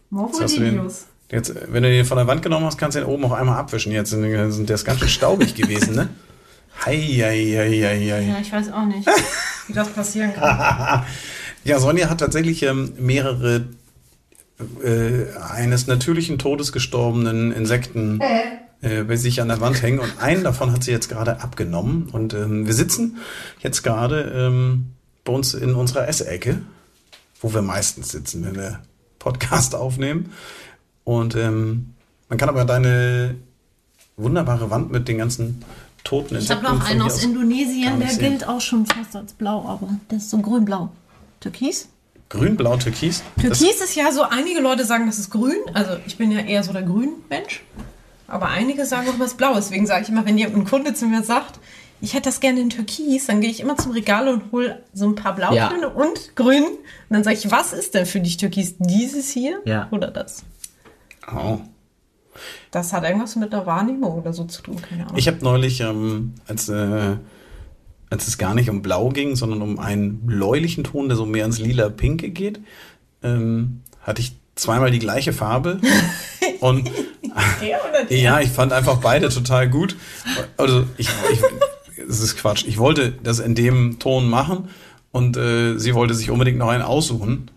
Morphodidius. 0.10 1.06
jetzt, 1.32 1.54
wenn 1.72 1.84
du 1.84 1.90
den 1.90 2.06
von 2.06 2.18
der 2.18 2.28
Wand 2.28 2.42
genommen 2.42 2.66
hast, 2.66 2.78
kannst 2.78 2.96
du 2.96 3.02
den 3.02 3.10
oben 3.10 3.26
auch 3.26 3.32
einmal 3.32 3.58
abwischen. 3.58 3.92
Jetzt 3.92 4.10
sind, 4.12 4.22
sind 4.52 4.70
der 4.70 4.76
ist 4.76 4.86
ganz 4.86 5.00
schön 5.00 5.10
staubig 5.10 5.56
gewesen, 5.56 5.96
ne? 5.96 6.10
Hei, 6.86 6.98
hei, 6.98 7.56
hei, 7.58 7.70
hei, 7.70 8.12
hei. 8.12 8.22
Ja, 8.28 8.38
ich 8.42 8.52
weiß 8.52 8.72
auch 8.74 8.86
nicht, 8.86 9.08
wie 9.68 9.74
das 9.74 9.90
passieren 9.90 10.34
kann. 10.34 11.06
Ja, 11.66 11.80
Sonja 11.80 12.12
hat 12.12 12.20
tatsächlich 12.20 12.62
ähm, 12.62 12.94
mehrere 13.00 13.66
äh, 14.84 15.36
eines 15.52 15.88
natürlichen 15.88 16.38
Todes 16.38 16.72
gestorbenen 16.72 17.52
Insekten 17.52 18.22
äh, 18.82 19.04
bei 19.04 19.16
sich 19.16 19.42
an 19.42 19.48
der 19.48 19.62
Wand 19.62 19.82
hängen 19.82 19.98
und 19.98 20.22
einen 20.22 20.44
davon 20.44 20.72
hat 20.72 20.84
sie 20.84 20.92
jetzt 20.92 21.10
gerade 21.10 21.42
abgenommen 21.42 22.10
und 22.12 22.36
ähm, 22.36 22.68
wir 22.68 22.74
sitzen 22.76 23.18
jetzt 23.62 23.82
gerade 23.82 24.32
ähm, 24.36 24.92
bei 25.24 25.34
uns 25.34 25.56
in 25.56 25.74
unserer 25.74 26.08
Essecke, 26.08 26.62
wo 27.42 27.52
wir 27.52 27.64
meistens 27.64 28.10
sitzen, 28.10 28.46
wenn 28.46 28.56
wir 28.56 28.80
Podcast 29.18 29.74
aufnehmen 29.76 30.32
und 31.04 31.36
ähm, 31.36 31.96
man 32.30 32.38
kann 32.38 32.50
aber 32.50 32.64
deine 32.64 33.36
wunderbare 34.18 34.70
Wand 34.70 34.92
mit 34.92 35.08
den 35.08 35.18
ganzen 35.18 35.64
toten 36.06 36.38
Ich 36.38 36.50
habe 36.50 36.64
noch 36.64 36.86
einen 36.90 37.02
aus 37.02 37.22
Indonesien, 37.24 38.00
der 38.00 38.10
sehen. 38.10 38.20
gilt 38.20 38.48
auch 38.48 38.62
schon 38.62 38.86
fast 38.86 39.14
als 39.16 39.34
blau, 39.34 39.66
aber 39.68 39.90
der 40.10 40.20
ist 40.20 40.30
so 40.30 40.38
grün-blau. 40.38 40.90
Türkis? 41.42 41.90
grün, 42.30 42.56
blau, 42.58 42.76
türkis. 42.78 43.22
Das- 43.36 43.60
Türkis 43.60 43.82
ist 43.82 43.96
ja 43.96 44.12
so, 44.12 44.24
einige 44.24 44.60
Leute 44.60 44.84
sagen, 44.86 45.06
das 45.06 45.20
ist 45.20 45.30
grün. 45.30 45.58
Also 45.74 45.92
ich 46.08 46.18
bin 46.18 46.32
ja 46.32 46.40
eher 46.40 46.64
so 46.64 46.74
der 46.74 46.82
Grün-Mensch. 46.82 47.64
Aber 48.28 48.48
einige 48.48 48.86
sagen 48.86 49.08
auch, 49.08 49.18
das 49.20 49.32
ist 49.32 49.38
blau. 49.38 49.54
Deswegen 49.54 49.86
sage 49.86 50.04
ich 50.04 50.10
immer, 50.10 50.26
wenn 50.26 50.38
ein 50.40 50.66
Kunde 50.66 50.94
zu 50.96 51.06
mir 51.06 51.22
sagt, 51.24 51.60
ich 52.02 52.14
hätte 52.14 52.24
das 52.30 52.40
gerne 52.40 52.60
in 52.62 52.70
Türkis, 52.72 53.28
dann 53.28 53.42
gehe 53.42 53.50
ich 53.52 53.60
immer 53.60 53.78
zum 53.78 53.92
Regal 53.92 54.28
und 54.28 54.52
hole 54.52 54.82
so 54.94 55.06
ein 55.06 55.16
paar 55.16 55.36
Blautöne 55.36 55.82
Ja. 55.84 55.88
und 55.88 56.36
Grün. 56.36 56.64
Und 56.64 56.78
dann 57.12 57.24
sage 57.24 57.38
ich, 57.38 57.52
was 57.52 57.72
ist 57.74 57.94
denn 57.94 58.06
für 58.08 58.20
dich 58.20 58.38
Türkis? 58.38 58.74
Dieses 58.80 59.30
hier 59.30 59.60
Ja. 59.66 59.88
oder 59.92 60.08
das? 60.10 60.44
Oh. 61.34 61.60
Das 62.72 62.94
hat 62.94 63.04
irgendwas 63.04 63.36
mit 63.36 63.54
der 63.54 63.66
Wahrnehmung 63.66 64.20
oder 64.20 64.34
so 64.34 64.46
zu 64.46 64.62
tun, 64.62 64.82
keine 64.82 65.04
Ahnung. 65.04 65.18
Ich 65.18 65.28
habe 65.28 65.38
neulich, 65.42 65.82
ähm, 65.82 66.34
als, 66.48 66.70
äh, 66.70 67.16
als 68.10 68.28
es 68.28 68.38
gar 68.38 68.54
nicht 68.54 68.70
um 68.70 68.82
Blau 68.82 69.10
ging, 69.10 69.36
sondern 69.36 69.62
um 69.62 69.80
einen 69.80 70.26
bläulichen 70.26 70.84
Ton, 70.84 71.08
der 71.08 71.18
so 71.18 71.26
mehr 71.26 71.46
ins 71.46 71.60
lila-pinke 71.60 72.30
geht, 72.30 72.60
ähm, 73.24 73.82
hatte 74.02 74.22
ich 74.22 74.36
zweimal 74.56 74.92
die 74.92 75.00
gleiche 75.00 75.34
Farbe. 75.34 75.80
Und 76.60 76.90
der 77.62 77.80
oder 77.90 78.06
der? 78.06 78.18
ja, 78.18 78.40
ich 78.40 78.50
fand 78.50 78.72
einfach 78.72 78.98
beide 78.98 79.30
total 79.30 79.70
gut. 79.70 79.98
Also 80.58 80.86
ich, 80.98 81.10
ich 81.32 81.42
das 82.08 82.20
ist 82.20 82.38
Quatsch. 82.38 82.66
Ich 82.68 82.78
wollte 82.78 83.12
das 83.12 83.40
in 83.40 83.56
dem 83.56 84.00
Ton 84.00 84.30
machen 84.30 84.70
und 85.12 85.38
äh, 85.38 85.78
sie 85.78 85.94
wollte 85.94 86.14
sich 86.14 86.30
unbedingt 86.30 86.58
noch 86.58 86.70
einen 86.70 86.84
aussuchen. 86.84 87.52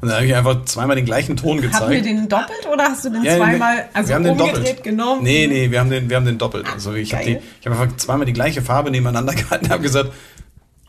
Und 0.00 0.08
dann 0.08 0.16
habe 0.16 0.26
ich 0.26 0.34
einfach 0.34 0.64
zweimal 0.64 0.96
den 0.96 1.04
gleichen 1.04 1.36
Ton 1.36 1.60
gezeigt. 1.60 1.82
Hatten 1.82 1.90
wir 1.92 2.02
den 2.02 2.28
doppelt 2.28 2.66
oder 2.72 2.84
hast 2.84 3.04
du 3.04 3.10
den 3.10 3.22
Ja, 3.24 3.36
zweimal, 3.36 3.88
also 3.92 4.08
wir 4.08 4.14
haben 4.14 4.24
den 4.24 4.36
doppelt. 4.38 4.82
genommen? 4.82 5.22
Nee, 5.22 5.46
nee, 5.46 5.70
wir 5.70 5.80
haben 5.80 5.90
den, 5.90 6.08
wir 6.08 6.16
haben 6.16 6.26
den 6.26 6.38
doppelt. 6.38 6.66
Also 6.72 6.92
ich 6.94 7.14
habe 7.14 7.40
hab 7.64 7.72
einfach 7.72 7.96
zweimal 7.96 8.26
die 8.26 8.32
gleiche 8.32 8.62
Farbe 8.62 8.90
nebeneinander 8.90 9.34
gehalten 9.34 9.66
und 9.66 9.70
habe 9.70 9.82
gesagt, 9.82 10.10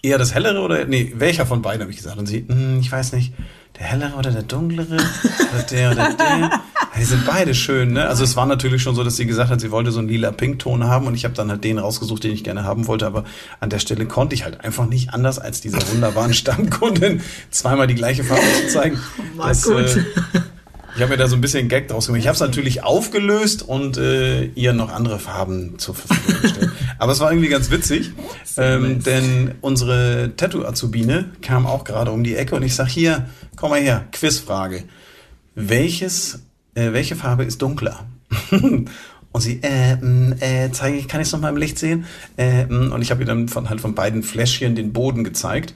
eher 0.01 0.17
das 0.17 0.33
hellere 0.33 0.61
oder, 0.61 0.85
nee, 0.85 1.13
welcher 1.15 1.45
von 1.45 1.61
beiden 1.61 1.81
habe 1.81 1.91
ich 1.91 1.97
gesagt. 1.97 2.17
Und 2.17 2.27
sie, 2.27 2.45
hm, 2.47 2.79
ich 2.79 2.91
weiß 2.91 3.13
nicht, 3.13 3.33
der 3.79 3.85
hellere 3.85 4.15
oder 4.15 4.31
der 4.31 4.43
dunklere 4.43 4.95
oder 4.95 5.63
der 5.69 5.91
oder 5.91 6.13
der. 6.13 6.61
Die 6.99 7.03
sind 7.03 7.25
beide 7.27 7.53
schön, 7.53 7.93
ne? 7.93 8.07
Also 8.07 8.23
es 8.23 8.35
war 8.35 8.47
natürlich 8.47 8.81
schon 8.81 8.95
so, 8.95 9.03
dass 9.03 9.17
sie 9.17 9.27
gesagt 9.27 9.51
hat, 9.51 9.61
sie 9.61 9.69
wollte 9.69 9.91
so 9.91 9.99
einen 9.99 10.07
lila 10.07 10.31
Pinkton 10.31 10.85
haben 10.85 11.05
und 11.05 11.13
ich 11.13 11.25
habe 11.25 11.35
dann 11.35 11.51
halt 11.51 11.63
den 11.63 11.77
rausgesucht, 11.77 12.23
den 12.23 12.31
ich 12.31 12.43
gerne 12.43 12.63
haben 12.63 12.87
wollte, 12.87 13.05
aber 13.05 13.23
an 13.59 13.69
der 13.69 13.79
Stelle 13.79 14.07
konnte 14.07 14.33
ich 14.33 14.43
halt 14.45 14.63
einfach 14.63 14.87
nicht 14.87 15.13
anders, 15.13 15.37
als 15.37 15.61
dieser 15.61 15.79
wunderbaren 15.91 16.33
Stammkundin 16.33 17.21
zweimal 17.51 17.85
die 17.85 17.95
gleiche 17.95 18.23
Farbe 18.23 18.41
zu 18.61 18.73
zeigen. 18.73 18.99
War 19.35 19.49
Das, 19.49 19.67
äh, 19.67 20.03
ich 20.97 21.03
habe 21.03 21.11
mir 21.11 21.17
da 21.17 21.27
so 21.27 21.35
ein 21.35 21.41
bisschen 21.41 21.67
Gag 21.67 21.87
draus 21.89 22.07
gemacht. 22.07 22.21
Ich 22.21 22.27
habe 22.27 22.33
es 22.33 22.39
natürlich 22.39 22.83
aufgelöst 22.83 23.61
und 23.61 23.97
äh, 23.97 24.45
ihr 24.45 24.73
noch 24.73 24.91
andere 24.91 25.19
Farben 25.19 25.77
zur 25.77 25.93
Verfügung 25.93 26.41
gestellt. 26.41 26.71
Aber 26.97 27.11
es 27.11 27.19
war 27.19 27.31
irgendwie 27.31 27.49
ganz 27.49 27.69
witzig, 27.69 28.13
ähm, 28.57 29.03
denn 29.03 29.53
unsere 29.61 30.31
Tattoo-Azubine 30.35 31.25
kam 31.43 31.67
auch 31.67 31.83
gerade 31.83 32.11
um 32.11 32.23
die 32.23 32.35
Ecke 32.35 32.55
und 32.55 32.63
ich 32.63 32.73
sag 32.73 32.87
hier, 32.87 33.27
komm 33.55 33.69
mal 33.69 33.79
her, 33.79 34.07
Quizfrage. 34.11 34.85
Welches, 35.53 36.39
äh, 36.73 36.93
welche 36.93 37.15
Farbe 37.15 37.43
ist 37.43 37.61
dunkler? 37.61 38.07
Und 39.33 39.41
sie, 39.41 39.59
äh, 39.61 39.97
mh, 39.97 40.37
äh, 40.39 40.71
zeige 40.71 40.97
ich, 40.97 41.07
kann 41.07 41.21
ich 41.21 41.27
es 41.27 41.33
noch 41.33 41.41
mal 41.41 41.49
im 41.49 41.57
Licht 41.57 41.77
sehen? 41.77 42.05
Äh, 42.37 42.65
mh, 42.65 42.95
und 42.95 43.03
ich 43.03 43.11
habe 43.11 43.21
ihr 43.21 43.27
dann 43.27 43.49
von, 43.49 43.69
halt 43.69 43.81
von 43.81 43.93
beiden 43.93 44.23
Fläschchen 44.23 44.73
den 44.73 44.93
Boden 44.93 45.23
gezeigt, 45.23 45.75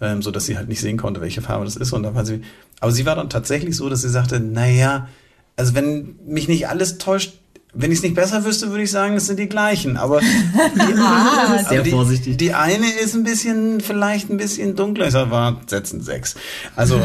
ähm, 0.00 0.22
so 0.22 0.30
dass 0.30 0.46
sie 0.46 0.56
halt 0.56 0.68
nicht 0.68 0.80
sehen 0.80 0.96
konnte, 0.96 1.20
welche 1.20 1.42
Farbe 1.42 1.64
das 1.64 1.76
ist. 1.76 1.92
Und 1.92 2.02
dann 2.02 2.14
war 2.14 2.24
sie, 2.24 2.42
aber 2.80 2.92
sie 2.92 3.06
war 3.06 3.16
dann 3.16 3.30
tatsächlich 3.30 3.76
so, 3.76 3.88
dass 3.88 4.02
sie 4.02 4.08
sagte, 4.08 4.40
naja, 4.40 5.08
also 5.56 5.74
wenn 5.74 6.16
mich 6.26 6.48
nicht 6.48 6.68
alles 6.68 6.98
täuscht, 6.98 7.34
wenn 7.72 7.92
ich 7.92 7.98
es 7.98 8.02
nicht 8.02 8.14
besser 8.14 8.44
wüsste, 8.44 8.70
würde 8.70 8.82
ich 8.82 8.90
sagen, 8.90 9.14
es 9.14 9.26
sind 9.26 9.38
die 9.38 9.48
gleichen. 9.48 9.96
Aber 9.96 10.20
Ah, 10.98 11.62
Sehr 11.68 11.82
die, 11.82 11.90
vorsichtig. 11.90 12.36
Die 12.36 12.52
eine 12.54 12.90
ist 12.90 13.14
ein 13.14 13.22
bisschen, 13.24 13.80
vielleicht 13.80 14.30
ein 14.30 14.38
bisschen 14.38 14.74
dunkler. 14.74 15.06
Ich 15.06 15.12
sag, 15.12 15.30
war 15.30 15.60
setzen 15.66 16.02
sechs. 16.02 16.34
Also, 16.74 17.00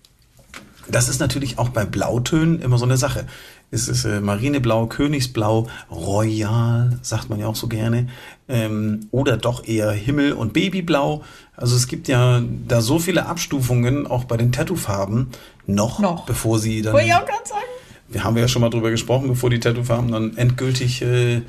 das 0.88 1.08
ist 1.08 1.20
natürlich 1.20 1.58
auch 1.58 1.70
bei 1.70 1.84
Blautönen 1.84 2.60
immer 2.60 2.76
so 2.76 2.84
eine 2.84 2.96
Sache. 2.96 3.26
Es 3.72 3.88
ist 3.88 4.04
äh, 4.04 4.20
Marineblau, 4.20 4.86
Königsblau, 4.86 5.68
Royal, 5.90 6.98
sagt 7.02 7.30
man 7.30 7.38
ja 7.38 7.46
auch 7.46 7.54
so 7.54 7.68
gerne. 7.68 8.08
Ähm, 8.48 9.06
oder 9.12 9.36
doch 9.36 9.64
eher 9.66 9.92
Himmel- 9.92 10.32
und 10.32 10.52
Babyblau. 10.52 11.22
Also 11.56 11.76
es 11.76 11.86
gibt 11.86 12.08
ja 12.08 12.42
da 12.66 12.80
so 12.80 12.98
viele 12.98 13.26
Abstufungen, 13.26 14.06
auch 14.08 14.24
bei 14.24 14.36
den 14.36 14.50
Tattoofarben, 14.50 15.28
noch, 15.66 16.00
Noch. 16.00 16.26
bevor 16.26 16.58
sie 16.58 16.82
dann 16.82 16.94
wollte 16.94 17.06
ich 17.06 17.14
auch 17.14 17.26
gerade 17.26 17.46
sagen. 17.46 17.62
wir 18.08 18.24
haben 18.24 18.36
ja 18.36 18.48
schon 18.48 18.62
mal 18.62 18.70
drüber 18.70 18.90
gesprochen, 18.90 19.28
bevor 19.28 19.50
die 19.50 19.60
Tattoofarben 19.60 20.10
dann 20.10 20.36
endgültig 20.36 21.02
äh, 21.02 21.42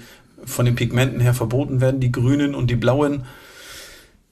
von 0.46 0.66
den 0.66 0.76
Pigmenten 0.76 1.22
her 1.22 1.34
verboten 1.34 1.82
werden, 1.82 2.00
die 2.00 2.12
grünen 2.12 2.54
und 2.54 2.70
die 2.70 2.76
blauen. 2.76 3.24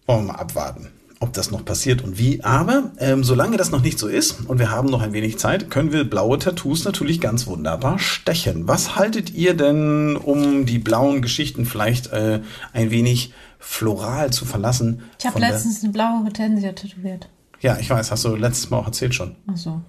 Wollen 0.06 0.26
wir 0.28 0.34
mal 0.34 0.40
abwarten, 0.40 0.90
ob 1.20 1.34
das 1.34 1.51
noch 1.51 1.65
passiert 1.65 2.03
und 2.03 2.17
wie. 2.17 2.43
Aber 2.43 2.91
ähm, 2.97 3.24
solange 3.24 3.57
das 3.57 3.72
noch 3.72 3.82
nicht 3.82 3.99
so 3.99 4.07
ist 4.07 4.47
und 4.47 4.59
wir 4.59 4.72
haben 4.72 4.89
noch 4.89 5.01
ein 5.01 5.13
wenig 5.13 5.38
Zeit, 5.38 5.70
können 5.70 5.91
wir 5.91 6.09
blaue 6.09 6.39
Tattoos 6.39 6.86
natürlich 6.86 7.20
ganz 7.20 7.45
wunderbar 7.47 7.99
stechen. 7.99 8.67
Was 8.67 8.95
haltet 8.95 9.32
ihr 9.32 9.53
denn, 9.53 10.15
um 10.15 10.65
die 10.65 10.80
blauen 10.80 11.22
Geschichten 11.22 11.65
vielleicht 11.65 12.07
äh, 12.07 12.39
ein 12.74 12.91
wenig 12.91 13.34
floral 13.59 14.32
zu 14.32 14.45
verlassen? 14.45 15.03
Ich 15.20 15.26
habe 15.26 15.39
letztens 15.39 15.84
eine 15.84 15.91
blaue 15.91 16.24
Hortensia 16.24 16.72
tätowiert. 16.72 17.28
Ja, 17.61 17.78
ich 17.78 17.89
weiß, 17.89 18.11
hast 18.11 18.24
du 18.24 18.36
letztes 18.36 18.70
Mal 18.70 18.78
auch 18.78 18.88
erzählt 18.88 19.13
schon. 19.13 19.36
Ach 19.47 19.57
so. 19.57 19.82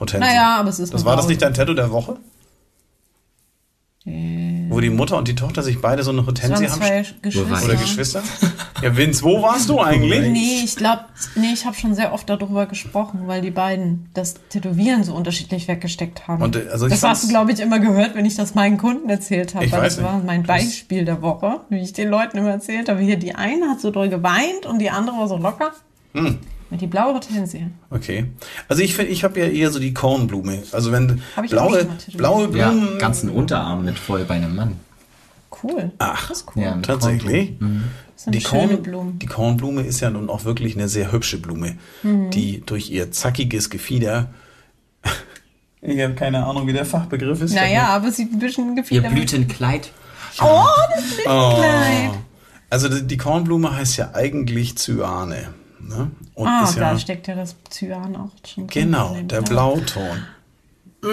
Hortensia. 0.00 0.28
Naja, 0.28 0.56
aber 0.58 0.70
es 0.70 0.80
ist 0.80 0.92
Das 0.92 1.04
war 1.04 1.16
das 1.16 1.28
nicht 1.28 1.40
dein 1.40 1.54
Tattoo 1.54 1.74
der 1.74 1.92
Woche? 1.92 2.16
Wo 4.68 4.80
die 4.80 4.90
Mutter 4.90 5.16
und 5.16 5.28
die 5.28 5.34
Tochter 5.34 5.62
sich 5.62 5.80
beide 5.80 6.02
so 6.02 6.10
eine 6.10 6.26
waren 6.26 6.42
haben? 6.52 6.66
zwei 6.66 7.04
Geschwister. 7.22 7.64
Oder 7.64 7.76
Geschwister? 7.76 8.22
Ja, 8.82 8.96
Vince, 8.96 9.22
wo 9.22 9.42
warst 9.42 9.68
du 9.68 9.80
eigentlich? 9.80 10.30
Nee, 10.30 10.62
ich 10.64 10.76
glaube, 10.76 11.04
nee, 11.34 11.52
ich 11.52 11.66
habe 11.66 11.76
schon 11.76 11.94
sehr 11.94 12.12
oft 12.12 12.28
darüber 12.28 12.66
gesprochen, 12.66 13.22
weil 13.26 13.42
die 13.42 13.50
beiden 13.50 14.08
das 14.14 14.34
Tätowieren 14.48 15.02
so 15.04 15.14
unterschiedlich 15.14 15.66
weggesteckt 15.68 16.28
haben. 16.28 16.42
Und, 16.42 16.56
also 16.70 16.86
ich 16.86 16.92
das 16.92 17.02
hast 17.02 17.24
du, 17.24 17.28
glaube 17.28 17.52
ich, 17.52 17.60
immer 17.60 17.80
gehört, 17.80 18.14
wenn 18.14 18.24
ich 18.24 18.36
das 18.36 18.54
meinen 18.54 18.78
Kunden 18.78 19.08
erzählt 19.08 19.54
habe. 19.54 19.64
Ich 19.64 19.72
Weil 19.72 19.82
weiß 19.82 19.96
das 19.96 20.04
war 20.04 20.16
nicht. 20.16 20.26
mein 20.26 20.42
Beispiel 20.44 21.04
der 21.04 21.22
Woche, 21.22 21.60
wie 21.70 21.80
ich 21.80 21.92
den 21.92 22.08
Leuten 22.08 22.38
immer 22.38 22.50
erzählt 22.50 22.88
habe. 22.88 23.00
Hier, 23.00 23.16
die 23.16 23.34
eine 23.34 23.68
hat 23.68 23.80
so 23.80 23.90
doll 23.90 24.08
geweint 24.08 24.66
und 24.66 24.78
die 24.78 24.90
andere 24.90 25.16
war 25.16 25.28
so 25.28 25.36
locker. 25.36 25.72
Hm. 26.14 26.38
Mit 26.70 26.80
die 26.82 26.86
blaue 26.86 27.14
Hortensie. 27.14 27.66
Okay. 27.90 28.26
Also 28.68 28.82
ich 28.82 28.94
finde, 28.94 29.10
ich 29.12 29.24
habe 29.24 29.40
ja 29.40 29.46
eher 29.46 29.70
so 29.70 29.78
die 29.78 29.94
Kornblume. 29.94 30.62
Also 30.72 30.92
wenn 30.92 31.22
blaue, 31.48 31.86
blaue 32.14 32.42
Ja, 32.56 32.70
Blumen. 32.70 32.98
ganzen 32.98 33.30
Unterarm 33.30 33.84
mit 33.86 33.98
voll 33.98 34.24
bei 34.24 34.34
einem 34.34 34.54
Mann. 34.54 34.76
Cool. 35.62 35.90
Ach, 35.98 36.28
das 36.28 36.40
ist 36.42 36.46
cool. 36.54 36.62
Ja, 36.62 36.76
tatsächlich. 36.82 37.54
Das 37.58 38.24
sind 38.24 38.34
Die, 38.34 38.40
schöne 38.40 38.68
Korn, 38.68 38.82
Blumen. 38.82 39.18
die 39.18 39.26
Kornblume 39.26 39.82
ist 39.82 40.00
ja 40.00 40.10
nun 40.10 40.28
auch 40.28 40.44
wirklich 40.44 40.76
eine 40.76 40.88
sehr 40.88 41.10
hübsche 41.10 41.38
Blume, 41.38 41.78
Mhm. 42.02 42.30
die 42.30 42.60
durch 42.66 42.90
ihr 42.90 43.10
zackiges 43.12 43.70
Gefieder. 43.70 44.28
Ich 45.80 46.00
habe 46.02 46.14
keine 46.14 46.44
Ahnung, 46.44 46.66
wie 46.66 46.72
der 46.72 46.84
Fachbegriff 46.84 47.40
ist. 47.40 47.54
Naja, 47.54 47.86
aber 47.90 48.10
sie 48.10 48.22
ein 48.24 48.40
bisschen 48.40 48.70
Ihr 48.70 48.82
gefiedert. 48.82 49.12
Blütenkleid. 49.14 49.92
Oh, 50.40 50.64
das 50.92 51.04
Blütenkleid. 51.14 52.10
Also 52.68 52.88
die 52.88 53.06
die 53.06 53.16
Kornblume 53.16 53.74
heißt 53.76 53.96
ja 53.96 54.10
eigentlich 54.12 54.74
Cyane. 54.76 55.54
Ne? 55.88 56.10
Und 56.34 56.46
Ah, 56.46 56.64
ist 56.64 56.76
ja 56.76 56.92
da 56.92 56.98
steckt 56.98 57.26
ja 57.28 57.34
das 57.34 57.56
Cyan 57.70 58.14
auch 58.16 58.30
schon 58.46 58.66
drin. 58.68 58.84
genau 58.84 59.10
in 59.14 59.20
dem 59.20 59.28
der 59.28 59.42
Blau. 59.42 59.74
Blauton. 59.76 60.24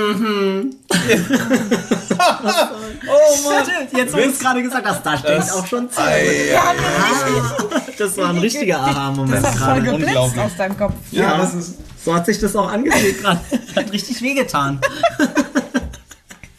Stimmt, 2.66 3.94
jetzt 3.98 4.14
wo 4.14 4.18
du 4.18 4.24
es 4.24 4.40
gerade 4.40 4.64
gesagt 4.64 4.88
hast, 4.88 5.06
da 5.06 5.18
steht 5.18 5.52
auch 5.52 5.66
schon 5.66 5.90
Zeit. 5.90 6.26
Das 7.98 8.18
war 8.18 8.30
ein 8.30 8.38
richtiger 8.38 8.80
Aha-Moment 8.82 9.44
Das 9.44 9.60
hat 9.60 9.74
voll 9.76 9.82
gerade. 9.84 9.98
geblitzt 10.00 10.38
aus 10.38 10.56
deinem 10.58 10.78
Kopf. 10.78 10.94
Ja, 11.12 11.38
das 11.38 11.54
ist. 11.54 11.76
So 12.04 12.14
hat 12.14 12.26
sich 12.26 12.40
das 12.40 12.56
auch 12.56 12.72
angefühlt 12.72 13.22
gerade. 13.22 13.40
Hat 13.76 13.92
richtig 13.92 14.22
wehgetan. 14.22 14.80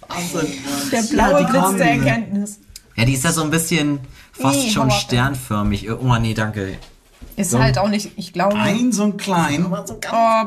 Wahnsinn. 0.09 0.53
Der 0.91 1.01
Ja, 1.01 1.07
blaue 1.29 1.45
die 1.45 1.51
Blitz 1.53 1.77
der 1.79 1.91
Erkenntnis. 1.91 2.59
Ja, 2.97 3.05
die 3.05 3.12
ist 3.14 3.25
ja 3.25 3.33
so 3.33 3.43
ein 3.43 3.51
bisschen 3.51 4.01
fast 4.33 4.57
Nee, 4.59 4.71
schon 4.71 4.91
sternförmig. 4.91 5.91
Oh 5.91 6.17
nee, 6.19 6.35
danke. 6.35 6.79
Ist 7.37 7.55
halt 7.55 7.78
auch 7.78 7.89
nicht, 7.89 8.12
ich 8.16 8.32
glaube. 8.32 8.57
Ein 8.57 8.93
so 8.93 9.05
ein 9.05 9.16
klein. 9.16 9.66
oh, 9.66 9.76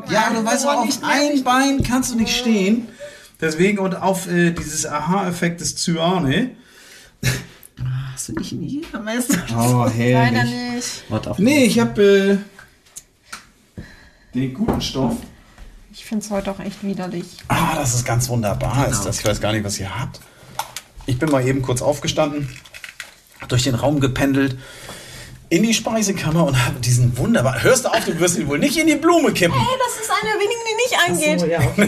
Ja, 0.10 0.30
du 0.34 0.44
weißt 0.44 0.68
auch, 0.68 0.78
auf 0.88 1.00
ein 1.04 1.44
Bein 1.44 1.84
kannst 1.84 2.12
du 2.12 2.16
nicht 2.16 2.36
stehen. 2.36 2.88
Deswegen 3.40 3.80
und 3.80 3.96
auf 3.96 4.28
äh, 4.30 4.52
dieses 4.52 4.86
Aha-Effekt 4.86 5.62
des 5.62 5.76
Cyane. 5.76 6.52
Hast 8.14 8.30
du 8.30 8.34
nicht 8.34 8.52
nie 8.54 8.82
Meister? 9.04 9.38
Oh, 9.56 9.86
Leider 9.98 10.44
nicht. 10.44 11.04
Warte 11.10 11.32
auf. 11.32 11.40
Nee, 11.40 11.64
ich 11.66 11.80
habe 11.80 12.42
äh, 13.78 13.82
den 14.36 14.54
guten 14.54 14.82
Stoff. 14.82 15.16
Ich 15.94 16.06
finde 16.06 16.26
es 16.26 16.32
heute 16.32 16.52
auch 16.52 16.60
echt 16.60 16.84
widerlich. 16.84 17.26
Ah, 17.48 17.76
das 17.76 17.96
ist 17.96 18.06
ganz 18.06 18.28
wunderbar. 18.30 18.88
Ist 18.88 18.92
Genau. 18.94 19.04
das. 19.06 19.20
Ich 19.20 19.26
weiß 19.26 19.40
gar 19.42 19.54
nicht, 19.54 19.64
was 19.64 19.80
ihr 19.80 19.98
habt. 20.00 20.20
Ich 21.06 21.18
bin 21.18 21.30
mal 21.32 21.46
eben 21.46 21.62
kurz 21.62 21.82
aufgestanden, 21.82 22.50
durch 23.48 23.64
den 23.64 23.76
Raum 23.76 24.00
gependelt, 24.00 24.58
in 25.50 25.64
die 25.64 25.74
Speisekammer 25.74 26.46
und 26.46 26.66
habe 26.66 26.80
diesen 26.80 27.18
wunderbaren. 27.18 27.64
Hörst 27.64 27.86
du 27.86 27.90
auf, 27.90 28.06
du 28.06 28.20
wirst 28.20 28.38
ihn 28.38 28.48
wohl 28.48 28.60
nicht 28.60 28.78
in 28.78 28.88
die 28.88 28.96
Blume 28.96 29.32
kippen. 29.34 29.58
Hey, 29.58 29.78
das 29.80 30.00
ist 30.00 30.12
eine 30.12 30.32
der 30.32 30.40
wenigen, 30.40 30.62
die 30.68 30.76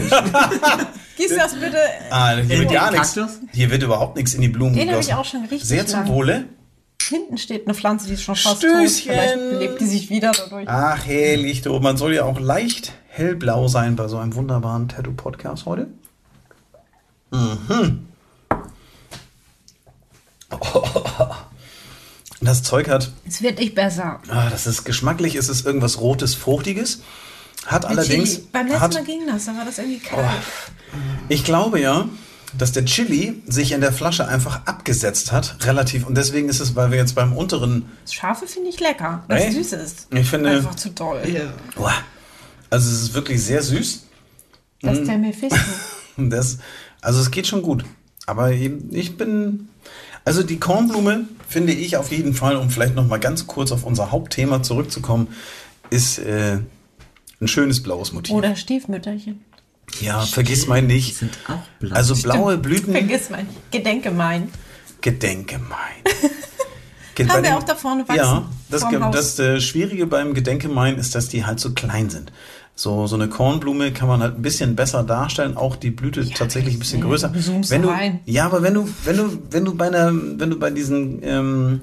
eingeht. 0.80 0.88
Gieß 1.16 1.36
das 1.36 1.54
bitte. 1.54 1.78
Ah, 2.10 2.34
hier 2.36 2.58
wird 2.58 2.72
gar 2.72 2.90
nichts. 2.90 3.18
Hier 3.52 3.70
wird 3.70 3.82
überhaupt 3.82 4.16
nichts 4.16 4.34
in 4.34 4.40
die 4.40 4.48
Blumen 4.48 4.74
Den 4.74 4.90
habe 4.90 5.00
ich 5.00 5.06
gegossen. 5.06 5.20
auch 5.20 5.24
schon 5.30 5.40
richtig 5.42 5.64
Sehr 5.68 5.86
zum. 5.86 6.08
Wohle. 6.08 6.46
Hinten 7.08 7.36
steht 7.38 7.66
eine 7.66 7.74
Pflanze, 7.74 8.06
die 8.06 8.14
ist 8.14 8.22
schon 8.22 8.36
fast 8.36 8.58
Stößchen. 8.58 9.12
tot. 9.12 9.22
Vielleicht 9.22 9.34
belebt 9.50 9.80
die 9.80 9.86
sich 9.86 10.08
wieder 10.10 10.32
dadurch. 10.32 10.68
Ach, 10.68 11.04
herrlich, 11.06 11.62
du. 11.62 11.78
Man 11.78 11.96
soll 11.96 12.14
ja 12.14 12.24
auch 12.24 12.40
leicht 12.40 12.92
hellblau 13.08 13.68
sein 13.68 13.96
bei 13.96 14.08
so 14.08 14.18
einem 14.18 14.34
wunderbaren 14.34 14.88
Tattoo-Podcast 14.88 15.66
heute. 15.66 15.88
Mhm. 17.30 18.06
Das 22.42 22.62
Zeug 22.62 22.88
hat, 22.88 23.12
Es 23.26 23.40
wird 23.42 23.58
nicht 23.58 23.74
besser. 23.74 24.20
ah, 24.28 24.50
das 24.50 24.66
ist 24.66 24.84
geschmacklich, 24.84 25.36
es 25.36 25.48
ist 25.48 25.64
irgendwas 25.64 26.00
Rotes, 26.00 26.34
Fruchtiges. 26.34 27.00
Hat 27.66 27.84
allerdings, 27.84 28.30
Chili. 28.34 28.48
Beim 28.52 28.66
letzten 28.66 28.80
hat, 28.80 28.94
Mal 28.94 29.04
ging 29.04 29.20
das, 29.26 29.44
da 29.44 29.56
war 29.56 29.64
das 29.64 29.78
irgendwie 29.78 30.00
kalt. 30.00 30.26
ich 31.28 31.44
glaube 31.44 31.80
ja, 31.80 32.08
dass 32.58 32.72
der 32.72 32.84
Chili 32.84 33.40
sich 33.46 33.70
in 33.72 33.80
der 33.80 33.92
Flasche 33.92 34.26
einfach 34.26 34.66
abgesetzt 34.66 35.30
hat, 35.32 35.56
relativ. 35.64 36.04
Und 36.06 36.16
deswegen 36.16 36.48
ist 36.48 36.58
es, 36.60 36.74
weil 36.74 36.90
wir 36.90 36.98
jetzt 36.98 37.14
beim 37.14 37.32
unteren 37.32 37.86
Das 38.04 38.12
Scharfe 38.14 38.46
finde 38.48 38.68
ich 38.70 38.80
lecker. 38.80 39.24
Das 39.28 39.42
Echt? 39.42 39.52
süß 39.54 39.72
ist. 39.74 40.08
Ich 40.10 40.28
finde- 40.28 40.50
Einfach 40.50 40.74
zu 40.74 40.90
doll. 40.90 41.22
Uah. 41.76 41.94
Also 42.68 42.90
es 42.90 43.02
ist 43.02 43.14
wirklich 43.14 43.42
sehr 43.42 43.62
süß. 43.62 44.06
Das 44.82 44.98
ist 44.98 45.06
der 45.06 45.18
Mephisto. 45.18 45.56
Das, 46.16 46.58
also 47.00 47.20
es 47.20 47.30
geht 47.30 47.46
schon 47.46 47.62
gut. 47.62 47.84
Aber 48.26 48.50
eben, 48.52 48.88
ich 48.94 49.16
bin. 49.16 49.68
Also 50.24 50.42
die 50.42 50.58
Kornblume 50.60 51.24
finde 51.52 51.72
ich 51.72 51.96
auf 51.96 52.10
jeden 52.10 52.34
Fall, 52.34 52.56
um 52.56 52.70
vielleicht 52.70 52.94
noch 52.94 53.06
mal 53.06 53.18
ganz 53.20 53.46
kurz 53.46 53.70
auf 53.72 53.84
unser 53.84 54.10
Hauptthema 54.10 54.62
zurückzukommen, 54.62 55.28
ist 55.90 56.18
äh, 56.18 56.58
ein 57.40 57.48
schönes 57.48 57.82
blaues 57.82 58.12
Motiv. 58.12 58.34
Oder 58.34 58.56
Stiefmütterchen. 58.56 59.40
ja, 60.00 60.20
vergiss 60.22 60.66
mal 60.66 60.80
Die 60.80 60.86
nicht. 60.88 61.16
sind 61.16 61.36
auch 61.48 61.62
blau. 61.78 61.94
Also 61.94 62.14
blaue 62.16 62.56
Blüten, 62.58 62.92
Vergiss 62.92 63.30
mein. 63.30 63.46
Gedenke 63.70 64.10
mein. 64.10 64.48
Gedenke 65.00 65.58
mein. 65.58 66.02
Ge- 67.14 67.28
Haben 67.28 67.42
wir 67.42 67.50
den- 67.50 67.58
auch 67.58 67.62
da 67.64 67.74
vorne 67.74 68.08
wachsen, 68.08 68.16
Ja, 68.16 68.48
das, 68.70 68.84
Haus. 68.84 69.14
das 69.14 69.38
äh, 69.38 69.60
Schwierige 69.60 70.06
beim 70.06 70.32
Gedenkemein 70.32 70.96
ist, 70.96 71.14
dass 71.14 71.28
die 71.28 71.44
halt 71.44 71.60
so 71.60 71.72
klein 71.74 72.08
sind. 72.08 72.32
So, 72.74 73.06
so 73.06 73.16
eine 73.16 73.28
Kornblume 73.28 73.92
kann 73.92 74.08
man 74.08 74.22
halt 74.22 74.36
ein 74.36 74.42
bisschen 74.42 74.76
besser 74.76 75.02
darstellen, 75.02 75.56
auch 75.56 75.76
die 75.76 75.90
Blüte 75.90 76.28
tatsächlich 76.30 76.74
ein 76.74 76.78
bisschen 76.78 77.02
größer. 77.02 77.32
wenn 77.68 77.82
du, 77.82 77.88
rein. 77.88 78.20
ja, 78.24 78.46
aber 78.46 78.62
wenn 78.62 78.74
du, 78.74 78.88
wenn 79.04 79.16
du, 79.16 79.42
wenn 79.50 79.64
du 79.64 79.74
bei 79.74 79.88
einer, 79.88 80.12
wenn 80.12 80.50
du 80.50 80.58
bei 80.58 80.70
diesen, 80.70 81.22
ähm, 81.22 81.80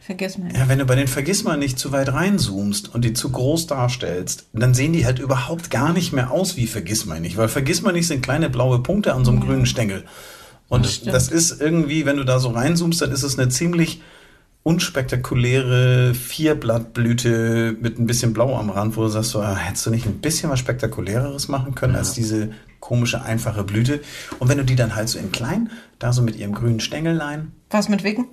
Vergiss 0.00 0.38
mein. 0.38 0.54
ja, 0.54 0.68
wenn 0.68 0.78
du 0.78 0.84
bei 0.84 0.94
den 0.94 1.08
Vergissmal 1.08 1.56
nicht 1.56 1.78
zu 1.78 1.90
weit 1.90 2.12
reinzoomst 2.12 2.94
und 2.94 3.04
die 3.04 3.12
zu 3.12 3.30
groß 3.30 3.66
darstellst, 3.66 4.46
dann 4.52 4.74
sehen 4.74 4.92
die 4.92 5.04
halt 5.04 5.18
überhaupt 5.18 5.70
gar 5.70 5.92
nicht 5.92 6.12
mehr 6.12 6.30
aus 6.30 6.56
wie 6.56 6.66
Vergissmal 6.66 7.20
nicht, 7.20 7.36
weil 7.36 7.48
Vergissmal 7.48 7.92
nicht 7.92 8.06
sind 8.06 8.22
kleine 8.22 8.50
blaue 8.50 8.80
Punkte 8.80 9.14
an 9.14 9.24
so 9.24 9.32
einem 9.32 9.40
grünen 9.40 9.66
Stängel. 9.66 10.04
Und 10.68 10.86
stimmt. 10.86 11.14
das 11.14 11.28
ist 11.28 11.60
irgendwie, 11.60 12.06
wenn 12.06 12.16
du 12.16 12.24
da 12.24 12.38
so 12.38 12.50
reinzoomst, 12.50 13.00
dann 13.00 13.12
ist 13.12 13.22
es 13.22 13.38
eine 13.38 13.48
ziemlich 13.48 14.00
unspektakuläre 14.66 16.12
Vierblattblüte 16.12 17.76
mit 17.80 18.00
ein 18.00 18.06
bisschen 18.08 18.32
Blau 18.32 18.58
am 18.58 18.68
Rand, 18.70 18.96
wo 18.96 19.02
du 19.02 19.08
sagst, 19.08 19.30
so, 19.30 19.40
ah, 19.40 19.54
hättest 19.54 19.86
du 19.86 19.90
nicht 19.90 20.06
ein 20.06 20.18
bisschen 20.18 20.50
was 20.50 20.58
Spektakuläres 20.58 21.46
machen 21.46 21.76
können 21.76 21.94
als 21.94 22.14
diese 22.14 22.50
komische, 22.80 23.22
einfache 23.22 23.62
Blüte. 23.62 24.00
Und 24.40 24.48
wenn 24.48 24.58
du 24.58 24.64
die 24.64 24.74
dann 24.74 24.96
halt 24.96 25.08
so 25.08 25.20
in 25.20 25.30
klein, 25.30 25.70
da 26.00 26.12
so 26.12 26.20
mit 26.20 26.34
ihrem 26.34 26.52
grünen 26.52 26.80
Stängelein, 26.80 27.52
Was 27.70 27.88
mit 27.88 28.02
Wicken? 28.02 28.26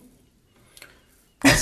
Wicken 1.44 1.54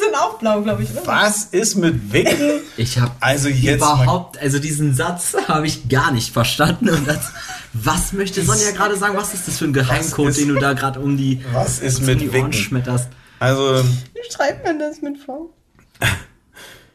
sind 0.00 0.14
auch 0.18 0.38
blau, 0.38 0.62
glaube 0.62 0.84
ich. 0.84 0.90
Oder? 0.92 1.06
Was 1.06 1.44
ist 1.44 1.76
mit 1.76 2.14
Wicken? 2.14 2.62
Ich 2.78 2.98
habe 2.98 3.12
Also 3.20 3.50
jetzt 3.50 3.76
überhaupt, 3.76 4.38
also 4.38 4.58
diesen 4.58 4.94
Satz 4.94 5.36
habe 5.48 5.66
ich 5.66 5.86
gar 5.90 6.12
nicht 6.12 6.32
verstanden. 6.32 6.88
Und 6.88 7.06
das, 7.06 7.30
was 7.84 8.12
möchte 8.12 8.42
Sonja 8.42 8.70
gerade 8.72 8.96
sagen? 8.96 9.16
Was 9.16 9.34
ist 9.34 9.46
das 9.48 9.58
für 9.58 9.64
ein 9.66 9.72
Geheimcode, 9.72 10.28
ist- 10.30 10.40
den 10.40 10.48
du 10.48 10.54
da 10.54 10.72
gerade 10.72 11.00
um 11.00 11.16
die, 11.16 11.42
Was 11.52 11.78
ist 11.80 12.02
mit 12.02 12.20
die 12.20 12.30
Ohren 12.30 12.52
schmetterst? 12.52 13.08
Also, 13.38 13.84
Wie 13.84 14.32
schreibt 14.32 14.64
man 14.64 14.78
das 14.78 15.02
mit 15.02 15.18
V? 15.18 15.52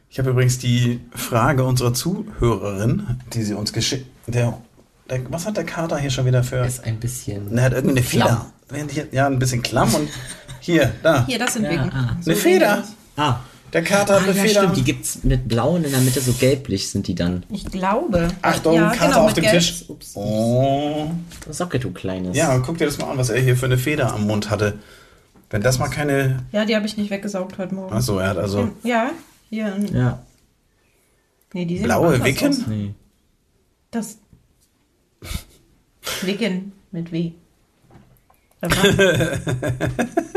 ich 0.10 0.20
habe 0.20 0.32
übrigens 0.32 0.58
die 0.60 1.00
Frage 1.16 1.64
unserer 1.64 1.94
Zuhörerin, 1.94 3.18
die 3.34 3.44
sie 3.44 3.54
uns 3.54 3.72
geschickt. 3.74 4.08
Der, 4.28 4.58
der, 5.10 5.22
was 5.32 5.46
hat 5.46 5.58
der 5.58 5.64
Kater 5.66 5.98
hier 5.98 6.10
schon 6.10 6.26
wieder 6.26 6.44
für? 6.44 6.66
Ist 6.66 6.84
ein 6.84 7.00
bisschen. 7.00 7.58
Er 7.58 7.64
hat 7.66 7.74
irgendwie 7.74 7.98
eine 7.98 8.04
Feder. 8.06 8.52
Ja, 9.12 9.28
ein 9.28 9.40
bisschen 9.40 9.62
klamm 9.62 9.94
und 9.94 10.10
hier, 10.62 10.92
da. 11.04 11.26
Hier, 11.26 11.38
das 11.40 11.54
sind 11.54 11.64
Ja, 11.64 11.72
Wicken. 11.72 11.92
ah. 11.94 12.18
eine 12.26 12.36
Feder. 12.36 12.84
Ah, 13.18 13.40
Der 13.74 13.84
Kater 13.84 14.16
hat 14.16 14.22
ah 14.22 14.24
eine 14.30 14.38
ja, 14.38 14.44
Feder. 14.44 14.62
stimmt. 14.62 14.78
Die 14.78 14.84
gibt's 14.84 15.24
mit 15.24 15.48
blau 15.48 15.76
und 15.76 15.86
in 15.86 15.92
der 15.92 16.02
Mitte 16.02 16.20
so 16.20 16.34
gelblich 16.34 16.90
sind 16.90 17.08
die 17.08 17.16
dann. 17.16 17.46
Ich 17.50 17.66
glaube. 17.66 18.28
Achtung, 18.42 18.76
ja, 18.76 18.90
Kater 18.90 19.08
genau, 19.08 19.26
auf 19.26 19.34
dem 19.34 19.44
Gelb. 19.44 19.56
Tisch. 19.56 19.86
Oh. 20.14 21.10
Socke, 21.50 21.80
du 21.80 21.92
kleines. 21.92 22.36
Ja, 22.36 22.58
guck 22.60 22.78
dir 22.78 22.86
das 22.86 22.98
mal 22.98 23.12
an, 23.12 23.18
was 23.18 23.30
er 23.30 23.40
hier 23.42 23.56
für 23.56 23.68
eine 23.68 23.78
Feder 23.78 24.14
am 24.14 24.28
Mund 24.28 24.50
hatte. 24.50 24.80
Wenn 25.50 25.62
das 25.62 25.80
mal 25.80 25.90
keine. 25.90 26.44
Ja, 26.52 26.66
die 26.66 26.76
habe 26.76 26.86
ich 26.86 26.98
nicht 26.98 27.12
weggesaugt 27.12 27.58
heute 27.58 27.74
Morgen. 27.76 27.94
Achso, 27.94 28.20
er 28.20 28.30
hat 28.30 28.38
also 28.38 28.70
Ja, 28.84 29.12
hier. 29.50 29.78
Ja. 29.94 30.22
Nee, 31.54 31.66
die 31.66 31.78
sehen 31.78 31.86
blaue 31.86 32.24
Wicken. 32.24 32.50
aus. 32.50 32.68
Nee. 32.68 32.94
Das. 33.92 34.18
Wicken 36.24 36.74
mit 36.92 37.12
W. 37.12 37.32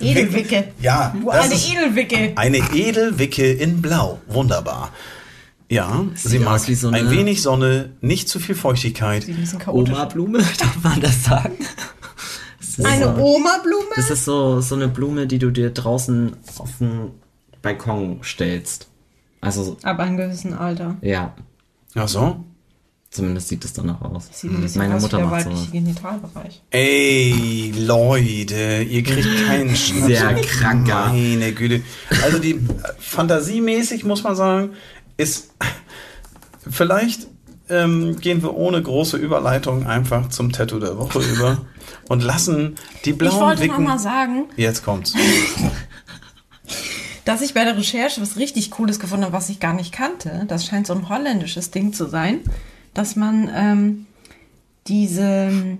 Edelwicke. 0.00 0.68
Ja, 0.80 1.14
Du 1.18 1.26
das 1.30 1.44
eine 1.46 1.54
ist 1.54 1.70
Edelwicke. 1.70 2.32
eine 2.36 2.58
Edelwicke 2.74 3.52
in 3.52 3.82
Blau. 3.82 4.20
Wunderbar. 4.28 4.90
Ja, 5.68 6.04
sie 6.14 6.38
mag 6.38 6.60
so 6.60 6.88
ein 6.90 7.10
wenig 7.10 7.40
Sonne, 7.40 7.90
nicht 8.02 8.28
zu 8.28 8.38
viel 8.40 8.54
Feuchtigkeit. 8.54 9.26
Oma-Blume, 9.66 10.38
darf 10.58 10.76
man 10.82 11.00
das 11.00 11.24
sagen? 11.24 11.54
Das 12.58 12.78
ist 12.78 12.84
Eine 12.84 13.04
so, 13.04 13.22
Oma-Blume? 13.22 13.86
Das 13.96 14.10
ist 14.10 14.24
so, 14.26 14.60
so 14.60 14.74
eine 14.74 14.88
Blume, 14.88 15.26
die 15.26 15.38
du 15.38 15.50
dir 15.50 15.70
draußen 15.70 16.36
auf 16.58 16.70
den 16.78 17.10
Balkon 17.62 18.20
stellst. 18.22 18.88
Also, 19.40 19.76
Ab 19.82 19.98
einem 20.00 20.16
gewissen 20.18 20.52
Alter. 20.54 20.96
ja, 21.00 21.34
Ach 21.94 22.08
so? 22.08 22.44
Zumindest 23.12 23.48
sieht 23.48 23.64
es 23.64 23.72
danach 23.72 24.00
aus. 24.00 24.28
Sieht 24.32 24.50
ein 24.50 24.60
bisschen 24.62 24.80
Meine 24.82 24.96
aus 24.96 25.02
Mutter 25.02 25.18
der 25.18 25.26
macht 25.26 25.36
weibliche 25.44 25.56
sowas. 25.58 25.72
Genitalbereich. 25.72 26.62
Ey, 26.70 27.72
Leute, 27.78 28.82
ihr 28.88 29.02
kriegt 29.04 29.46
keinen 29.46 29.70
Schnaps. 29.76 30.06
Sehr 30.06 30.34
kranker. 30.34 31.08
Meine 31.12 31.52
Güte. 31.52 31.82
Also 32.24 32.38
die 32.38 32.58
fantasiemäßig 32.98 34.04
muss 34.04 34.24
man 34.24 34.34
sagen, 34.34 34.70
ist 35.16 35.52
vielleicht 36.68 37.28
ähm, 37.68 38.18
gehen 38.20 38.42
wir 38.42 38.54
ohne 38.54 38.82
große 38.82 39.16
Überleitung 39.16 39.86
einfach 39.86 40.28
zum 40.30 40.52
Tattoo 40.52 40.78
der 40.80 40.98
Woche 40.98 41.20
über 41.32 41.58
und 42.08 42.22
lassen 42.22 42.74
die 43.04 43.10
Ich 43.10 43.18
blauen 43.18 43.40
wollte 43.40 43.66
noch 43.66 43.74
Wicken. 43.74 43.84
mal 43.84 43.98
sagen, 43.98 44.44
Jetzt 44.56 44.84
kommt's. 44.84 45.14
dass 47.24 47.40
ich 47.40 47.54
bei 47.54 47.64
der 47.64 47.76
Recherche 47.76 48.20
was 48.20 48.36
richtig 48.36 48.70
Cooles 48.72 48.98
gefunden 48.98 49.24
habe, 49.24 49.32
was 49.34 49.48
ich 49.48 49.60
gar 49.60 49.74
nicht 49.74 49.92
kannte. 49.92 50.44
Das 50.48 50.66
scheint 50.66 50.86
so 50.86 50.94
ein 50.94 51.08
holländisches 51.08 51.70
Ding 51.70 51.92
zu 51.92 52.08
sein, 52.08 52.40
dass 52.94 53.16
man 53.16 53.50
ähm, 53.54 54.06
diese, 54.86 55.78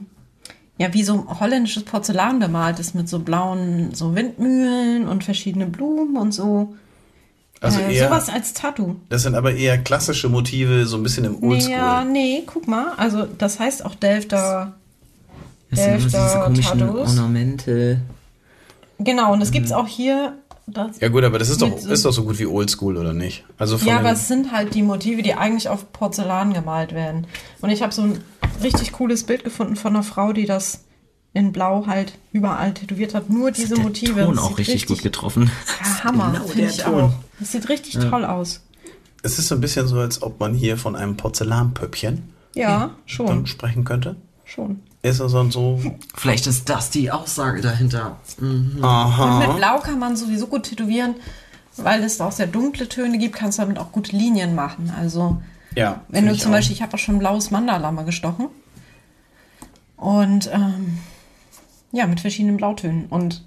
ja, 0.78 0.92
wie 0.94 1.02
so 1.02 1.40
holländisches 1.40 1.84
Porzellan 1.84 2.38
bemalt 2.38 2.78
ist 2.78 2.94
mit 2.94 3.08
so 3.08 3.18
blauen, 3.20 3.94
so 3.94 4.14
Windmühlen 4.14 5.08
und 5.08 5.24
verschiedene 5.24 5.66
Blumen 5.66 6.16
und 6.16 6.32
so. 6.32 6.74
Also 7.60 7.78
äh, 7.78 7.94
eher, 7.94 8.08
sowas 8.08 8.28
als 8.28 8.54
Tattoo. 8.54 8.96
das 9.08 9.22
sind 9.22 9.36
aber 9.36 9.54
eher 9.54 9.78
klassische 9.78 10.28
Motive, 10.28 10.84
so 10.86 10.96
ein 10.96 11.02
bisschen 11.04 11.24
im 11.24 11.42
Oldschool. 11.42 11.70
ja, 11.70 12.04
nee, 12.04 12.42
guck 12.44 12.66
mal. 12.66 12.92
Also, 12.96 13.24
das 13.24 13.60
heißt 13.60 13.84
auch 13.84 13.94
Delfter. 13.94 14.74
Das 15.70 15.78
sind 15.78 15.90
nur 15.90 15.98
diese 16.00 16.10
Delfter 16.10 16.40
komischen 16.44 16.78
Tattoos. 16.80 17.08
Ornamente. 17.10 18.00
Genau, 18.98 19.32
und 19.32 19.40
das 19.40 19.52
gibt's 19.52 19.72
auch 19.72 19.86
hier. 19.86 20.34
Das, 20.66 21.00
Ja 21.00 21.08
gut, 21.08 21.24
aber 21.24 21.38
das 21.38 21.48
ist 21.50 21.60
doch, 21.60 21.76
so- 21.78 21.88
ist 21.90 22.04
doch 22.04 22.12
so 22.12 22.24
gut 22.24 22.38
wie 22.38 22.46
Oldschool, 22.46 22.96
oder 22.96 23.12
nicht? 23.12 23.44
Also 23.58 23.78
von 23.78 23.88
Ja, 23.88 23.98
aber 23.98 24.12
es 24.12 24.28
sind 24.28 24.52
halt 24.52 24.74
die 24.74 24.82
Motive, 24.82 25.22
die 25.22 25.34
eigentlich 25.34 25.68
auf 25.68 25.92
Porzellan 25.92 26.54
gemalt 26.54 26.92
werden. 26.94 27.26
Und 27.60 27.70
ich 27.70 27.82
habe 27.82 27.92
so 27.92 28.02
ein 28.02 28.20
richtig 28.62 28.92
cooles 28.92 29.24
Bild 29.24 29.44
gefunden 29.44 29.76
von 29.76 29.94
einer 29.94 30.04
Frau, 30.04 30.32
die 30.32 30.46
das 30.46 30.84
in 31.34 31.50
Blau 31.52 31.86
halt 31.86 32.12
überall 32.32 32.74
tätowiert 32.74 33.14
hat. 33.14 33.28
Nur 33.30 33.50
diese 33.50 33.74
der 33.74 33.82
Motive. 33.84 34.24
Ton 34.24 34.36
Das 34.36 34.44
auch 34.44 34.48
sieht 34.50 34.58
richtig, 34.58 34.86
gut 34.86 35.02
getroffen. 35.02 35.50
Ja, 35.82 36.04
Hammer. 36.04 36.30
Genau 36.32 36.44
finde 36.44 36.62
der 36.62 36.70
ich 36.70 36.76
Ton. 36.78 36.94
auch. 37.04 37.12
Das 37.40 37.52
sieht 37.52 37.68
richtig 37.68 37.94
toll 37.98 38.24
aus. 38.24 38.60
es 39.22 39.38
ist 39.38 39.48
so 39.48 39.54
ein 39.56 39.60
bisschen 39.60 39.88
so, 39.88 39.98
als 39.98 40.22
ob 40.22 40.38
man 40.40 40.54
hier 40.54 40.76
von 40.76 40.94
einem 40.94 41.16
Porzellanpöppchen 41.16 42.22
Ja, 42.54 42.90
schon. 43.06 43.46
sprechen 43.46 43.84
könnte. 43.84 44.16
Schon. 44.44 44.80
Ist 45.02 45.20
also 45.20 45.50
so, 45.50 45.80
Vielleicht 46.14 46.46
ist 46.46 46.68
das 46.68 46.90
die 46.90 47.10
Aussage 47.10 47.60
dahinter. 47.60 48.18
Mhm. 48.38 48.46
Und 48.46 48.74
mit 48.76 48.84
aha. 48.84 49.52
Blau 49.56 49.78
kann 49.80 49.98
man 49.98 50.16
sowieso 50.16 50.46
gut 50.46 50.62
tätowieren, 50.62 51.16
weil 51.76 52.04
es 52.04 52.20
auch 52.20 52.30
sehr 52.30 52.46
dunkle 52.46 52.88
Töne 52.88 53.18
gibt, 53.18 53.34
kannst 53.34 53.58
du 53.58 53.62
damit 53.62 53.78
auch 53.78 53.90
gute 53.90 54.14
Linien 54.16 54.54
machen. 54.54 54.92
Also 54.96 55.42
Ja, 55.74 56.02
Wenn 56.08 56.26
du 56.26 56.32
ich 56.32 56.42
zum 56.42 56.52
auch. 56.52 56.56
Beispiel, 56.56 56.76
ich 56.76 56.82
habe 56.82 56.94
auch 56.94 56.98
schon 56.98 57.16
ein 57.16 57.18
blaues 57.18 57.50
Mandala 57.50 57.90
mal 57.90 58.04
gestochen. 58.04 58.46
Und 59.96 60.50
ähm, 60.52 60.98
ja, 61.90 62.06
mit 62.06 62.20
verschiedenen 62.20 62.56
Blautönen. 62.56 63.06
Und 63.06 63.44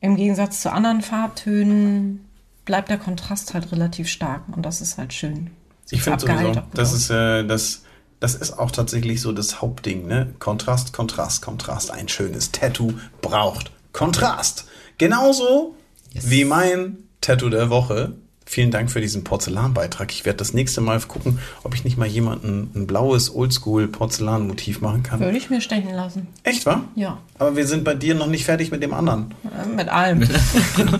im 0.00 0.16
Gegensatz 0.16 0.62
zu 0.62 0.72
anderen 0.72 1.02
Farbtönen 1.02 2.24
bleibt 2.64 2.88
der 2.88 2.98
Kontrast 2.98 3.52
halt 3.52 3.70
relativ 3.72 4.08
stark. 4.08 4.42
Und 4.54 4.64
das 4.64 4.80
ist 4.80 4.96
halt 4.96 5.12
schön. 5.12 5.50
Ich 5.90 6.02
finde 6.02 6.20
sowieso, 6.20 6.62
das 6.72 6.92
ist, 6.92 7.10
äh, 7.10 7.44
das, 7.44 7.82
das 8.20 8.34
ist 8.34 8.58
auch 8.58 8.70
tatsächlich 8.70 9.20
so 9.20 9.32
das 9.32 9.60
Hauptding, 9.62 10.06
ne? 10.06 10.34
Kontrast, 10.38 10.92
Kontrast, 10.92 11.42
Kontrast. 11.42 11.90
Ein 11.90 12.08
schönes 12.08 12.52
Tattoo 12.52 12.92
braucht 13.22 13.70
Kontrast. 13.92 14.66
Genauso 14.98 15.74
wie 16.12 16.44
mein 16.44 16.98
Tattoo 17.20 17.48
der 17.48 17.70
Woche. 17.70 18.12
Vielen 18.44 18.72
Dank 18.72 18.90
für 18.90 19.00
diesen 19.00 19.22
Porzellanbeitrag. 19.22 20.10
Ich 20.12 20.24
werde 20.24 20.38
das 20.38 20.52
nächste 20.52 20.80
Mal 20.80 20.98
gucken, 21.00 21.38
ob 21.62 21.72
ich 21.74 21.84
nicht 21.84 21.96
mal 21.96 22.08
jemanden 22.08 22.72
ein 22.74 22.86
blaues 22.88 23.32
Oldschool-Porzellanmotiv 23.32 24.80
machen 24.80 25.04
kann. 25.04 25.20
Würde 25.20 25.38
ich 25.38 25.50
mir 25.50 25.60
stechen 25.60 25.94
lassen. 25.94 26.26
Echt, 26.42 26.66
wa? 26.66 26.82
Ja, 26.96 27.18
Aber 27.38 27.54
wir 27.54 27.64
sind 27.66 27.84
bei 27.84 27.94
dir 27.94 28.16
noch 28.16 28.26
nicht 28.26 28.44
fertig 28.44 28.72
mit 28.72 28.82
dem 28.82 28.92
anderen. 28.92 29.34
äh, 29.44 29.68
mit 29.68 29.88
allem. 29.88 30.28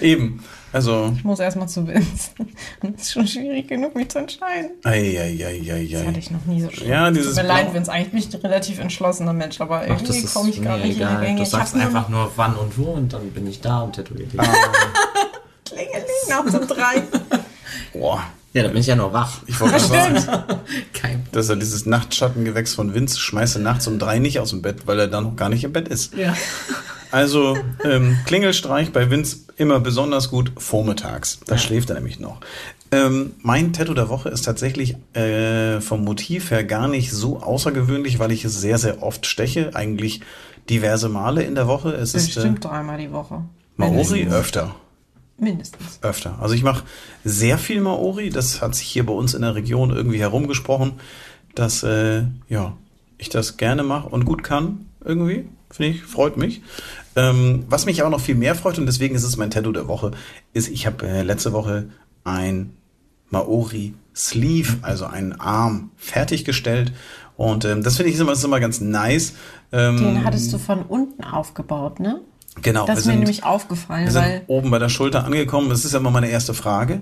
Eben. 0.00 0.42
Also, 0.74 1.12
Ich 1.16 1.22
muss 1.22 1.38
erstmal 1.38 1.68
zu 1.68 1.86
Vince. 1.86 2.30
Das 2.82 3.02
ist 3.02 3.12
schon 3.12 3.26
schwierig 3.28 3.68
genug, 3.68 3.94
mich 3.94 4.08
zu 4.08 4.18
entscheiden. 4.18 4.72
ei, 4.82 5.16
ei, 5.20 5.46
ei, 5.46 5.72
ei, 5.72 5.88
Das 5.90 6.04
hatte 6.04 6.18
ich 6.18 6.30
noch 6.32 6.44
nie 6.46 6.60
so 6.60 6.70
schlimm. 6.70 6.90
Ja, 6.90 7.10
dieses 7.10 7.34
Tut 7.36 7.42
mir 7.44 7.48
leid, 7.48 7.66
Blau- 7.66 7.74
Vince. 7.74 7.92
Eigentlich 7.92 8.10
bin 8.10 8.18
ich 8.18 8.34
ein 8.34 8.40
relativ 8.40 8.78
entschlossener 8.80 9.32
Mensch, 9.32 9.60
aber 9.60 9.86
irgendwie 9.86 10.22
komme 10.24 10.50
ich 10.50 10.60
gerade 10.60 10.80
nicht 10.82 10.90
in 10.90 10.96
die 10.96 11.02
egal. 11.02 11.20
Gänge. 11.20 11.36
Du 11.36 11.42
Ich 11.44 11.48
sagst 11.50 11.74
hab 11.74 11.78
nur 11.80 11.86
einfach 11.86 12.08
nur 12.08 12.32
wann 12.36 12.56
und 12.56 12.76
wo 12.76 12.84
und 12.90 13.12
dann 13.12 13.30
bin 13.30 13.46
ich 13.46 13.60
da 13.60 13.82
und 13.82 13.92
tätowiere 13.94 14.28
dich. 14.28 14.40
Klingeling 15.64 16.04
nachts 16.28 16.54
um 16.54 16.66
drei. 16.66 17.02
Boah, 17.92 18.22
Ja, 18.54 18.62
dann 18.62 18.72
bin 18.72 18.80
ich 18.80 18.86
ja 18.86 18.96
noch 18.96 19.12
wach. 19.12 19.42
ich 19.46 19.60
wollte 19.60 19.74
gerade 19.88 20.20
sagen. 20.20 20.44
Kein 20.92 21.24
dass 21.34 21.48
er 21.48 21.56
dieses 21.56 21.84
Nachtschattengewächs 21.86 22.74
von 22.74 22.94
Vince 22.94 23.18
schmeißt 23.18 23.56
er 23.56 23.62
nachts 23.62 23.86
um 23.86 23.98
drei 23.98 24.18
nicht 24.18 24.38
aus 24.38 24.50
dem 24.50 24.62
Bett, 24.62 24.86
weil 24.86 24.98
er 24.98 25.08
dann 25.08 25.24
noch 25.24 25.36
gar 25.36 25.48
nicht 25.48 25.64
im 25.64 25.72
Bett 25.72 25.88
ist. 25.88 26.14
Ja. 26.14 26.34
Also 27.10 27.58
ähm, 27.84 28.18
Klingelstreich 28.26 28.92
bei 28.92 29.10
Vince 29.10 29.38
immer 29.56 29.80
besonders 29.80 30.30
gut 30.30 30.52
vormittags. 30.56 31.40
Da 31.46 31.58
schläft 31.58 31.90
er 31.90 31.96
nämlich 31.96 32.18
noch. 32.18 32.40
Ähm, 32.90 33.32
mein 33.42 33.72
Tattoo 33.72 33.94
der 33.94 34.08
Woche 34.08 34.28
ist 34.28 34.42
tatsächlich 34.42 34.96
äh, 35.14 35.80
vom 35.80 36.04
Motiv 36.04 36.50
her 36.50 36.64
gar 36.64 36.88
nicht 36.88 37.12
so 37.12 37.40
außergewöhnlich, 37.40 38.18
weil 38.18 38.32
ich 38.32 38.44
es 38.44 38.60
sehr, 38.60 38.78
sehr 38.78 39.02
oft 39.02 39.26
steche. 39.26 39.74
Eigentlich 39.74 40.20
diverse 40.70 41.08
Male 41.08 41.42
in 41.42 41.54
der 41.54 41.66
Woche. 41.66 41.90
Es 41.90 42.14
ist 42.14 42.30
äh, 42.30 42.34
Bestimmt 42.34 42.64
dreimal 42.64 42.98
die 42.98 43.12
Woche. 43.12 43.42
Maori 43.76 44.28
öfter. 44.28 44.74
Mindestens. 45.36 45.98
Öfter. 46.02 46.38
Also 46.40 46.54
ich 46.54 46.62
mache 46.62 46.84
sehr 47.24 47.58
viel 47.58 47.80
Maori. 47.80 48.30
Das 48.30 48.62
hat 48.62 48.74
sich 48.74 48.86
hier 48.86 49.04
bei 49.04 49.12
uns 49.12 49.34
in 49.34 49.42
der 49.42 49.54
Region 49.54 49.90
irgendwie 49.90 50.20
herumgesprochen, 50.20 50.92
dass 51.54 51.82
äh, 51.82 52.22
ja 52.48 52.76
ich 53.18 53.28
das 53.28 53.56
gerne 53.56 53.82
mache 53.82 54.08
und 54.08 54.24
gut 54.24 54.42
kann 54.42 54.86
irgendwie. 55.04 55.48
Finde 55.70 55.90
ich, 55.90 56.02
freut 56.02 56.36
mich. 56.36 56.62
Ähm, 57.16 57.64
was 57.68 57.86
mich 57.86 58.00
aber 58.00 58.10
noch 58.10 58.20
viel 58.20 58.36
mehr 58.36 58.54
freut 58.54 58.78
und 58.78 58.86
deswegen 58.86 59.14
ist 59.14 59.24
es 59.24 59.36
mein 59.36 59.50
Tattoo 59.50 59.72
der 59.72 59.88
Woche, 59.88 60.12
ist, 60.52 60.68
ich 60.68 60.86
habe 60.86 61.06
äh, 61.06 61.22
letzte 61.22 61.52
Woche 61.52 61.88
ein 62.22 62.76
Maori 63.30 63.94
Sleeve, 64.14 64.78
also 64.82 65.06
einen 65.06 65.32
Arm, 65.40 65.90
fertiggestellt. 65.96 66.92
Und 67.36 67.64
ähm, 67.64 67.82
das 67.82 67.96
finde 67.96 68.12
ich 68.12 68.18
immer, 68.18 68.30
das 68.30 68.38
ist 68.38 68.44
immer 68.44 68.60
ganz 68.60 68.80
nice. 68.80 69.34
Ähm, 69.72 69.96
Den 69.96 70.24
hattest 70.24 70.52
du 70.52 70.58
von 70.58 70.82
unten 70.82 71.24
aufgebaut, 71.24 71.98
ne? 71.98 72.20
Genau, 72.62 72.86
Das 72.86 73.00
ist 73.00 73.06
mir 73.06 73.14
nämlich 73.16 73.44
aufgefallen, 73.44 74.04
wir 74.06 74.12
sind 74.12 74.22
weil 74.22 74.42
oben 74.46 74.70
bei 74.70 74.78
der 74.78 74.88
Schulter 74.88 75.24
angekommen. 75.24 75.68
Das 75.70 75.84
ist 75.84 75.92
ja 75.92 75.98
immer 75.98 76.10
meine 76.10 76.28
erste 76.28 76.54
Frage, 76.54 77.00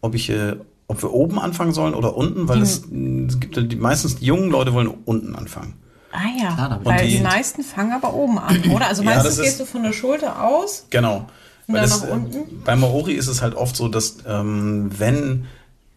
ob 0.00 0.14
ich, 0.14 0.30
äh, 0.30 0.56
ob 0.86 1.02
wir 1.02 1.12
oben 1.12 1.38
anfangen 1.38 1.72
sollen 1.72 1.94
oder 1.94 2.16
unten, 2.16 2.48
weil 2.48 2.60
es, 2.62 2.82
mh, 2.90 3.28
es 3.28 3.40
gibt 3.40 3.56
ja 3.56 3.62
die 3.62 3.76
meistens 3.76 4.16
die 4.16 4.26
jungen 4.26 4.50
Leute 4.50 4.72
wollen 4.74 4.88
unten 5.04 5.34
anfangen. 5.34 5.74
Ah 6.12 6.18
ja, 6.40 6.52
Klar, 6.54 6.80
weil 6.84 7.06
die- 7.08 7.16
die, 7.16 7.22
meisten 7.22 7.62
fangen 7.64 7.92
aber 7.92 8.14
oben 8.14 8.38
an, 8.38 8.62
oder? 8.72 8.86
Also 8.86 9.02
Ja, 9.02 9.10
meistens 9.14 9.38
ist- 9.38 9.42
gehst 9.44 9.60
du 9.60 9.64
von 9.64 9.82
der 9.82 9.92
Schulter 9.92 10.44
aus. 10.44 10.86
Genau. 10.90 11.26
Und 11.66 11.74
Weil 11.74 11.80
dann 11.80 11.90
das, 11.90 12.02
nach 12.02 12.08
äh, 12.08 12.12
unten? 12.12 12.62
Bei 12.64 12.76
Maori 12.76 13.12
ist 13.14 13.26
es 13.26 13.40
halt 13.42 13.54
oft 13.54 13.74
so, 13.74 13.88
dass 13.88 14.18
ähm, 14.28 14.90
wenn 14.98 15.46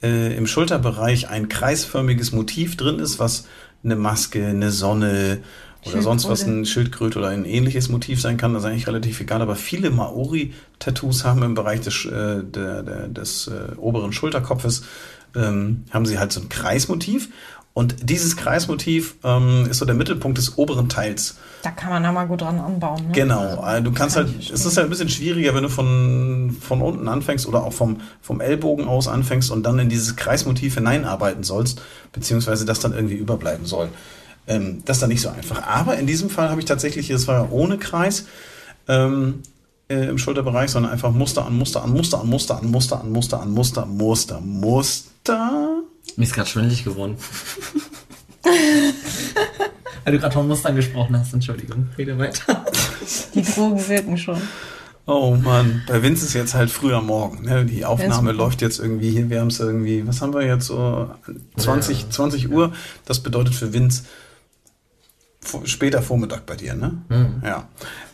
äh, 0.02 0.36
im 0.38 0.48
Schulterbereich 0.48 1.30
ein 1.30 1.50
kreisförmiges 1.50 2.32
Motiv 2.32 2.78
drin 2.78 3.00
ist, 3.00 3.20
was 3.20 3.46
eine 3.84 3.96
Maske, 3.98 4.48
eine 4.48 4.72
Sonne 4.72 5.40
oder 5.94 6.02
sonst 6.02 6.28
was, 6.30 6.44
ein 6.44 6.66
Schildkröte 6.66 7.20
oder 7.20 7.30
ein 7.30 7.46
ähnliches 7.46 7.90
Motiv 7.90 8.22
sein 8.22 8.38
kann, 8.38 8.54
das 8.54 8.64
ist 8.64 8.70
eigentlich 8.70 8.88
relativ 8.88 9.20
egal. 9.20 9.42
Aber 9.42 9.56
viele 9.56 9.90
Maori-Tattoos 9.90 11.26
haben 11.26 11.44
im 11.44 11.54
Bereich 11.54 11.82
des, 11.82 12.06
äh, 12.06 12.44
der, 12.44 12.84
der, 12.84 13.08
des 13.08 13.48
äh, 13.48 13.76
oberen 13.78 14.14
Schulterkopfes, 14.14 14.84
ähm, 15.36 15.84
haben 15.92 16.06
sie 16.06 16.20
halt 16.20 16.32
so 16.32 16.42
ein 16.42 16.50
Kreismotiv. 16.50 17.30
Und 17.78 18.10
dieses 18.10 18.36
Kreismotiv 18.36 19.18
ähm, 19.24 19.68
ist 19.70 19.78
so 19.78 19.86
der 19.86 19.94
Mittelpunkt 19.94 20.40
des 20.40 20.58
oberen 20.58 20.90
Teils. 20.90 21.38
Da 21.62 21.70
kann 21.70 21.92
man 21.92 22.02
da 22.02 22.12
mal 22.12 22.26
gut 22.26 22.42
dran 22.42 22.60
anbauen. 22.60 23.06
Ne? 23.06 23.12
Genau, 23.12 23.64
äh, 23.64 23.84
du 23.84 23.92
kannst 23.92 24.16
kann 24.16 24.26
halt, 24.26 24.52
es 24.52 24.66
ist 24.66 24.78
halt 24.78 24.88
ein 24.88 24.90
bisschen 24.90 25.10
schwieriger, 25.10 25.54
wenn 25.54 25.62
du 25.62 25.70
von, 25.70 26.58
von 26.60 26.82
unten 26.82 27.08
anfängst 27.08 27.46
oder 27.46 27.64
auch 27.64 27.74
vom, 27.74 28.02
vom 28.20 28.42
Ellbogen 28.42 28.88
aus 28.88 29.08
anfängst 29.08 29.52
und 29.52 29.62
dann 29.62 29.78
in 29.78 29.90
dieses 29.90 30.16
Kreismotiv 30.16 30.74
hineinarbeiten 30.74 31.44
sollst, 31.44 31.80
beziehungsweise 32.14 32.66
das 32.66 32.80
dann 32.80 32.94
irgendwie 32.94 33.14
überbleiben 33.14 33.68
soll. 33.68 33.90
Ähm, 34.48 34.82
das 34.86 34.98
ist 34.98 35.02
dann 35.02 35.10
nicht 35.10 35.22
so 35.22 35.30
einfach. 35.30 35.68
Aber 35.68 35.98
in 35.98 36.08
diesem 36.08 36.30
Fall 36.30 36.50
habe 36.50 36.60
ich 36.60 36.66
tatsächlich, 36.66 37.10
es 37.10 37.28
war 37.28 37.44
ja 37.44 37.50
ohne 37.52 37.78
Kreis 37.78 38.26
ähm, 38.88 39.44
äh, 39.90 40.08
im 40.08 40.18
Schulterbereich, 40.18 40.72
sondern 40.72 40.92
einfach 40.92 41.12
Muster 41.12 41.46
an 41.46 41.58
Muster 41.58 41.84
an 41.84 41.92
Muster 41.92 42.22
an 42.22 42.30
Muster 42.30 42.58
an 42.58 42.72
Muster 42.72 43.02
an 43.02 43.12
Muster 43.12 43.42
an 43.42 43.54
Muster, 43.54 43.86
Muster, 43.86 44.42
Muster. 44.42 45.84
Mir 46.16 46.24
ist 46.24 46.34
gerade 46.34 46.50
schwindelig 46.50 46.84
geworden. 46.84 47.18
Weil 50.04 50.14
du 50.14 50.20
gerade 50.20 50.34
von 50.34 50.48
Mustern 50.48 50.76
gesprochen 50.76 51.20
hast, 51.20 51.34
Entschuldigung. 51.34 51.90
Rede 51.98 52.18
weiter. 52.18 52.66
Die 53.34 53.42
Drogen 53.42 53.88
wirken 53.90 54.18
schon. 54.18 54.42
Oh 55.06 55.36
Mann, 55.42 55.84
bei 55.88 56.02
Vince 56.02 56.26
ist 56.26 56.34
jetzt 56.34 56.54
halt 56.54 56.70
früher 56.70 57.02
Morgen. 57.02 57.44
Ne? 57.44 57.66
Die 57.66 57.86
Aufnahme 57.86 58.32
läuft 58.34 58.62
jetzt 58.62 58.80
irgendwie 58.80 59.10
hier. 59.10 59.30
Wir 59.30 59.42
haben 59.42 59.48
es 59.48 59.60
irgendwie, 59.60 60.06
was 60.08 60.22
haben 60.22 60.34
wir 60.34 60.46
jetzt 60.46 60.68
so? 60.68 61.10
20, 61.58 62.10
20 62.10 62.52
Uhr. 62.52 62.74
Das 63.06 63.22
bedeutet 63.22 63.54
für 63.54 63.74
Vince 63.74 64.04
später 65.66 66.02
Vormittag 66.02 66.46
bei 66.46 66.56
dir, 66.56 66.76
ne? 66.76 66.98
Ja. 67.44 67.68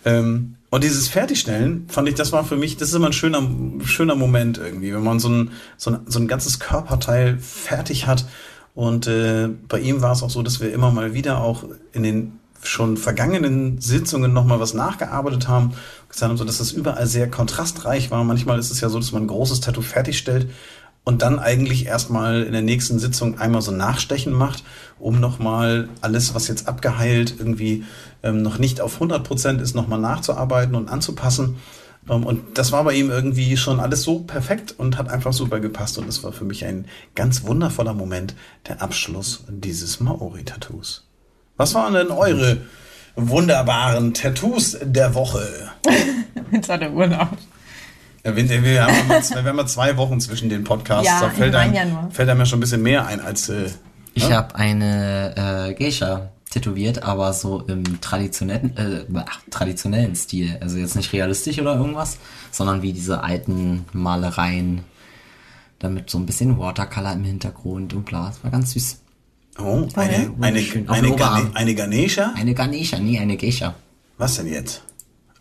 Ähm, 0.05 0.55
und 0.69 0.83
dieses 0.83 1.07
Fertigstellen 1.07 1.85
fand 1.87 2.09
ich, 2.09 2.15
das 2.15 2.31
war 2.31 2.43
für 2.43 2.55
mich, 2.55 2.77
das 2.77 2.89
ist 2.89 2.95
immer 2.95 3.05
ein 3.05 3.13
schöner, 3.13 3.47
schöner 3.85 4.15
Moment 4.15 4.57
irgendwie, 4.57 4.91
wenn 4.91 5.03
man 5.03 5.19
so 5.19 5.29
ein, 5.29 5.51
so 5.77 5.91
ein, 5.91 5.99
so 6.07 6.19
ein 6.19 6.27
ganzes 6.27 6.59
Körperteil 6.59 7.37
fertig 7.37 8.07
hat. 8.07 8.25
Und 8.73 9.05
äh, 9.05 9.49
bei 9.67 9.79
ihm 9.79 10.01
war 10.01 10.13
es 10.13 10.23
auch 10.23 10.31
so, 10.31 10.41
dass 10.41 10.61
wir 10.61 10.73
immer 10.73 10.89
mal 10.89 11.13
wieder 11.13 11.41
auch 11.41 11.63
in 11.91 12.01
den 12.01 12.39
schon 12.63 12.97
vergangenen 12.97 13.81
Sitzungen 13.81 14.33
nochmal 14.33 14.59
was 14.59 14.73
nachgearbeitet 14.73 15.47
haben. 15.47 15.73
Gesagt 16.09 16.29
haben, 16.31 16.37
so, 16.37 16.43
dass 16.43 16.57
das 16.57 16.71
überall 16.71 17.05
sehr 17.05 17.29
kontrastreich 17.29 18.09
war. 18.09 18.23
Manchmal 18.23 18.57
ist 18.57 18.71
es 18.71 18.81
ja 18.81 18.89
so, 18.89 18.97
dass 18.97 19.11
man 19.11 19.25
ein 19.25 19.27
großes 19.27 19.59
Tattoo 19.59 19.81
fertigstellt 19.81 20.49
und 21.03 21.21
dann 21.21 21.39
eigentlich 21.39 21.85
erstmal 21.85 22.43
in 22.43 22.53
der 22.53 22.61
nächsten 22.61 22.99
Sitzung 22.99 23.39
einmal 23.39 23.61
so 23.61 23.71
Nachstechen 23.71 24.33
macht, 24.33 24.63
um 24.99 25.19
nochmal 25.19 25.89
alles, 26.01 26.33
was 26.33 26.47
jetzt 26.47 26.67
abgeheilt 26.67 27.35
irgendwie 27.37 27.83
ähm, 28.23 28.41
noch 28.41 28.57
nicht 28.57 28.79
auf 28.79 29.01
100% 29.01 29.59
ist, 29.61 29.75
nochmal 29.75 29.99
nachzuarbeiten 29.99 30.75
und 30.75 30.89
anzupassen. 30.89 31.57
Ähm, 32.09 32.25
und 32.25 32.57
das 32.57 32.71
war 32.71 32.83
bei 32.83 32.93
ihm 32.93 33.09
irgendwie 33.09 33.57
schon 33.57 33.79
alles 33.79 34.03
so 34.03 34.19
perfekt 34.19 34.75
und 34.77 34.97
hat 34.97 35.09
einfach 35.09 35.33
super 35.33 35.59
gepasst. 35.59 35.97
Und 35.97 36.07
es 36.07 36.23
war 36.23 36.31
für 36.31 36.45
mich 36.45 36.65
ein 36.65 36.85
ganz 37.15 37.43
wundervoller 37.43 37.93
Moment, 37.93 38.35
der 38.67 38.81
Abschluss 38.81 39.43
dieses 39.49 39.99
Maori-Tattoos. 39.99 41.07
Was 41.57 41.75
waren 41.75 41.93
denn 41.93 42.11
eure 42.11 42.61
wunderbaren 43.15 44.13
Tattoos 44.13 44.77
der 44.81 45.13
Woche? 45.15 45.71
Jetzt 46.51 46.69
hat 46.69 46.81
er 46.81 46.93
Urlaub. 46.93 47.37
Ja, 48.25 48.35
Wir, 48.35 48.63
wir, 48.63 48.85
haben 48.85 49.07
mal 49.07 49.21
zwei, 49.23 49.43
wir 49.43 49.67
zwei 49.67 49.97
Wochen 49.97 50.19
zwischen 50.19 50.49
den 50.49 50.63
Podcasts. 50.63 51.05
Ja, 51.07 51.19
da 51.21 51.29
fällt 51.29 51.55
einem, 51.55 51.73
ja 51.73 51.85
nur. 51.85 52.09
fällt 52.11 52.29
einem 52.29 52.39
ja 52.39 52.45
schon 52.45 52.59
ein 52.59 52.61
bisschen 52.61 52.81
mehr 52.81 53.05
ein 53.05 53.19
als. 53.19 53.49
Äh, 53.49 53.69
Ich 54.13 54.29
Ja? 54.29 54.37
habe 54.37 54.55
eine 54.55 55.67
äh, 55.69 55.73
Geisha 55.73 56.29
tätowiert, 56.49 57.03
aber 57.03 57.33
so 57.33 57.61
im 57.67 57.99
traditionellen, 57.99 58.77
äh, 58.77 59.05
ach, 59.25 59.41
traditionellen 59.49 60.15
Stil. 60.15 60.57
Also 60.61 60.77
jetzt 60.77 60.95
nicht 60.95 61.11
realistisch 61.11 61.59
oder 61.59 61.75
irgendwas, 61.75 62.17
sondern 62.51 62.81
wie 62.81 62.93
diese 62.93 63.23
alten 63.23 63.85
Malereien. 63.91 64.83
Damit 65.79 66.09
so 66.09 66.17
ein 66.17 66.25
bisschen 66.25 66.57
Watercolor 66.59 67.11
im 67.11 67.25
Hintergrund 67.25 67.93
und 67.93 68.05
bla. 68.05 68.27
Das 68.27 68.41
war 68.41 68.51
ganz 68.51 68.71
süß. 68.71 68.99
oh, 69.59 69.85
eine, 69.95 70.31
eine, 70.39 70.59
eine, 70.87 71.51
eine 71.53 71.75
Ganesha? 71.75 72.31
Eine 72.37 72.53
Ganesha, 72.53 72.99
nee, 72.99 73.19
eine 73.19 73.35
Geisha. 73.35 73.75
Was 74.17 74.35
denn 74.37 74.47
jetzt? 74.47 74.81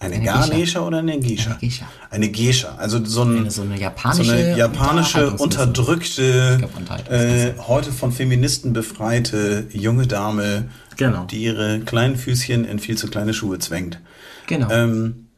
Eine, 0.02 0.16
Eine 0.16 0.24
Ganesha 0.24 0.52
Geisha. 0.56 0.80
oder 0.80 0.98
eine 0.98 1.18
Gescha? 1.20 1.50
Eine 1.50 1.60
Geisha. 1.60 1.86
Eine 2.10 2.28
Gescha. 2.30 2.74
Also 2.76 3.04
so, 3.04 3.22
ein, 3.22 3.36
Eine, 3.38 3.50
so 3.50 3.62
eine 3.62 3.78
japanische 3.78 4.24
so 4.24 4.32
eine 4.32 4.56
japanische, 4.58 5.30
unterdrückte, 5.32 6.58
glaub, 6.58 7.10
äh, 7.10 7.54
heute 7.68 7.92
von 7.92 8.10
Feministen 8.10 8.72
befreite 8.72 9.68
junge 9.72 10.06
Dame, 10.06 10.68
Genau. 10.96 11.24
die 11.24 11.44
ihre 11.44 11.80
kleinen 11.80 12.16
Füßchen 12.16 12.64
in 12.64 12.78
viel 12.78 12.98
zu 12.98 13.08
kleine 13.08 13.32
Schuhe 13.32 13.58
zwängt. 13.60 14.00
Genau. 14.48 14.68
Ähm, 14.70 15.28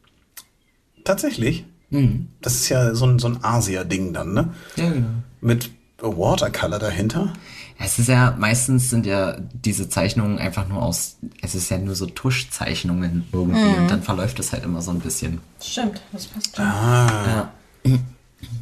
tatsächlich. 1.03 1.65
Mhm. 1.91 2.27
Das 2.41 2.55
ist 2.55 2.69
ja 2.69 2.95
so 2.95 3.05
ein, 3.05 3.19
so 3.19 3.27
ein 3.27 3.39
Asia-Ding 3.43 4.13
dann, 4.13 4.33
ne? 4.33 4.49
Ja, 4.75 4.89
genau. 4.89 5.07
Mit 5.41 5.69
Watercolor 5.99 6.79
dahinter. 6.79 7.33
Es 7.77 7.99
ist 7.99 8.07
ja, 8.07 8.35
meistens 8.39 8.89
sind 8.89 9.05
ja 9.05 9.37
diese 9.53 9.89
Zeichnungen 9.89 10.39
einfach 10.39 10.67
nur 10.69 10.81
aus, 10.81 11.17
es 11.41 11.55
ist 11.55 11.69
ja 11.69 11.77
nur 11.77 11.95
so 11.95 12.05
Tuschzeichnungen 12.05 13.25
irgendwie 13.33 13.59
Mhm. 13.59 13.75
und 13.83 13.91
dann 13.91 14.01
verläuft 14.01 14.39
es 14.39 14.53
halt 14.53 14.63
immer 14.63 14.81
so 14.81 14.91
ein 14.91 14.99
bisschen. 14.99 15.41
Stimmt, 15.61 16.01
das 16.13 16.25
passt 16.27 16.55
schon. 16.55 16.65
Ah, 16.65 17.49
Ja. 17.83 17.99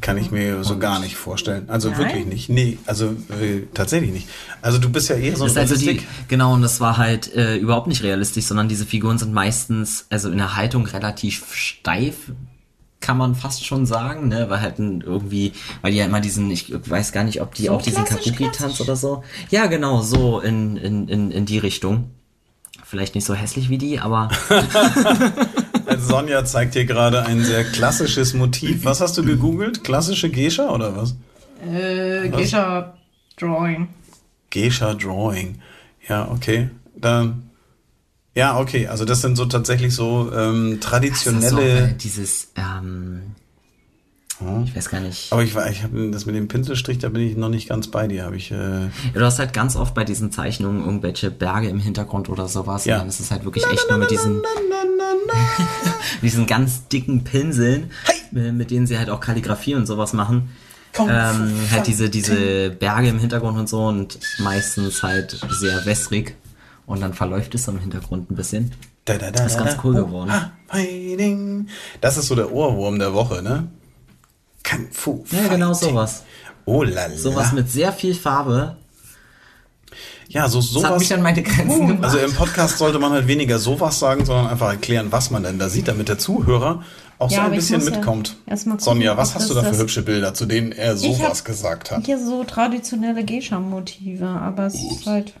kann 0.00 0.18
ich 0.18 0.30
mir 0.30 0.64
so 0.64 0.78
gar 0.78 0.98
nicht 0.98 1.14
vorstellen. 1.16 1.68
Also 1.68 1.90
Nein? 1.90 1.98
wirklich 1.98 2.26
nicht. 2.26 2.48
Nee, 2.48 2.78
also 2.86 3.10
äh, 3.40 3.62
tatsächlich 3.72 4.10
nicht. 4.12 4.28
Also 4.62 4.78
du 4.78 4.88
bist 4.90 5.08
ja 5.08 5.16
eher 5.16 5.36
so 5.36 5.46
ist 5.46 5.56
also 5.56 5.76
die, 5.76 6.00
genau, 6.28 6.54
und 6.54 6.62
das 6.62 6.80
war 6.80 6.96
halt 6.96 7.32
äh, 7.34 7.56
überhaupt 7.56 7.86
nicht 7.86 8.02
realistisch, 8.02 8.46
sondern 8.46 8.68
diese 8.68 8.84
Figuren 8.86 9.18
sind 9.18 9.32
meistens, 9.32 10.06
also 10.10 10.30
in 10.30 10.38
der 10.38 10.56
Haltung 10.56 10.86
relativ 10.86 11.54
steif, 11.54 12.32
kann 13.04 13.18
man 13.18 13.34
fast 13.34 13.66
schon 13.66 13.84
sagen, 13.84 14.28
ne, 14.28 14.48
weil 14.48 14.62
halt 14.62 14.78
irgendwie, 14.78 15.52
weil 15.82 15.92
die 15.92 15.98
ja 15.98 16.06
immer 16.06 16.22
diesen, 16.22 16.50
ich 16.50 16.72
weiß 16.72 17.12
gar 17.12 17.22
nicht, 17.24 17.42
ob 17.42 17.54
die 17.54 17.64
So 17.64 17.72
auch 17.72 17.82
diesen 17.82 18.04
Kabuki-Tanz 18.04 18.80
oder 18.80 18.96
so. 18.96 19.22
Ja, 19.50 19.66
genau, 19.66 20.00
so 20.00 20.40
in, 20.40 20.78
in, 20.78 21.08
in, 21.08 21.30
in 21.30 21.44
die 21.44 21.58
Richtung. 21.58 22.10
Vielleicht 22.82 23.14
nicht 23.14 23.26
so 23.26 23.34
hässlich 23.34 23.68
wie 23.68 23.78
die, 23.78 24.00
aber 24.00 24.30
Also 25.86 26.06
Sonja 26.08 26.46
zeigt 26.46 26.72
hier 26.72 26.86
gerade 26.86 27.26
ein 27.26 27.44
sehr 27.44 27.64
klassisches 27.64 28.32
Motiv. 28.32 28.84
Was 28.86 29.02
hast 29.02 29.18
du 29.18 29.22
gegoogelt? 29.22 29.84
Klassische 29.84 30.30
Gescha 30.30 30.70
oder 30.70 30.96
was? 30.96 31.14
Äh, 31.62 32.30
Geisha 32.30 32.94
Drawing. 33.36 33.88
Gescha 34.48 34.94
Drawing. 34.94 35.60
Ja, 36.08 36.30
okay. 36.30 36.70
Dann. 36.96 37.50
Ja, 38.34 38.58
okay. 38.58 38.88
Also 38.88 39.04
das 39.04 39.20
sind 39.20 39.36
so 39.36 39.44
tatsächlich 39.46 39.94
so 39.94 40.30
ähm, 40.32 40.32
das 40.32 40.32
ist 40.32 40.34
so, 40.34 40.76
äh, 40.76 40.78
traditionelle. 40.80 41.88
dieses, 41.94 42.48
ähm, 42.56 43.20
Oh. 44.40 44.64
ich 44.64 44.74
weiß 44.74 44.90
gar 44.90 44.98
nicht. 45.00 45.32
Aber 45.32 45.44
ich 45.44 45.54
war, 45.54 45.70
ich 45.70 45.84
habe 45.84 46.10
das 46.10 46.26
mit 46.26 46.34
dem 46.34 46.48
Pinselstrich, 46.48 46.98
da 46.98 47.08
bin 47.08 47.22
ich 47.22 47.36
noch 47.36 47.48
nicht 47.48 47.68
ganz 47.68 47.86
bei 47.86 48.08
dir. 48.08 48.24
Habe 48.24 48.36
ich. 48.36 48.50
Äh, 48.50 48.54
Ja, 48.56 48.88
du 49.14 49.20
hast 49.24 49.38
halt 49.38 49.52
ganz 49.52 49.76
oft 49.76 49.94
bei 49.94 50.02
diesen 50.02 50.32
Zeichnungen 50.32 50.84
irgendwelche 50.84 51.30
Berge 51.30 51.68
im 51.68 51.78
Hintergrund 51.78 52.28
oder 52.28 52.48
sowas. 52.48 52.84
Ja. 52.84 52.96
Und 52.96 53.00
dann 53.02 53.08
ist 53.10 53.20
es 53.20 53.30
halt 53.30 53.44
wirklich 53.44 53.64
echt 53.72 53.88
nur 53.88 53.98
mit 53.98 54.10
diesen, 54.10 54.42
diesen 56.22 56.46
ganz 56.46 56.88
dicken 56.88 57.22
Pinseln, 57.24 57.90
äh, 58.34 58.50
mit 58.52 58.70
denen 58.72 58.86
sie 58.88 58.98
halt 58.98 59.08
auch 59.10 59.20
Kalligrafie 59.20 59.76
und 59.76 59.86
sowas 59.86 60.12
machen. 60.12 60.50
Ähm, 60.98 61.52
halt 61.72 61.86
diese, 61.86 62.08
diese 62.10 62.70
Berge 62.70 63.08
im 63.08 63.18
Hintergrund 63.18 63.58
und 63.58 63.68
so 63.68 63.86
und 63.86 64.18
meistens 64.38 65.02
halt 65.02 65.38
sehr 65.50 65.84
wässrig. 65.86 66.36
Und 66.86 67.00
dann 67.00 67.14
verläuft 67.14 67.54
es 67.54 67.66
im 67.68 67.78
Hintergrund 67.78 68.30
ein 68.30 68.36
bisschen. 68.36 68.72
Da, 69.06 69.14
da, 69.14 69.30
da, 69.30 69.42
Das 69.42 69.52
ist 69.52 69.58
ganz 69.58 69.74
da. 69.76 69.80
cool 69.84 69.98
Oh, 70.00 70.06
geworden. 70.06 70.30
ah, 70.30 70.52
fighting. 70.68 71.68
Das 72.00 72.16
ist 72.16 72.28
so 72.28 72.34
der 72.34 72.52
Ohrwurm 72.52 72.98
der 72.98 73.14
Woche, 73.14 73.42
ne? 73.42 73.68
Kung 74.68 74.86
Fu. 74.90 75.24
Ja, 75.30 75.48
genau 75.48 75.72
sowas. 75.74 76.24
Oh 76.64 76.82
la 76.82 77.06
la. 77.06 77.16
Sowas 77.16 77.52
mit 77.52 77.70
sehr 77.70 77.92
viel 77.92 78.14
Farbe. 78.14 78.76
Ja, 80.28 80.48
so 80.48 80.58
Das 80.58 80.68
hat 80.68 80.72
sowas. 80.82 80.98
mich 81.00 81.14
an 81.14 81.22
meine 81.22 81.42
Grenzen 81.42 81.86
gebracht. 81.86 82.04
Also 82.14 82.18
im 82.18 82.32
Podcast 82.32 82.78
sollte 82.78 82.98
man 82.98 83.12
halt 83.12 83.26
weniger 83.28 83.58
sowas 83.58 83.98
sagen, 83.98 84.24
sondern 84.24 84.46
einfach 84.48 84.70
erklären, 84.70 85.08
was 85.10 85.30
man 85.30 85.42
denn 85.42 85.58
da 85.58 85.68
sieht, 85.68 85.86
damit 85.86 86.08
der 86.08 86.18
Zuhörer 86.18 86.82
auch 87.18 87.28
so 87.30 87.36
Ja, 87.36 87.42
ein 87.42 87.46
aber 87.46 87.54
ich 87.54 87.60
bisschen 87.60 87.80
ja 87.80 87.90
mitkommt. 87.90 88.36
mal 88.46 88.56
gucken, 88.56 88.78
Sonja, 88.80 89.16
was 89.16 89.34
hast 89.34 89.50
du 89.50 89.54
da 89.54 89.62
für 89.62 89.70
das- 89.70 89.78
hübsche 89.78 90.02
Bilder, 90.02 90.32
zu 90.34 90.46
denen 90.46 90.72
er 90.72 90.96
sowas 90.96 91.44
gesagt 91.44 91.90
hat? 91.90 92.06
Hier 92.06 92.18
so 92.18 92.42
traditionelle 92.44 93.24
Geisha-Motive, 93.24 94.26
aber 94.26 94.66
es 94.66 94.74
ist 94.74 95.06
halt 95.06 95.34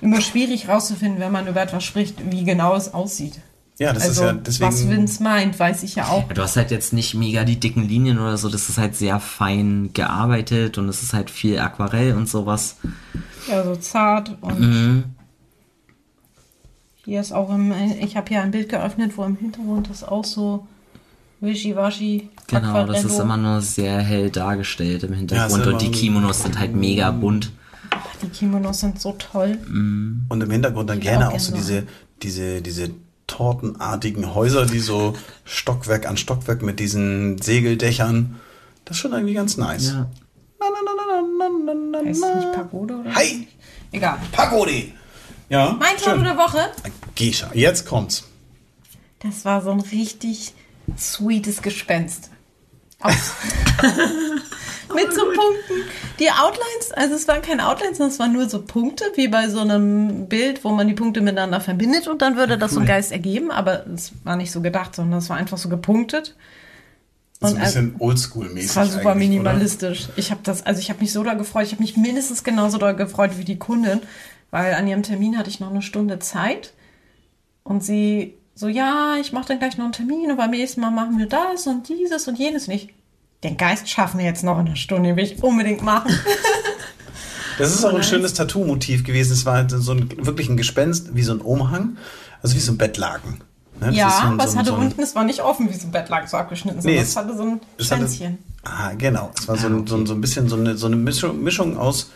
immer 0.00 0.20
schwierig 0.20 0.68
rauszufinden, 0.68 1.20
wenn 1.20 1.32
man 1.32 1.46
über 1.46 1.62
etwas 1.62 1.84
spricht, 1.84 2.30
wie 2.30 2.44
genau 2.44 2.74
es 2.76 2.92
aussieht. 2.94 3.40
Ja, 3.78 3.92
das 3.92 4.04
also, 4.04 4.22
ist 4.22 4.26
ja 4.26 4.32
deswegen. 4.32 4.70
was 4.70 4.88
Vince 4.88 5.22
meint, 5.22 5.58
weiß 5.58 5.82
ich 5.82 5.96
ja 5.96 6.06
auch. 6.08 6.26
Du 6.32 6.40
hast 6.42 6.56
halt 6.56 6.70
jetzt 6.70 6.94
nicht 6.94 7.14
mega 7.14 7.44
die 7.44 7.60
dicken 7.60 7.86
Linien 7.86 8.18
oder 8.18 8.38
so, 8.38 8.48
das 8.48 8.70
ist 8.70 8.78
halt 8.78 8.96
sehr 8.96 9.20
fein 9.20 9.90
gearbeitet 9.92 10.78
und 10.78 10.88
es 10.88 11.02
ist 11.02 11.12
halt 11.12 11.28
viel 11.28 11.58
Aquarell 11.58 12.14
und 12.14 12.26
sowas. 12.28 12.76
Ja, 13.48 13.62
so 13.64 13.76
zart 13.76 14.34
und 14.40 14.60
Mhm. 14.60 15.04
hier 17.04 17.20
ist 17.20 17.32
auch 17.32 17.50
im, 17.54 17.72
ich 18.00 18.16
habe 18.16 18.28
hier 18.28 18.42
ein 18.42 18.50
Bild 18.50 18.68
geöffnet, 18.70 19.12
wo 19.16 19.24
im 19.24 19.36
Hintergrund 19.36 19.88
ist 19.90 20.08
auch 20.08 20.24
so 20.24 20.66
Wischiwaschi. 21.40 22.30
Genau, 22.46 22.86
das 22.86 23.04
ist 23.04 23.18
immer 23.18 23.36
nur 23.36 23.60
sehr 23.60 23.98
hell 23.98 24.30
dargestellt 24.30 25.02
im 25.04 25.12
Hintergrund 25.12 25.62
ist 25.66 25.68
und 25.68 25.82
die 25.82 25.90
Kimonos 25.90 26.42
sind 26.42 26.58
halt 26.58 26.74
mega 26.74 27.10
bunt. 27.10 27.52
Die 28.22 28.28
Kimonos 28.28 28.80
sind 28.80 29.00
so 29.00 29.12
toll. 29.12 29.58
Und 29.66 30.42
im 30.42 30.50
Hintergrund 30.50 30.90
dann 30.90 30.98
Ich 30.98 31.04
gerne 31.04 31.28
auch 31.28 31.34
auch 31.34 31.40
so 31.40 31.52
gerne 31.52 31.64
diese, 31.64 31.86
diese, 32.22 32.62
diese 32.62 32.90
tortenartigen 33.26 34.34
Häuser, 34.34 34.66
die 34.66 34.78
so 34.78 35.14
Stockwerk 35.44 36.06
an 36.06 36.16
Stockwerk 36.16 36.62
mit 36.62 36.80
diesen 36.80 37.38
Segeldächern. 37.38 38.40
Das 38.84 38.96
ist 38.96 39.00
schon 39.00 39.12
irgendwie 39.12 39.34
ganz 39.34 39.56
nice. 39.56 39.88
Ja. 39.88 40.10
Na, 40.58 40.66
na, 40.70 40.78
na, 40.84 40.92
na, 40.96 41.22
na, 41.38 41.48
na, 41.48 41.74
na, 41.74 42.02
na, 42.02 42.08
Heißt 42.08 42.36
nicht 42.36 42.52
Pagode 42.52 42.96
oder? 42.96 43.14
Hi! 43.14 43.48
Egal. 43.92 44.18
Pagode! 44.32 44.92
Ja, 45.48 45.76
Mein 45.78 45.98
schön. 46.02 46.24
der 46.24 46.36
Woche. 46.36 46.58
Gescha, 47.14 47.50
jetzt 47.54 47.86
kommt's. 47.86 48.24
Das 49.20 49.44
war 49.44 49.62
so 49.62 49.70
ein 49.70 49.80
richtig 49.80 50.54
sweetes 50.96 51.62
Gespenst. 51.62 52.30
Aus. 53.00 53.14
Mit 54.94 55.12
so 55.12 55.22
Punkten. 55.24 55.74
Die 56.18 56.30
Outlines, 56.30 56.92
also 56.92 57.14
es 57.14 57.28
waren 57.28 57.42
keine 57.42 57.68
Outlines, 57.68 57.98
sondern 57.98 58.12
es 58.12 58.18
waren 58.18 58.32
nur 58.32 58.48
so 58.48 58.62
Punkte, 58.62 59.04
wie 59.14 59.28
bei 59.28 59.48
so 59.48 59.60
einem 59.60 60.28
Bild, 60.28 60.64
wo 60.64 60.70
man 60.70 60.88
die 60.88 60.94
Punkte 60.94 61.20
miteinander 61.20 61.60
verbindet 61.60 62.08
und 62.08 62.22
dann 62.22 62.36
würde 62.36 62.56
das 62.56 62.72
so 62.72 62.80
ein 62.80 62.86
Geist 62.86 63.12
ergeben, 63.12 63.50
aber 63.50 63.86
es 63.86 64.12
war 64.24 64.36
nicht 64.36 64.52
so 64.52 64.60
gedacht, 64.60 64.94
sondern 64.94 65.18
es 65.18 65.28
war 65.28 65.36
einfach 65.36 65.58
so 65.58 65.68
gepunktet. 65.68 66.34
So 67.40 67.48
ein 67.48 67.56
äh, 67.56 67.60
bisschen 67.60 67.96
oldschool-mäßig. 67.98 68.70
Es 68.70 68.76
war 68.76 68.86
super 68.86 69.14
minimalistisch. 69.14 70.08
Ich 70.16 70.30
habe 70.30 70.40
das, 70.42 70.64
also 70.64 70.80
ich 70.80 70.88
habe 70.88 71.00
mich 71.00 71.12
so 71.12 71.22
doll 71.22 71.36
gefreut. 71.36 71.66
Ich 71.66 71.72
habe 71.72 71.82
mich 71.82 71.96
mindestens 71.96 72.44
genauso 72.44 72.78
doll 72.78 72.94
gefreut 72.94 73.32
wie 73.36 73.44
die 73.44 73.58
Kundin, 73.58 74.00
weil 74.50 74.74
an 74.74 74.86
ihrem 74.86 75.02
Termin 75.02 75.36
hatte 75.36 75.50
ich 75.50 75.60
noch 75.60 75.70
eine 75.70 75.82
Stunde 75.82 76.18
Zeit 76.18 76.72
und 77.62 77.84
sie 77.84 78.34
so, 78.54 78.68
ja, 78.68 79.16
ich 79.20 79.32
mache 79.32 79.48
dann 79.48 79.58
gleich 79.58 79.76
noch 79.76 79.84
einen 79.84 79.92
Termin 79.92 80.30
und 80.30 80.38
beim 80.38 80.50
nächsten 80.50 80.80
Mal 80.80 80.90
machen 80.90 81.18
wir 81.18 81.26
das 81.26 81.66
und 81.66 81.90
dieses 81.90 82.26
und 82.26 82.38
jenes 82.38 82.68
nicht. 82.68 82.94
Den 83.46 83.56
Geist 83.56 83.88
schaffen 83.88 84.18
wir 84.18 84.26
jetzt 84.26 84.42
noch 84.44 84.58
in 84.58 84.66
einer 84.66 84.76
Stunde, 84.76 85.10
den 85.10 85.16
will 85.16 85.24
ich 85.24 85.42
unbedingt 85.42 85.82
machen. 85.82 86.12
Das 87.58 87.72
ist 87.74 87.84
auch 87.86 87.94
ein 87.94 88.02
schönes 88.02 88.34
Tattoo-Motiv 88.34 89.02
gewesen. 89.02 89.32
Es 89.32 89.46
war 89.46 89.66
so 89.70 89.92
ein, 89.92 90.10
wirklich 90.26 90.50
ein 90.50 90.58
Gespenst, 90.58 91.14
wie 91.14 91.22
so 91.22 91.32
ein 91.32 91.40
Umhang, 91.40 91.96
also 92.42 92.54
wie 92.54 92.60
so 92.60 92.72
ein 92.72 92.76
Bettlaken. 92.76 93.40
Ne? 93.80 93.92
Ja, 93.94 94.10
so 94.10 94.26
ein- 94.28 94.38
was 94.38 94.52
so 94.52 94.58
hatte 94.58 94.68
so 94.70 94.74
ein- 94.76 94.82
unten, 94.88 95.00
es 95.00 95.14
war 95.14 95.24
nicht 95.24 95.40
offen 95.40 95.66
wie 95.70 95.74
so 95.74 95.86
ein 95.86 95.90
Bettlaken 95.90 96.28
so 96.28 96.36
abgeschnitten, 96.36 96.80
Nee, 96.84 97.02
sondern 97.02 97.02
es- 97.02 97.08
es 97.08 97.16
hatte 97.16 97.34
so 97.36 97.42
ein 97.44 97.60
Schwänzchen. 97.78 98.38
Ah, 98.62 98.92
genau. 98.92 99.30
Es 99.38 99.48
war 99.48 99.56
so, 99.56 99.68
ein, 99.68 99.86
so, 99.86 99.96
ein, 99.96 100.04
so 100.04 100.12
ein 100.12 100.20
bisschen 100.20 100.50
so 100.50 100.56
eine, 100.56 100.76
so 100.76 100.86
eine 100.86 100.96
Mischung, 100.96 101.42
Mischung 101.42 101.78
aus, 101.78 102.10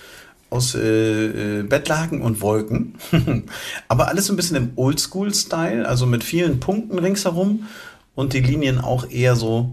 aus 0.50 0.74
äh, 0.74 1.60
äh, 1.60 1.62
Bettlaken 1.62 2.20
und 2.20 2.42
Wolken. 2.42 2.96
Aber 3.88 4.08
alles 4.08 4.26
so 4.26 4.34
ein 4.34 4.36
bisschen 4.36 4.56
im 4.56 4.72
Oldschool-Style, 4.76 5.88
also 5.88 6.04
mit 6.04 6.22
vielen 6.22 6.60
Punkten 6.60 6.98
ringsherum 6.98 7.66
und 8.14 8.34
die 8.34 8.40
Linien 8.40 8.78
auch 8.78 9.08
eher 9.08 9.36
so 9.36 9.70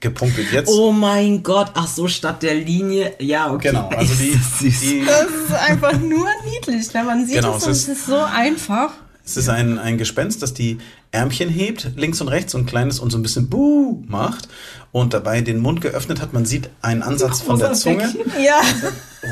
gepunktet. 0.00 0.46
Jetzt, 0.52 0.68
Oh 0.68 0.92
mein 0.92 1.42
Gott, 1.42 1.70
ach 1.74 1.86
so, 1.86 2.08
statt 2.08 2.42
der 2.42 2.54
Linie, 2.54 3.14
ja, 3.18 3.52
okay. 3.52 3.68
genau, 3.68 3.88
also 3.96 4.14
die, 4.14 4.38
die 4.60 5.04
Das 5.04 5.26
ist 5.26 5.52
einfach 5.54 5.92
nur 5.98 6.26
niedlich, 6.50 6.92
ne? 6.94 7.04
man 7.04 7.26
sieht 7.26 7.36
Genau, 7.36 7.56
es 7.56 7.64
und 7.64 7.72
ist- 7.72 7.88
es 7.88 7.98
ist 7.98 8.06
so 8.06 8.16
einfach. 8.18 8.90
Es 9.24 9.36
ist 9.36 9.48
ein, 9.48 9.78
ein 9.78 9.96
Gespenst, 9.96 10.42
das 10.42 10.54
die 10.54 10.78
Ärmchen 11.12 11.48
hebt, 11.50 11.90
links 11.96 12.20
und 12.20 12.28
rechts, 12.28 12.54
ein 12.54 12.66
kleines 12.66 12.98
und 12.98 13.10
so 13.10 13.18
ein 13.18 13.22
bisschen 13.22 13.48
Buh 13.48 14.02
macht 14.08 14.48
und 14.90 15.14
dabei 15.14 15.40
den 15.40 15.60
Mund 15.60 15.80
geöffnet 15.80 16.20
hat. 16.20 16.32
Man 16.32 16.46
sieht 16.46 16.68
einen 16.82 17.02
Ansatz 17.02 17.40
von 17.40 17.58
der 17.58 17.68
Rosa 17.68 17.80
Zunge, 17.80 18.08
Bäckchen. 18.08 18.42
Ja. 18.44 18.60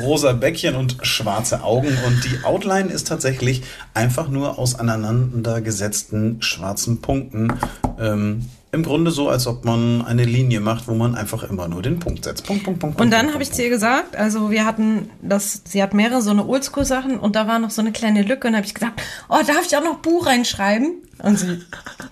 rosa 0.03 0.31
Bäckchen 0.33 0.75
und 0.75 0.97
schwarze 1.01 1.63
Augen. 1.63 1.89
Und 2.05 2.23
die 2.23 2.45
Outline 2.45 2.89
ist 2.89 3.07
tatsächlich 3.07 3.63
einfach 3.93 4.29
nur 4.29 4.57
aus 4.57 4.75
aneinander 4.75 5.59
gesetzten 5.59 6.41
schwarzen 6.41 7.01
Punkten. 7.01 7.51
Ähm, 7.99 8.45
Im 8.71 8.83
Grunde 8.83 9.09
so, 9.09 9.29
als 9.29 9.47
ob 9.47 9.65
man 9.65 10.03
eine 10.05 10.25
Linie 10.25 10.59
macht, 10.59 10.87
wo 10.87 10.93
man 10.93 11.15
einfach 11.15 11.41
immer 11.43 11.67
nur 11.67 11.81
den 11.81 11.99
Punkt 11.99 12.25
setzt. 12.25 12.45
Punkt, 12.45 12.63
Punkt, 12.63 12.79
Punkt. 12.79 13.01
Und 13.01 13.11
dann 13.11 13.33
habe 13.33 13.41
ich 13.41 13.51
zu 13.51 13.63
ihr 13.63 13.69
gesagt, 13.69 14.15
also 14.15 14.51
wir 14.51 14.63
hatten 14.63 15.09
das, 15.23 15.63
sie 15.65 15.81
hat 15.81 15.95
mehrere 15.95 16.21
so 16.21 16.29
eine 16.29 16.45
Oldschool-Sachen 16.45 17.19
und 17.19 17.35
da 17.35 17.47
war 17.47 17.57
noch 17.57 17.71
so 17.71 17.81
eine 17.81 17.91
kleine 17.91 18.21
Lücke 18.21 18.47
und 18.47 18.55
habe 18.55 18.67
ich 18.67 18.75
gesagt, 18.75 19.01
oh, 19.27 19.37
darf 19.47 19.65
ich 19.65 19.75
auch 19.75 19.83
noch 19.83 19.97
Buch 19.97 20.27
reinschreiben? 20.27 20.97
Und 21.23 21.39
sie, 21.39 21.59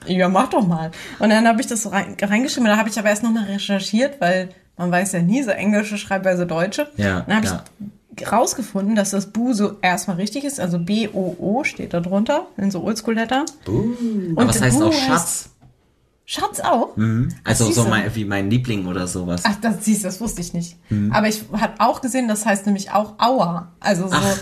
ja, 0.07 0.29
mach 0.29 0.49
doch 0.49 0.65
mal. 0.65 0.91
Und 1.19 1.29
dann 1.29 1.47
habe 1.47 1.61
ich 1.61 1.67
das 1.67 1.83
so 1.83 1.89
rein, 1.89 2.17
reingeschrieben, 2.19 2.65
da 2.65 2.77
habe 2.77 2.89
ich 2.89 2.97
aber 2.97 3.09
erst 3.09 3.21
noch 3.21 3.31
mal 3.31 3.43
recherchiert, 3.43 4.19
weil 4.19 4.49
man 4.77 4.91
weiß 4.91 5.11
ja 5.11 5.21
nie, 5.21 5.43
so 5.43 5.51
englische 5.51 5.97
Schreibweise 5.97 6.47
deutsche. 6.47 6.87
Ja, 6.97 7.21
Dann 7.21 7.37
habe 7.37 7.45
ja. 7.45 7.63
ich 8.15 8.31
rausgefunden, 8.31 8.95
dass 8.95 9.11
das 9.11 9.27
Bu 9.27 9.53
so 9.53 9.77
erstmal 9.81 10.17
richtig 10.17 10.43
ist, 10.43 10.59
also 10.59 10.79
B-O-O 10.79 11.63
steht 11.63 11.93
da 11.93 11.99
drunter, 11.99 12.47
in 12.57 12.71
so 12.71 12.83
Oldschool-Letter. 12.83 13.45
Und 13.67 14.33
Aber 14.35 14.49
was 14.49 14.59
heißt 14.59 14.79
Bu 14.79 14.85
auch 14.85 14.93
Schatz? 14.93 15.49
Schatz 16.29 16.59
auch? 16.59 16.89
Also 17.45 17.65
siehst 17.65 17.77
so 17.77 17.85
mein, 17.87 18.13
wie 18.13 18.25
mein 18.25 18.49
Liebling 18.49 18.85
oder 18.85 19.07
sowas. 19.07 19.43
Ach, 19.45 19.55
das 19.61 19.85
siehst 19.85 20.03
das 20.03 20.19
wusste 20.19 20.41
ich 20.41 20.53
nicht. 20.53 20.75
Hm. 20.89 21.09
Aber 21.13 21.29
ich 21.29 21.45
habe 21.53 21.75
auch 21.79 22.01
gesehen, 22.01 22.27
das 22.27 22.45
heißt 22.45 22.65
nämlich 22.65 22.91
auch 22.91 23.13
Aua. 23.17 23.71
Also 23.79 24.09
so 24.09 24.13
Ach. 24.15 24.37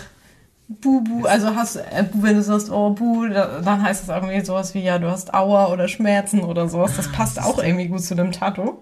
Bubu, 0.68 1.28
also 1.28 1.56
hast 1.56 1.76
äh, 1.76 2.06
wenn 2.14 2.38
du 2.38 2.42
sagst, 2.42 2.72
oh 2.72 2.90
Bu, 2.90 3.28
da, 3.28 3.62
dann 3.62 3.84
heißt 3.84 4.02
es 4.02 4.10
irgendwie 4.10 4.44
sowas 4.44 4.74
wie, 4.74 4.82
ja, 4.82 4.98
du 4.98 5.12
hast 5.12 5.36
Aua 5.36 5.68
oder 5.72 5.88
Schmerzen 5.88 6.40
oder 6.42 6.68
sowas. 6.68 6.94
Ah, 6.94 6.98
Das 6.98 7.12
passt 7.12 7.40
auch 7.40 7.60
irgendwie 7.60 7.88
gut 7.88 8.02
zu 8.02 8.16
dem 8.16 8.32
Tattoo. 8.32 8.80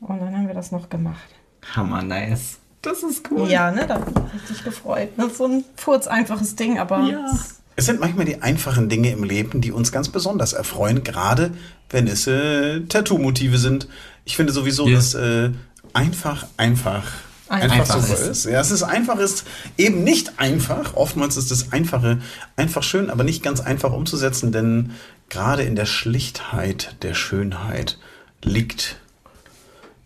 Und 0.00 0.18
dann 0.20 0.36
haben 0.36 0.48
wir 0.48 0.54
das 0.54 0.72
noch 0.72 0.88
gemacht. 0.88 1.28
Hammer 1.76 2.02
nice. 2.02 2.58
Das 2.82 3.04
ist 3.04 3.30
cool. 3.30 3.48
Ja, 3.48 3.70
ne, 3.70 3.86
da 3.86 3.94
hab 4.00 4.08
ich 4.08 4.14
mich 4.16 4.34
richtig 4.34 4.64
gefreut. 4.64 5.10
Das 5.16 5.26
ist 5.28 5.38
so 5.38 5.46
ein 5.46 5.64
furz 5.76 6.08
einfaches 6.08 6.56
Ding, 6.56 6.80
aber 6.80 7.02
Ja. 7.02 7.24
Es 7.32 7.61
sind 7.78 8.00
manchmal 8.00 8.26
die 8.26 8.42
einfachen 8.42 8.88
Dinge 8.88 9.10
im 9.10 9.24
Leben, 9.24 9.60
die 9.60 9.72
uns 9.72 9.92
ganz 9.92 10.08
besonders 10.08 10.52
erfreuen, 10.52 11.02
gerade 11.04 11.52
wenn 11.90 12.06
es 12.06 12.26
äh, 12.26 12.80
Tattoo-Motive 12.80 13.58
sind. 13.58 13.88
Ich 14.24 14.36
finde 14.36 14.52
sowieso, 14.52 14.86
Ja. 14.88 14.96
dass 14.96 15.14
äh, 15.14 15.50
einfach, 15.92 16.46
einfach, 16.56 17.04
einfach, 17.48 17.70
Einfach 17.78 18.00
super 18.00 18.14
ist. 18.14 18.28
ist. 18.28 18.44
Ja, 18.46 18.60
es 18.60 18.70
ist 18.70 18.82
einfach, 18.82 19.18
ist 19.18 19.44
eben 19.78 20.04
nicht 20.04 20.38
einfach. 20.38 20.94
Oftmals 20.94 21.36
ist 21.36 21.50
das 21.50 21.72
Einfache 21.72 22.18
einfach 22.56 22.82
schön, 22.82 23.10
aber 23.10 23.24
nicht 23.24 23.42
ganz 23.42 23.60
einfach 23.60 23.92
umzusetzen, 23.92 24.52
denn 24.52 24.92
gerade 25.28 25.62
in 25.62 25.74
der 25.76 25.86
Schlichtheit 25.86 26.96
der 27.02 27.14
Schönheit 27.14 27.98
liegt 28.42 28.96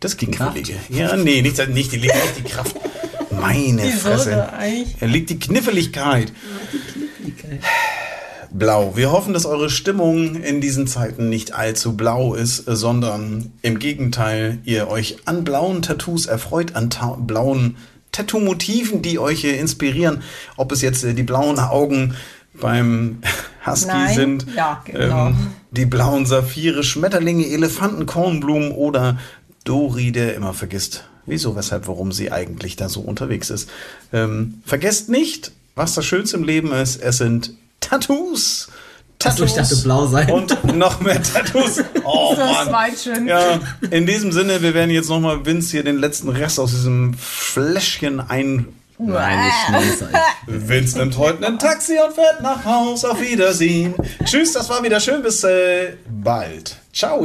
das 0.01 0.17
Gegenwillige. 0.17 0.75
Ja, 0.89 1.17
nee, 1.17 1.43
nicht, 1.43 1.69
nicht, 1.69 1.93
die 1.93 1.97
liegt 1.97 2.15
nicht 2.15 2.39
die 2.39 2.43
Kraft. 2.43 2.77
Meine 3.31 3.83
Fresse. 3.93 4.49
Er 5.01 5.09
liegt 5.09 5.31
die 5.31 5.39
Kniffeligkeit. 5.39 6.33
Blau. 8.53 8.97
Wir 8.97 9.11
hoffen, 9.11 9.35
dass 9.35 9.45
eure 9.45 9.71
Stimmung 9.71 10.37
in 10.37 10.61
diesen 10.61 10.87
Zeiten 10.87 11.29
nicht 11.29 11.53
allzu 11.53 11.97
blau 11.97 12.35
ist, 12.35 12.65
sondern 12.67 13.53
im 13.63 13.79
Gegenteil, 13.79 14.59
ihr 14.65 14.89
euch 14.89 15.17
an 15.25 15.45
blauen 15.45 15.83
Tattoos 15.83 16.27
erfreut, 16.27 16.75
an 16.75 16.91
blauen 17.27 17.77
Tattoo-Motiven, 18.13 19.03
die 19.03 19.19
euch 19.19 19.45
inspirieren. 19.45 20.23
Ob 20.57 20.73
es 20.73 20.81
jetzt 20.81 21.05
äh, 21.05 21.15
die 21.15 21.23
blauen 21.23 21.59
Augen 21.59 22.15
beim 22.55 23.19
Husky 23.67 23.89
Nein. 23.89 24.15
sind, 24.15 24.47
Ja, 24.55 24.83
genau. 24.85 25.29
ähm, 25.29 25.37
die 25.71 25.87
blauen 25.87 26.25
Saphire, 26.25 26.83
Schmetterlinge, 26.83 27.47
Elefanten, 27.47 28.07
Kornblumen 28.07 28.71
oder 28.71 29.19
Dori, 29.65 30.13
der 30.13 30.35
immer 30.35 30.55
vergisst, 30.55 31.05
wieso, 31.27 31.57
weshalb, 31.57 31.89
warum 31.89 32.13
sie 32.13 32.33
eigentlich 32.33 32.77
da 32.77 32.89
so 32.89 33.01
unterwegs 33.01 33.51
ist. 33.51 33.69
Ähm, 34.13 34.63
vergesst 34.65 35.09
nicht, 35.09 35.53
was 35.77 35.95
das 35.95 36.05
Schönste 36.05 36.37
im 36.37 36.43
Leben 36.43 36.73
ist. 36.73 37.01
Es 37.01 37.19
sind 37.19 37.53
Tattoos. 37.79 38.69
Ach 39.25 39.37
so, 39.37 39.47
dachte 39.47 39.77
blau 39.77 40.07
sein. 40.07 40.31
Und 40.31 40.77
noch 40.77 41.01
mehr 41.01 41.23
Tattoos. 41.23 41.83
Oh 42.05 42.35
das 42.37 42.71
Mann. 42.71 43.27
Ja, 43.27 43.59
in 43.91 44.07
diesem 44.07 44.31
Sinne, 44.31 44.63
wir 44.63 44.75
werden 44.75 44.91
jetzt 44.91 45.09
nochmal 45.09 45.45
Vince 45.45 45.73
hier 45.73 45.83
den 45.83 45.99
letzten 45.99 46.29
Rest 46.29 46.61
aus 46.61 46.71
diesem 46.71 47.15
Fläschchen 47.15 48.21
ein. 48.21 48.69
Nein, 48.99 49.53
nicht. 49.73 50.05
Vince 50.69 50.99
nimmt 50.99 51.19
heute 51.19 51.45
ein 51.47 51.59
Taxi 51.59 51.95
und 52.05 52.15
fährt 52.15 52.43
nach 52.43 52.65
Haus. 52.65 53.05
Auf 53.05 53.21
Wiedersehen. 53.21 53.95
Tschüss, 54.25 54.53
das 54.53 54.69
war 54.69 54.83
wieder 54.85 55.01
schön. 55.01 55.23
Bis 55.23 55.43
äh, 55.45 55.95
bald. 56.09 56.77
Ciao. 56.93 57.25